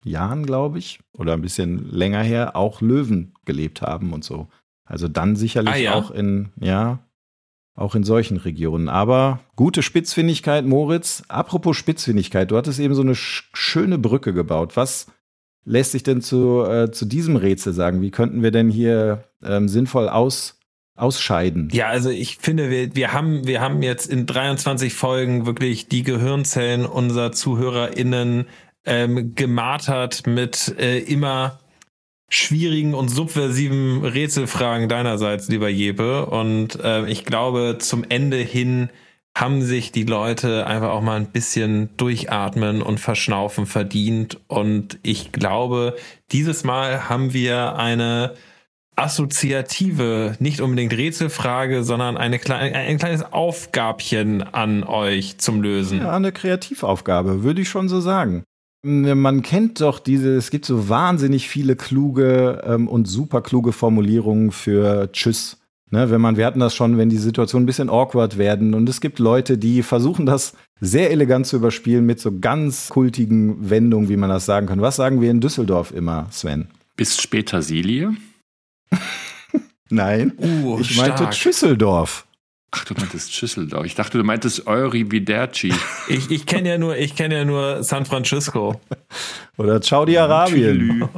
Jahren, 0.04 0.44
glaube 0.44 0.78
ich, 0.78 1.00
oder 1.16 1.32
ein 1.32 1.40
bisschen 1.42 1.90
länger 1.90 2.22
her, 2.22 2.56
auch 2.56 2.82
Löwen 2.82 3.34
gelebt 3.46 3.80
haben 3.82 4.12
und 4.12 4.22
so. 4.22 4.48
Also 4.84 5.08
dann 5.08 5.34
sicherlich 5.36 5.74
Ah, 5.74 5.76
ja? 5.78 5.94
auch 5.94 6.10
in, 6.10 6.50
ja, 6.60 7.00
auch 7.78 7.94
in 7.94 8.02
solchen 8.02 8.36
Regionen. 8.36 8.88
Aber 8.88 9.40
gute 9.56 9.82
Spitzfindigkeit, 9.82 10.66
Moritz. 10.66 11.22
Apropos 11.28 11.76
Spitzfindigkeit, 11.76 12.50
du 12.50 12.56
hattest 12.56 12.80
eben 12.80 12.94
so 12.94 13.02
eine 13.02 13.14
sch 13.14 13.50
schöne 13.52 13.98
Brücke 13.98 14.32
gebaut. 14.32 14.76
Was 14.76 15.06
lässt 15.64 15.92
sich 15.92 16.02
denn 16.02 16.20
zu, 16.20 16.64
äh, 16.64 16.90
zu 16.90 17.06
diesem 17.06 17.36
Rätsel 17.36 17.72
sagen? 17.72 18.02
Wie 18.02 18.10
könnten 18.10 18.42
wir 18.42 18.50
denn 18.50 18.68
hier 18.68 19.24
ähm, 19.44 19.68
sinnvoll 19.68 20.08
aus, 20.08 20.58
ausscheiden? 20.96 21.68
Ja, 21.72 21.86
also 21.86 22.10
ich 22.10 22.38
finde, 22.38 22.70
wir, 22.70 22.96
wir, 22.96 23.12
haben, 23.12 23.46
wir 23.46 23.60
haben 23.60 23.82
jetzt 23.82 24.06
in 24.06 24.26
23 24.26 24.92
Folgen 24.92 25.46
wirklich 25.46 25.88
die 25.88 26.02
Gehirnzellen 26.02 26.84
unserer 26.84 27.32
ZuhörerInnen 27.32 28.46
ähm, 28.86 29.34
gemartert 29.34 30.26
mit 30.26 30.74
äh, 30.78 30.98
immer 30.98 31.60
schwierigen 32.28 32.94
und 32.94 33.08
subversiven 33.08 34.04
Rätselfragen 34.04 34.88
deinerseits, 34.88 35.48
lieber 35.48 35.68
Jeppe. 35.68 36.26
Und 36.26 36.78
ähm, 36.82 37.06
ich 37.06 37.24
glaube, 37.24 37.76
zum 37.78 38.04
Ende 38.08 38.36
hin 38.36 38.90
haben 39.36 39.62
sich 39.62 39.92
die 39.92 40.04
Leute 40.04 40.66
einfach 40.66 40.90
auch 40.90 41.00
mal 41.00 41.16
ein 41.16 41.30
bisschen 41.30 41.90
durchatmen 41.96 42.82
und 42.82 42.98
verschnaufen 42.98 43.66
verdient. 43.66 44.40
Und 44.48 44.98
ich 45.02 45.32
glaube, 45.32 45.96
dieses 46.32 46.64
Mal 46.64 47.08
haben 47.08 47.32
wir 47.32 47.76
eine 47.76 48.34
assoziative, 48.96 50.36
nicht 50.40 50.60
unbedingt 50.60 50.92
Rätselfrage, 50.92 51.84
sondern 51.84 52.16
eine 52.16 52.40
kleine, 52.40 52.76
ein 52.76 52.98
kleines 52.98 53.32
Aufgabchen 53.32 54.42
an 54.42 54.82
euch 54.82 55.38
zum 55.38 55.62
Lösen. 55.62 56.00
Ja, 56.00 56.16
eine 56.16 56.32
Kreativaufgabe, 56.32 57.44
würde 57.44 57.62
ich 57.62 57.68
schon 57.68 57.88
so 57.88 58.00
sagen. 58.00 58.42
Man 58.82 59.42
kennt 59.42 59.80
doch 59.80 59.98
diese, 59.98 60.36
es 60.36 60.50
gibt 60.50 60.64
so 60.64 60.88
wahnsinnig 60.88 61.48
viele 61.48 61.74
kluge 61.74 62.62
ähm, 62.64 62.86
und 62.86 63.06
super 63.06 63.42
kluge 63.42 63.72
Formulierungen 63.72 64.52
für 64.52 65.10
Tschüss. 65.12 65.58
Ne, 65.90 66.10
wenn 66.10 66.20
man, 66.20 66.36
wir 66.36 66.44
hatten 66.44 66.60
das 66.60 66.74
schon, 66.74 66.98
wenn 66.98 67.08
die 67.08 67.16
Situation 67.16 67.62
ein 67.62 67.66
bisschen 67.66 67.88
awkward 67.88 68.36
werden 68.36 68.74
und 68.74 68.88
es 68.90 69.00
gibt 69.00 69.18
Leute, 69.18 69.56
die 69.56 69.82
versuchen 69.82 70.26
das 70.26 70.52
sehr 70.80 71.10
elegant 71.10 71.46
zu 71.46 71.56
überspielen 71.56 72.04
mit 72.04 72.20
so 72.20 72.38
ganz 72.38 72.90
kultigen 72.90 73.70
Wendungen, 73.70 74.10
wie 74.10 74.18
man 74.18 74.28
das 74.28 74.44
sagen 74.44 74.66
kann. 74.66 74.82
Was 74.82 74.96
sagen 74.96 75.22
wir 75.22 75.30
in 75.30 75.40
Düsseldorf 75.40 75.92
immer, 75.92 76.26
Sven? 76.30 76.68
Bis 76.94 77.20
später 77.20 77.62
Silie. 77.62 78.12
Nein, 79.90 80.32
Uh, 80.36 80.78
ich 80.80 80.96
meinte 80.98 81.16
stark. 81.16 81.34
Schüsseldorf. 81.34 82.27
Ach, 82.70 82.84
du 82.84 82.92
meintest 82.92 83.34
Schüsseldorf. 83.34 83.86
Ich 83.86 83.94
dachte, 83.94 84.18
du 84.18 84.24
meintest 84.24 84.66
Euri 84.66 85.10
Viderci. 85.10 85.72
Ich, 86.08 86.30
ich 86.30 86.46
kenne 86.46 86.70
ja 86.70 86.78
nur, 86.78 86.96
ich 86.96 87.16
kenne 87.16 87.34
ja 87.34 87.44
nur 87.44 87.82
San 87.82 88.06
Francisco. 88.06 88.80
Oder 89.58 89.82
Saudi-Arabien. 89.82 91.08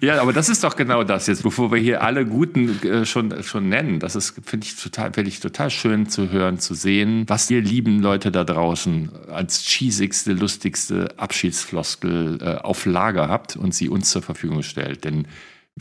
Ja, 0.00 0.20
aber 0.22 0.32
das 0.32 0.48
ist 0.48 0.64
doch 0.64 0.76
genau 0.76 1.04
das 1.04 1.26
jetzt, 1.26 1.42
bevor 1.42 1.72
wir 1.72 1.78
hier 1.78 2.02
alle 2.02 2.24
Guten 2.24 2.80
äh, 2.82 3.04
schon, 3.04 3.42
schon 3.42 3.68
nennen. 3.68 3.98
Das 3.98 4.16
ist, 4.16 4.40
finde 4.44 4.66
ich 4.66 4.76
total, 4.76 5.12
finde 5.12 5.28
ich 5.28 5.40
total 5.40 5.70
schön 5.70 6.08
zu 6.08 6.30
hören, 6.30 6.58
zu 6.58 6.74
sehen, 6.74 7.24
was 7.26 7.50
ihr 7.50 7.60
lieben 7.60 8.00
Leute 8.00 8.30
da 8.30 8.44
draußen 8.44 9.10
als 9.30 9.62
cheesigste, 9.64 10.32
lustigste 10.32 11.08
Abschiedsfloskel 11.18 12.38
äh, 12.40 12.54
auf 12.62 12.86
Lager 12.86 13.28
habt 13.28 13.56
und 13.56 13.74
sie 13.74 13.88
uns 13.88 14.10
zur 14.10 14.22
Verfügung 14.22 14.62
stellt. 14.62 15.04
Denn 15.04 15.26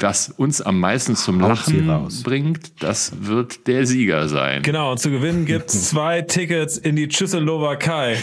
was 0.01 0.29
uns 0.29 0.61
am 0.61 0.79
meisten 0.79 1.15
zum 1.15 1.39
Lachen 1.39 1.89
raus. 1.89 2.23
bringt, 2.23 2.81
das 2.83 3.11
wird 3.25 3.67
der 3.67 3.85
Sieger 3.85 4.27
sein. 4.27 4.61
Genau, 4.63 4.91
und 4.91 4.99
zu 4.99 5.11
gewinnen 5.11 5.45
gibt's 5.45 5.89
zwei 5.89 6.21
Tickets 6.21 6.77
in 6.77 6.95
die 6.95 7.07
Tschechoslowakei. 7.07 8.17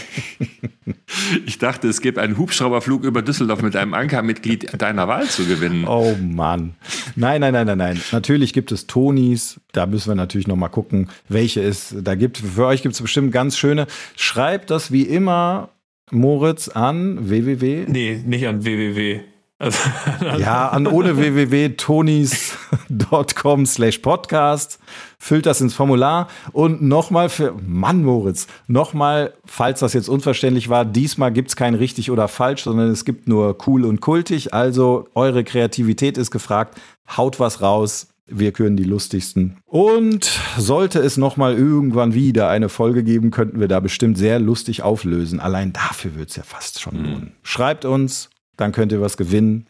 Ich 1.45 1.57
dachte, 1.57 1.87
es 1.87 2.01
gibt 2.01 2.17
einen 2.17 2.37
Hubschrauberflug 2.37 3.03
über 3.03 3.21
Düsseldorf 3.21 3.61
mit 3.61 3.75
einem 3.75 3.93
Ankermitglied 3.93 4.81
deiner 4.81 5.07
Wahl 5.07 5.27
zu 5.27 5.45
gewinnen. 5.45 5.85
Oh 5.87 6.15
Mann. 6.21 6.75
Nein, 7.15 7.41
nein, 7.41 7.53
nein, 7.53 7.67
nein, 7.67 7.77
nein. 7.77 8.01
Natürlich 8.11 8.53
gibt 8.53 8.71
es 8.71 8.87
Tonis. 8.87 9.59
Da 9.71 9.85
müssen 9.85 10.09
wir 10.09 10.15
natürlich 10.15 10.47
noch 10.47 10.55
mal 10.55 10.69
gucken, 10.69 11.09
welche 11.29 11.61
es 11.61 11.95
da 11.99 12.15
gibt. 12.15 12.37
Für 12.37 12.67
euch 12.67 12.81
gibt 12.83 12.95
es 12.95 13.01
bestimmt 13.01 13.31
ganz 13.31 13.57
schöne. 13.57 13.87
Schreibt 14.15 14.69
das 14.69 14.91
wie 14.91 15.03
immer, 15.03 15.69
Moritz, 16.11 16.69
an 16.69 17.29
www. 17.29 17.85
Nee, 17.87 18.21
nicht 18.25 18.47
an 18.47 18.63
www. 18.63 19.21
Also, 19.59 19.77
Ja, 20.37 20.69
an 20.69 20.87
ohne 20.87 21.17
www.tonis.com 21.17 23.65
slash 23.65 23.97
podcast. 23.99 24.79
Füllt 25.19 25.45
das 25.45 25.59
ins 25.61 25.73
Formular. 25.73 26.27
Und 26.51 26.83
nochmal 26.83 27.29
für, 27.29 27.55
Mann, 27.65 28.03
Moritz, 28.03 28.47
nochmal, 28.67 29.33
falls 29.45 29.79
das 29.79 29.93
jetzt 29.93 30.09
unverständlich 30.09 30.67
war, 30.69 30.83
diesmal 30.85 31.31
gibt's 31.31 31.55
kein 31.55 31.75
richtig 31.75 32.11
oder 32.11 32.27
falsch, 32.27 32.63
sondern 32.63 32.91
es 32.91 33.05
gibt 33.05 33.27
nur 33.27 33.57
cool 33.67 33.85
und 33.85 34.01
kultig. 34.01 34.53
Also 34.53 35.07
eure 35.15 35.43
Kreativität 35.43 36.17
ist 36.17 36.31
gefragt. 36.31 36.79
Haut 37.15 37.39
was 37.39 37.61
raus. 37.61 38.07
Wir 38.29 38.51
küren 38.51 38.75
die 38.75 38.83
lustigsten. 38.83 39.55
Und 39.65 40.29
sollte 40.57 40.99
es 40.99 41.15
nochmal 41.15 41.57
irgendwann 41.57 42.13
wieder 42.13 42.49
eine 42.49 42.67
Folge 42.67 43.03
geben, 43.03 43.31
könnten 43.31 43.61
wir 43.61 43.69
da 43.69 43.79
bestimmt 43.79 44.17
sehr 44.17 44.39
lustig 44.39 44.83
auflösen. 44.83 45.39
Allein 45.39 45.71
dafür 45.71 46.15
wird's 46.15 46.35
ja 46.35 46.43
fast 46.43 46.81
schon 46.81 46.97
lohnen. 46.97 47.31
Schreibt 47.41 47.85
uns, 47.85 48.29
dann 48.57 48.71
könnt 48.71 48.91
ihr 48.91 49.01
was 49.01 49.17
gewinnen. 49.17 49.67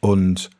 Und 0.00 0.50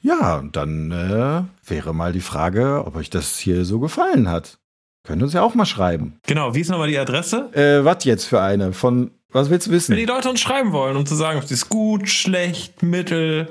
ja, 0.00 0.42
dann 0.52 0.92
äh, 0.92 1.68
wäre 1.68 1.94
mal 1.94 2.12
die 2.12 2.20
Frage, 2.20 2.84
ob 2.84 2.96
euch 2.96 3.10
das 3.10 3.38
hier 3.38 3.64
so 3.64 3.80
gefallen 3.80 4.28
hat. 4.28 4.58
Könnt 5.04 5.22
ihr 5.22 5.24
uns 5.24 5.32
ja 5.32 5.42
auch 5.42 5.54
mal 5.54 5.64
schreiben. 5.64 6.18
genau, 6.26 6.54
wie 6.54 6.60
ist 6.60 6.68
nochmal 6.68 6.88
die 6.88 6.98
Adresse? 6.98 7.50
Äh, 7.54 7.84
was 7.84 8.04
jetzt 8.04 8.24
für 8.26 8.42
eine? 8.42 8.72
Von, 8.72 9.10
was 9.30 9.48
willst 9.48 9.66
du 9.66 9.70
Wenn 9.70 9.78
die 9.78 9.92
wissen? 9.92 10.06
Leute 10.06 10.28
uns 10.28 10.40
schreiben 10.40 10.72
wollen, 10.72 10.96
um 10.96 11.06
zu 11.06 11.14
sagen, 11.14 11.38
ob 11.38 11.44
sie 11.44 11.54
es 11.54 11.68
gut, 11.68 12.08
schlecht, 12.08 12.82
mittel, 12.82 13.48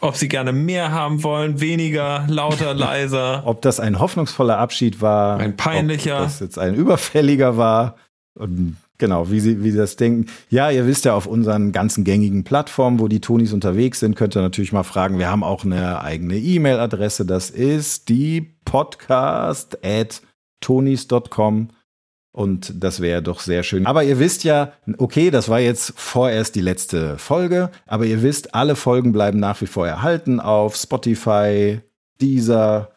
ob 0.00 0.16
sie 0.16 0.28
gerne 0.28 0.52
mehr 0.52 0.92
haben 0.92 1.22
wollen, 1.22 1.60
weniger, 1.60 2.24
lauter, 2.28 2.74
leiser. 2.74 3.42
Ob 3.44 3.62
das 3.62 3.78
ein 3.80 3.98
hoffnungsvoller 3.98 4.58
Abschied 4.58 5.00
war. 5.00 5.38
Ein 5.38 5.56
peinlicher. 5.56 6.18
Ob 6.18 6.24
das 6.24 6.40
jetzt 6.40 6.58
ein 6.58 6.74
überfälliger 6.74 7.56
war. 7.56 7.96
Und 8.36 8.76
genau, 8.98 9.30
wie 9.30 9.40
sie, 9.40 9.64
wie 9.64 9.70
sie 9.70 9.78
das 9.78 9.96
denken. 9.96 10.26
Ja, 10.50 10.70
ihr 10.70 10.86
wisst 10.86 11.04
ja, 11.04 11.14
auf 11.14 11.26
unseren 11.26 11.72
ganzen 11.72 12.04
gängigen 12.04 12.44
Plattformen, 12.44 13.00
wo 13.00 13.08
die 13.08 13.20
Tonis 13.20 13.52
unterwegs 13.52 14.00
sind, 14.00 14.14
könnt 14.14 14.36
ihr 14.36 14.42
natürlich 14.42 14.72
mal 14.72 14.82
fragen. 14.82 15.18
Wir 15.18 15.30
haben 15.30 15.42
auch 15.42 15.64
eine 15.64 16.02
eigene 16.02 16.36
E-Mail-Adresse. 16.36 17.24
Das 17.24 17.50
ist 17.50 18.08
die 18.08 18.42
podcast 18.64 19.84
at 19.84 20.22
tonis.com. 20.60 21.70
Und 22.32 22.84
das 22.84 23.00
wäre 23.00 23.22
doch 23.22 23.40
sehr 23.40 23.62
schön. 23.62 23.86
Aber 23.86 24.04
ihr 24.04 24.18
wisst 24.18 24.44
ja, 24.44 24.72
okay, 24.98 25.30
das 25.30 25.48
war 25.48 25.58
jetzt 25.58 25.94
vorerst 25.96 26.54
die 26.54 26.60
letzte 26.60 27.16
Folge, 27.16 27.70
aber 27.86 28.04
ihr 28.04 28.22
wisst, 28.22 28.54
alle 28.54 28.76
Folgen 28.76 29.12
bleiben 29.12 29.40
nach 29.40 29.62
wie 29.62 29.66
vor 29.66 29.88
erhalten 29.88 30.38
auf 30.38 30.76
Spotify, 30.76 31.80
Deezer, 32.20 32.90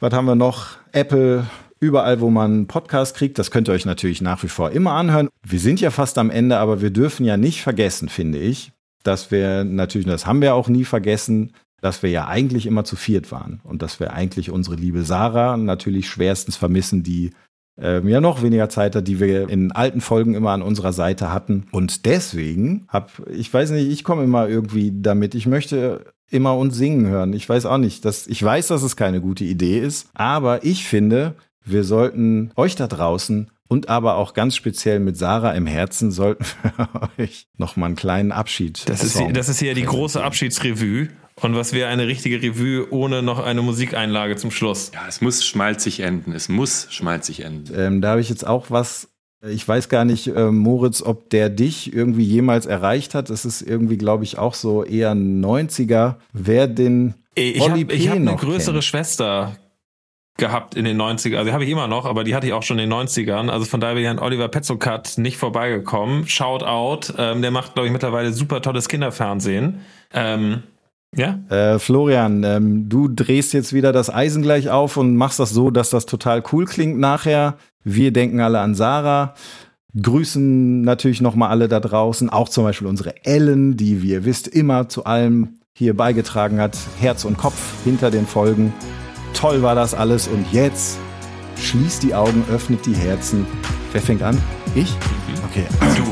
was 0.00 0.12
haben 0.12 0.26
wir 0.26 0.34
noch? 0.34 0.70
Apple, 0.90 1.46
überall, 1.84 2.20
wo 2.20 2.30
man 2.30 2.66
Podcast 2.66 3.16
kriegt. 3.16 3.38
Das 3.38 3.50
könnt 3.50 3.68
ihr 3.68 3.72
euch 3.72 3.86
natürlich 3.86 4.20
nach 4.20 4.42
wie 4.42 4.48
vor 4.48 4.70
immer 4.70 4.92
anhören. 4.92 5.28
Wir 5.46 5.58
sind 5.58 5.80
ja 5.80 5.90
fast 5.90 6.18
am 6.18 6.30
Ende, 6.30 6.58
aber 6.58 6.80
wir 6.80 6.90
dürfen 6.90 7.24
ja 7.24 7.36
nicht 7.36 7.62
vergessen, 7.62 8.08
finde 8.08 8.38
ich, 8.38 8.72
dass 9.02 9.30
wir 9.30 9.64
natürlich, 9.64 10.06
das 10.06 10.26
haben 10.26 10.40
wir 10.40 10.54
auch 10.54 10.68
nie 10.68 10.84
vergessen, 10.84 11.52
dass 11.80 12.02
wir 12.02 12.10
ja 12.10 12.26
eigentlich 12.26 12.66
immer 12.66 12.84
zu 12.84 12.96
viert 12.96 13.30
waren 13.30 13.60
und 13.62 13.82
dass 13.82 14.00
wir 14.00 14.14
eigentlich 14.14 14.50
unsere 14.50 14.76
liebe 14.76 15.02
Sarah 15.02 15.56
natürlich 15.58 16.08
schwerstens 16.08 16.56
vermissen, 16.56 17.02
die 17.02 17.32
ähm, 17.78 18.08
ja 18.08 18.20
noch 18.20 18.42
weniger 18.42 18.68
Zeit 18.68 18.96
hat, 18.96 19.06
die 19.06 19.20
wir 19.20 19.48
in 19.48 19.72
alten 19.72 20.00
Folgen 20.00 20.34
immer 20.34 20.50
an 20.50 20.62
unserer 20.62 20.92
Seite 20.92 21.32
hatten. 21.32 21.66
Und 21.72 22.06
deswegen 22.06 22.86
hab, 22.88 23.10
ich 23.28 23.52
weiß 23.52 23.70
nicht, 23.72 23.90
ich 23.90 24.04
komme 24.04 24.24
immer 24.24 24.48
irgendwie 24.48 24.92
damit. 24.94 25.34
Ich 25.34 25.46
möchte 25.46 26.06
immer 26.30 26.56
uns 26.56 26.76
singen 26.76 27.06
hören. 27.06 27.32
Ich 27.32 27.48
weiß 27.48 27.66
auch 27.66 27.78
nicht, 27.78 28.04
dass, 28.04 28.26
ich 28.26 28.42
weiß, 28.42 28.68
dass 28.68 28.82
es 28.82 28.96
keine 28.96 29.20
gute 29.20 29.44
Idee 29.44 29.78
ist, 29.78 30.08
aber 30.14 30.64
ich 30.64 30.86
finde, 30.86 31.34
wir 31.64 31.84
sollten 31.84 32.50
euch 32.56 32.76
da 32.76 32.86
draußen 32.86 33.50
und 33.68 33.88
aber 33.88 34.16
auch 34.16 34.34
ganz 34.34 34.54
speziell 34.56 35.00
mit 35.00 35.16
Sarah 35.16 35.52
im 35.52 35.66
Herzen 35.66 36.10
sollten 36.12 36.44
wir 36.62 36.88
euch 37.18 37.46
noch 37.56 37.76
mal 37.76 37.86
einen 37.86 37.96
kleinen 37.96 38.32
Abschied. 38.32 38.88
Das 38.88 39.02
ist, 39.02 39.20
das 39.32 39.48
ist 39.48 39.58
hier 39.60 39.74
die 39.74 39.82
große 39.82 40.22
Abschiedsrevue. 40.22 41.08
Und 41.40 41.56
was 41.56 41.72
wäre 41.72 41.88
eine 41.88 42.06
richtige 42.06 42.40
Revue 42.40 42.86
ohne 42.92 43.20
noch 43.22 43.40
eine 43.44 43.60
Musikeinlage 43.62 44.36
zum 44.36 44.52
Schluss? 44.52 44.92
Ja, 44.94 45.00
es 45.08 45.20
muss 45.20 45.44
schmalzig 45.44 45.98
enden. 46.00 46.32
Es 46.32 46.48
muss 46.48 46.86
schmalzig 46.90 47.40
enden. 47.40 47.74
Ähm, 47.76 48.00
da 48.00 48.10
habe 48.10 48.20
ich 48.20 48.28
jetzt 48.28 48.46
auch 48.46 48.70
was. 48.70 49.08
Ich 49.46 49.66
weiß 49.66 49.88
gar 49.88 50.04
nicht, 50.04 50.28
äh, 50.28 50.50
Moritz, 50.52 51.02
ob 51.02 51.28
der 51.30 51.50
dich 51.50 51.92
irgendwie 51.92 52.24
jemals 52.24 52.66
erreicht 52.66 53.14
hat. 53.14 53.30
Das 53.30 53.44
ist 53.44 53.62
irgendwie, 53.62 53.98
glaube 53.98 54.24
ich, 54.24 54.38
auch 54.38 54.54
so 54.54 54.84
eher 54.84 55.10
ein 55.10 55.44
90er. 55.44 56.14
Wer 56.32 56.66
den 56.68 57.14
Ich 57.34 57.60
Olli 57.60 57.82
habe 57.82 57.98
hab 57.98 58.14
eine 58.14 58.36
größere 58.36 58.74
kennt. 58.74 58.84
Schwester. 58.84 59.56
Gehabt 60.36 60.74
in 60.74 60.84
den 60.84 61.00
90ern. 61.00 61.36
Also 61.36 61.48
die 61.48 61.52
habe 61.52 61.64
ich 61.64 61.70
immer 61.70 61.86
noch, 61.86 62.06
aber 62.06 62.24
die 62.24 62.34
hatte 62.34 62.46
ich 62.46 62.52
auch 62.52 62.62
schon 62.62 62.78
in 62.78 62.90
den 62.90 62.98
90ern. 62.98 63.48
Also 63.50 63.66
von 63.66 63.80
daher 63.80 63.94
bin 63.94 64.02
ich 64.02 64.08
an 64.08 64.18
Oliver 64.18 64.48
Petzokat 64.48 65.16
nicht 65.18 65.36
vorbeigekommen. 65.36 66.26
Shout 66.26 66.64
out. 66.64 67.14
Ähm, 67.16 67.40
der 67.40 67.50
macht, 67.50 67.74
glaube 67.74 67.86
ich, 67.86 67.92
mittlerweile 67.92 68.32
super 68.32 68.60
tolles 68.60 68.88
Kinderfernsehen. 68.88 69.80
Ähm, 70.12 70.64
ja? 71.16 71.38
Äh, 71.48 71.78
Florian, 71.78 72.42
ähm, 72.42 72.88
du 72.88 73.08
drehst 73.08 73.52
jetzt 73.52 73.72
wieder 73.72 73.92
das 73.92 74.12
Eisen 74.12 74.42
gleich 74.42 74.70
auf 74.70 74.96
und 74.96 75.16
machst 75.16 75.38
das 75.38 75.50
so, 75.50 75.70
dass 75.70 75.90
das 75.90 76.06
total 76.06 76.42
cool 76.52 76.64
klingt 76.64 76.98
nachher. 76.98 77.56
Wir 77.84 78.12
denken 78.12 78.40
alle 78.40 78.58
an 78.60 78.74
Sarah. 78.74 79.34
Grüßen 80.00 80.80
natürlich 80.80 81.20
nochmal 81.20 81.50
alle 81.50 81.68
da 81.68 81.78
draußen, 81.78 82.28
auch 82.28 82.48
zum 82.48 82.64
Beispiel 82.64 82.88
unsere 82.88 83.24
Ellen, 83.24 83.76
die, 83.76 84.02
wie 84.02 84.10
ihr 84.10 84.24
wisst, 84.24 84.48
immer 84.48 84.88
zu 84.88 85.04
allem 85.04 85.60
hier 85.72 85.96
beigetragen 85.96 86.60
hat. 86.60 86.76
Herz 86.98 87.24
und 87.24 87.38
Kopf 87.38 87.84
hinter 87.84 88.10
den 88.10 88.26
Folgen. 88.26 88.72
Toll 89.34 89.62
war 89.62 89.74
das 89.74 89.92
alles 89.92 90.26
und 90.26 90.50
jetzt 90.52 90.98
schließt 91.60 92.02
die 92.02 92.14
Augen, 92.14 92.44
öffnet 92.50 92.86
die 92.86 92.94
Herzen. 92.94 93.46
Wer 93.92 94.00
fängt 94.00 94.22
an? 94.22 94.40
Ich? 94.74 94.96
Okay. 95.50 95.66
Also. 95.80 96.02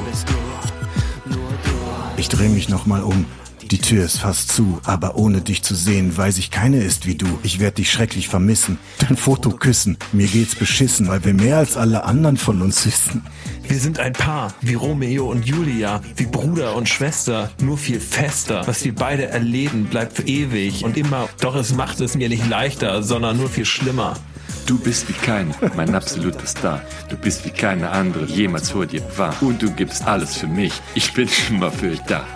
Ich 2.16 2.28
drehe 2.28 2.50
mich 2.50 2.68
nochmal 2.68 3.02
um. 3.02 3.24
Die 3.72 3.78
Tür 3.78 4.04
ist 4.04 4.18
fast 4.18 4.50
zu, 4.50 4.82
aber 4.84 5.16
ohne 5.16 5.40
dich 5.40 5.62
zu 5.62 5.74
sehen, 5.74 6.14
weiß 6.14 6.36
ich 6.36 6.50
keine 6.50 6.82
ist 6.82 7.06
wie 7.06 7.14
du. 7.14 7.38
Ich 7.42 7.58
werde 7.58 7.76
dich 7.76 7.90
schrecklich 7.90 8.28
vermissen. 8.28 8.78
Dein 8.98 9.16
Foto 9.16 9.48
küssen. 9.48 9.96
Mir 10.12 10.26
geht's 10.26 10.54
beschissen, 10.54 11.08
weil 11.08 11.24
wir 11.24 11.32
mehr 11.32 11.56
als 11.56 11.78
alle 11.78 12.04
anderen 12.04 12.36
von 12.36 12.60
uns 12.60 12.84
wissen. 12.84 13.24
Wir 13.66 13.78
sind 13.78 13.98
ein 13.98 14.12
Paar, 14.12 14.52
wie 14.60 14.74
Romeo 14.74 15.24
und 15.24 15.46
Julia, 15.46 16.02
wie 16.16 16.26
Bruder 16.26 16.76
und 16.76 16.86
Schwester, 16.86 17.50
nur 17.62 17.78
viel 17.78 17.98
fester. 17.98 18.60
Was 18.66 18.84
wir 18.84 18.94
beide 18.94 19.28
erleben, 19.28 19.86
bleibt 19.86 20.16
für 20.18 20.24
ewig 20.24 20.84
und 20.84 20.98
immer. 20.98 21.30
Doch 21.40 21.54
es 21.54 21.74
macht 21.74 21.98
es 22.00 22.14
mir 22.14 22.28
nicht 22.28 22.46
leichter, 22.46 23.02
sondern 23.02 23.38
nur 23.38 23.48
viel 23.48 23.64
schlimmer. 23.64 24.18
Du 24.66 24.78
bist 24.78 25.08
wie 25.08 25.14
kein, 25.14 25.54
mein 25.76 25.94
absoluter 25.94 26.46
Star. 26.46 26.82
Du 27.08 27.16
bist 27.16 27.46
wie 27.46 27.50
keine 27.50 27.88
andere 27.88 28.26
jemals 28.26 28.68
vor 28.68 28.84
dir 28.84 29.02
war. 29.16 29.34
Und 29.42 29.62
du 29.62 29.70
gibst 29.70 30.04
alles 30.04 30.36
für 30.36 30.46
mich. 30.46 30.74
Ich 30.94 31.14
bin 31.14 31.26
immer 31.48 31.70
für 31.70 31.88
dich 31.88 32.00
da. 32.00 32.26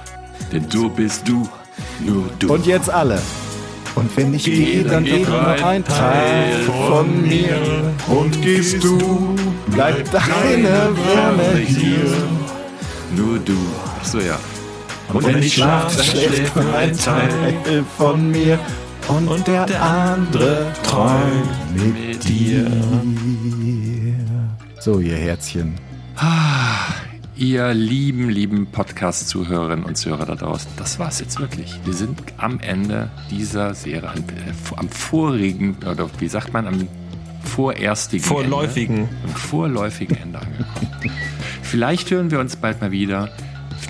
Denn 0.52 0.68
du 0.68 0.88
bist 0.88 1.26
du, 1.26 1.48
nur 2.00 2.24
du. 2.38 2.52
Und 2.52 2.66
jetzt 2.66 2.90
alle. 2.90 3.18
Und 3.94 4.14
wenn 4.16 4.34
ich 4.34 4.44
gehe, 4.44 4.84
dann 4.84 5.04
geht 5.04 5.28
nur 5.28 5.40
noch 5.40 5.62
ein 5.62 5.82
Teil 5.84 6.62
von 6.88 7.22
mir. 7.22 7.94
Und 8.06 8.42
gehst 8.42 8.84
du, 8.84 9.34
bleibt 9.68 10.12
deine 10.12 10.90
Wärme 10.96 11.58
hier. 11.58 12.12
Nur 13.16 13.38
du. 13.38 13.56
Ach 13.98 14.04
so, 14.04 14.18
ja. 14.20 14.38
Und 15.12 15.26
wenn 15.26 15.42
ich 15.42 15.54
schlafe, 15.54 15.96
dann 15.96 16.06
schläft 16.06 16.56
nur 16.56 16.74
ein 16.74 16.96
Teil 16.96 17.84
von 17.96 18.30
mir. 18.30 18.58
Und, 19.08 19.46
der 19.46 19.82
andere 19.82 20.66
träumt 20.82 21.74
mit 21.74 22.28
dir. 22.28 22.70
So, 24.80 24.98
ihr 24.98 25.16
Herzchen. 25.16 25.74
Ihr 27.38 27.74
lieben, 27.74 28.30
lieben 28.30 28.66
Podcast-Zuhörerinnen 28.68 29.84
und 29.84 29.98
Zuhörer 29.98 30.24
da 30.24 30.36
draußen, 30.36 30.70
das 30.78 30.98
war's 30.98 31.20
jetzt 31.20 31.38
wirklich. 31.38 31.78
Wir 31.84 31.92
sind 31.92 32.22
am 32.38 32.60
Ende 32.60 33.10
dieser 33.30 33.74
Serie, 33.74 34.08
am, 34.08 34.20
äh, 34.20 34.88
vorigen, 34.90 35.76
oder 35.86 36.08
wie 36.18 36.28
sagt 36.28 36.54
man, 36.54 36.66
am 36.66 36.88
vorerstigen 37.42 38.24
Vorläufigen. 38.24 39.00
Ende, 39.00 39.10
am 39.24 39.34
vorläufigen 39.34 40.16
Ende 40.16 40.38
angekommen. 40.38 41.10
vielleicht 41.62 42.10
hören 42.10 42.30
wir 42.30 42.40
uns 42.40 42.56
bald 42.56 42.80
mal 42.80 42.90
wieder. 42.90 43.28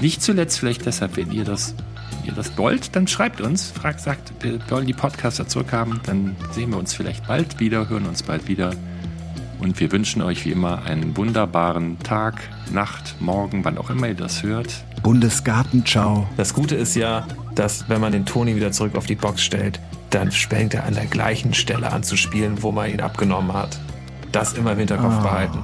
Nicht 0.01 0.23
zuletzt 0.23 0.59
vielleicht 0.59 0.85
deshalb, 0.85 1.17
wenn 1.17 1.31
ihr 1.31 1.45
das, 1.45 1.77
ihr 2.25 2.33
das 2.33 2.59
wollt, 2.59 2.97
dann 2.97 3.07
schreibt 3.07 3.41
uns, 3.41 3.71
fragt, 3.71 4.01
sagt, 4.01 4.33
wir 4.41 4.59
wollen 4.71 4.89
die 4.89 4.93
Podcaster 4.93 5.47
zurückhaben, 5.47 6.01
dann 6.05 6.35
sehen 6.51 6.71
wir 6.71 6.79
uns 6.79 6.95
vielleicht 6.95 7.29
bald 7.29 7.61
wieder, 7.61 7.89
hören 7.89 8.07
uns 8.07 8.25
bald 8.25 8.49
wieder. 8.49 8.73
Und 9.67 9.81
wir 9.81 9.91
wünschen 9.91 10.23
euch 10.23 10.45
wie 10.45 10.53
immer 10.53 10.85
einen 10.85 11.17
wunderbaren 11.17 11.99
Tag, 11.99 12.35
Nacht, 12.73 13.17
Morgen, 13.19 13.65
wann 13.65 13.79
auch 13.79 13.91
immer 13.91 14.07
ihr 14.07 14.15
das 14.15 14.45
hört. 14.45 14.85
Bundesgarten, 15.03 15.85
ciao. 15.85 16.29
Das 16.37 16.55
Gute 16.55 16.77
ist 16.77 16.95
ja, 16.95 17.27
dass 17.57 17.89
wenn 17.89 18.01
man 18.01 18.13
den 18.13 18.25
Toni 18.25 18.55
wieder 18.55 18.71
zurück 18.71 18.95
auf 18.95 19.07
die 19.07 19.17
Box 19.17 19.43
stellt, 19.43 19.81
dann 20.11 20.31
fängt 20.31 20.75
er 20.75 20.85
an 20.85 20.95
der 20.95 21.07
gleichen 21.07 21.53
Stelle 21.53 21.91
an 21.91 22.05
zu 22.05 22.17
spielen, 22.17 22.63
wo 22.63 22.71
man 22.71 22.93
ihn 22.93 23.01
abgenommen 23.01 23.55
hat. 23.55 23.77
Das 24.31 24.53
immer 24.53 24.71
im 24.71 24.79
Hinterkopf 24.79 25.21
behalten. 25.21 25.59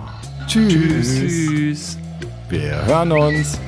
Tschüss. 0.49 1.21
Tschüss. 1.21 1.99
Wir 2.49 2.85
hören 2.85 3.13
uns. 3.13 3.61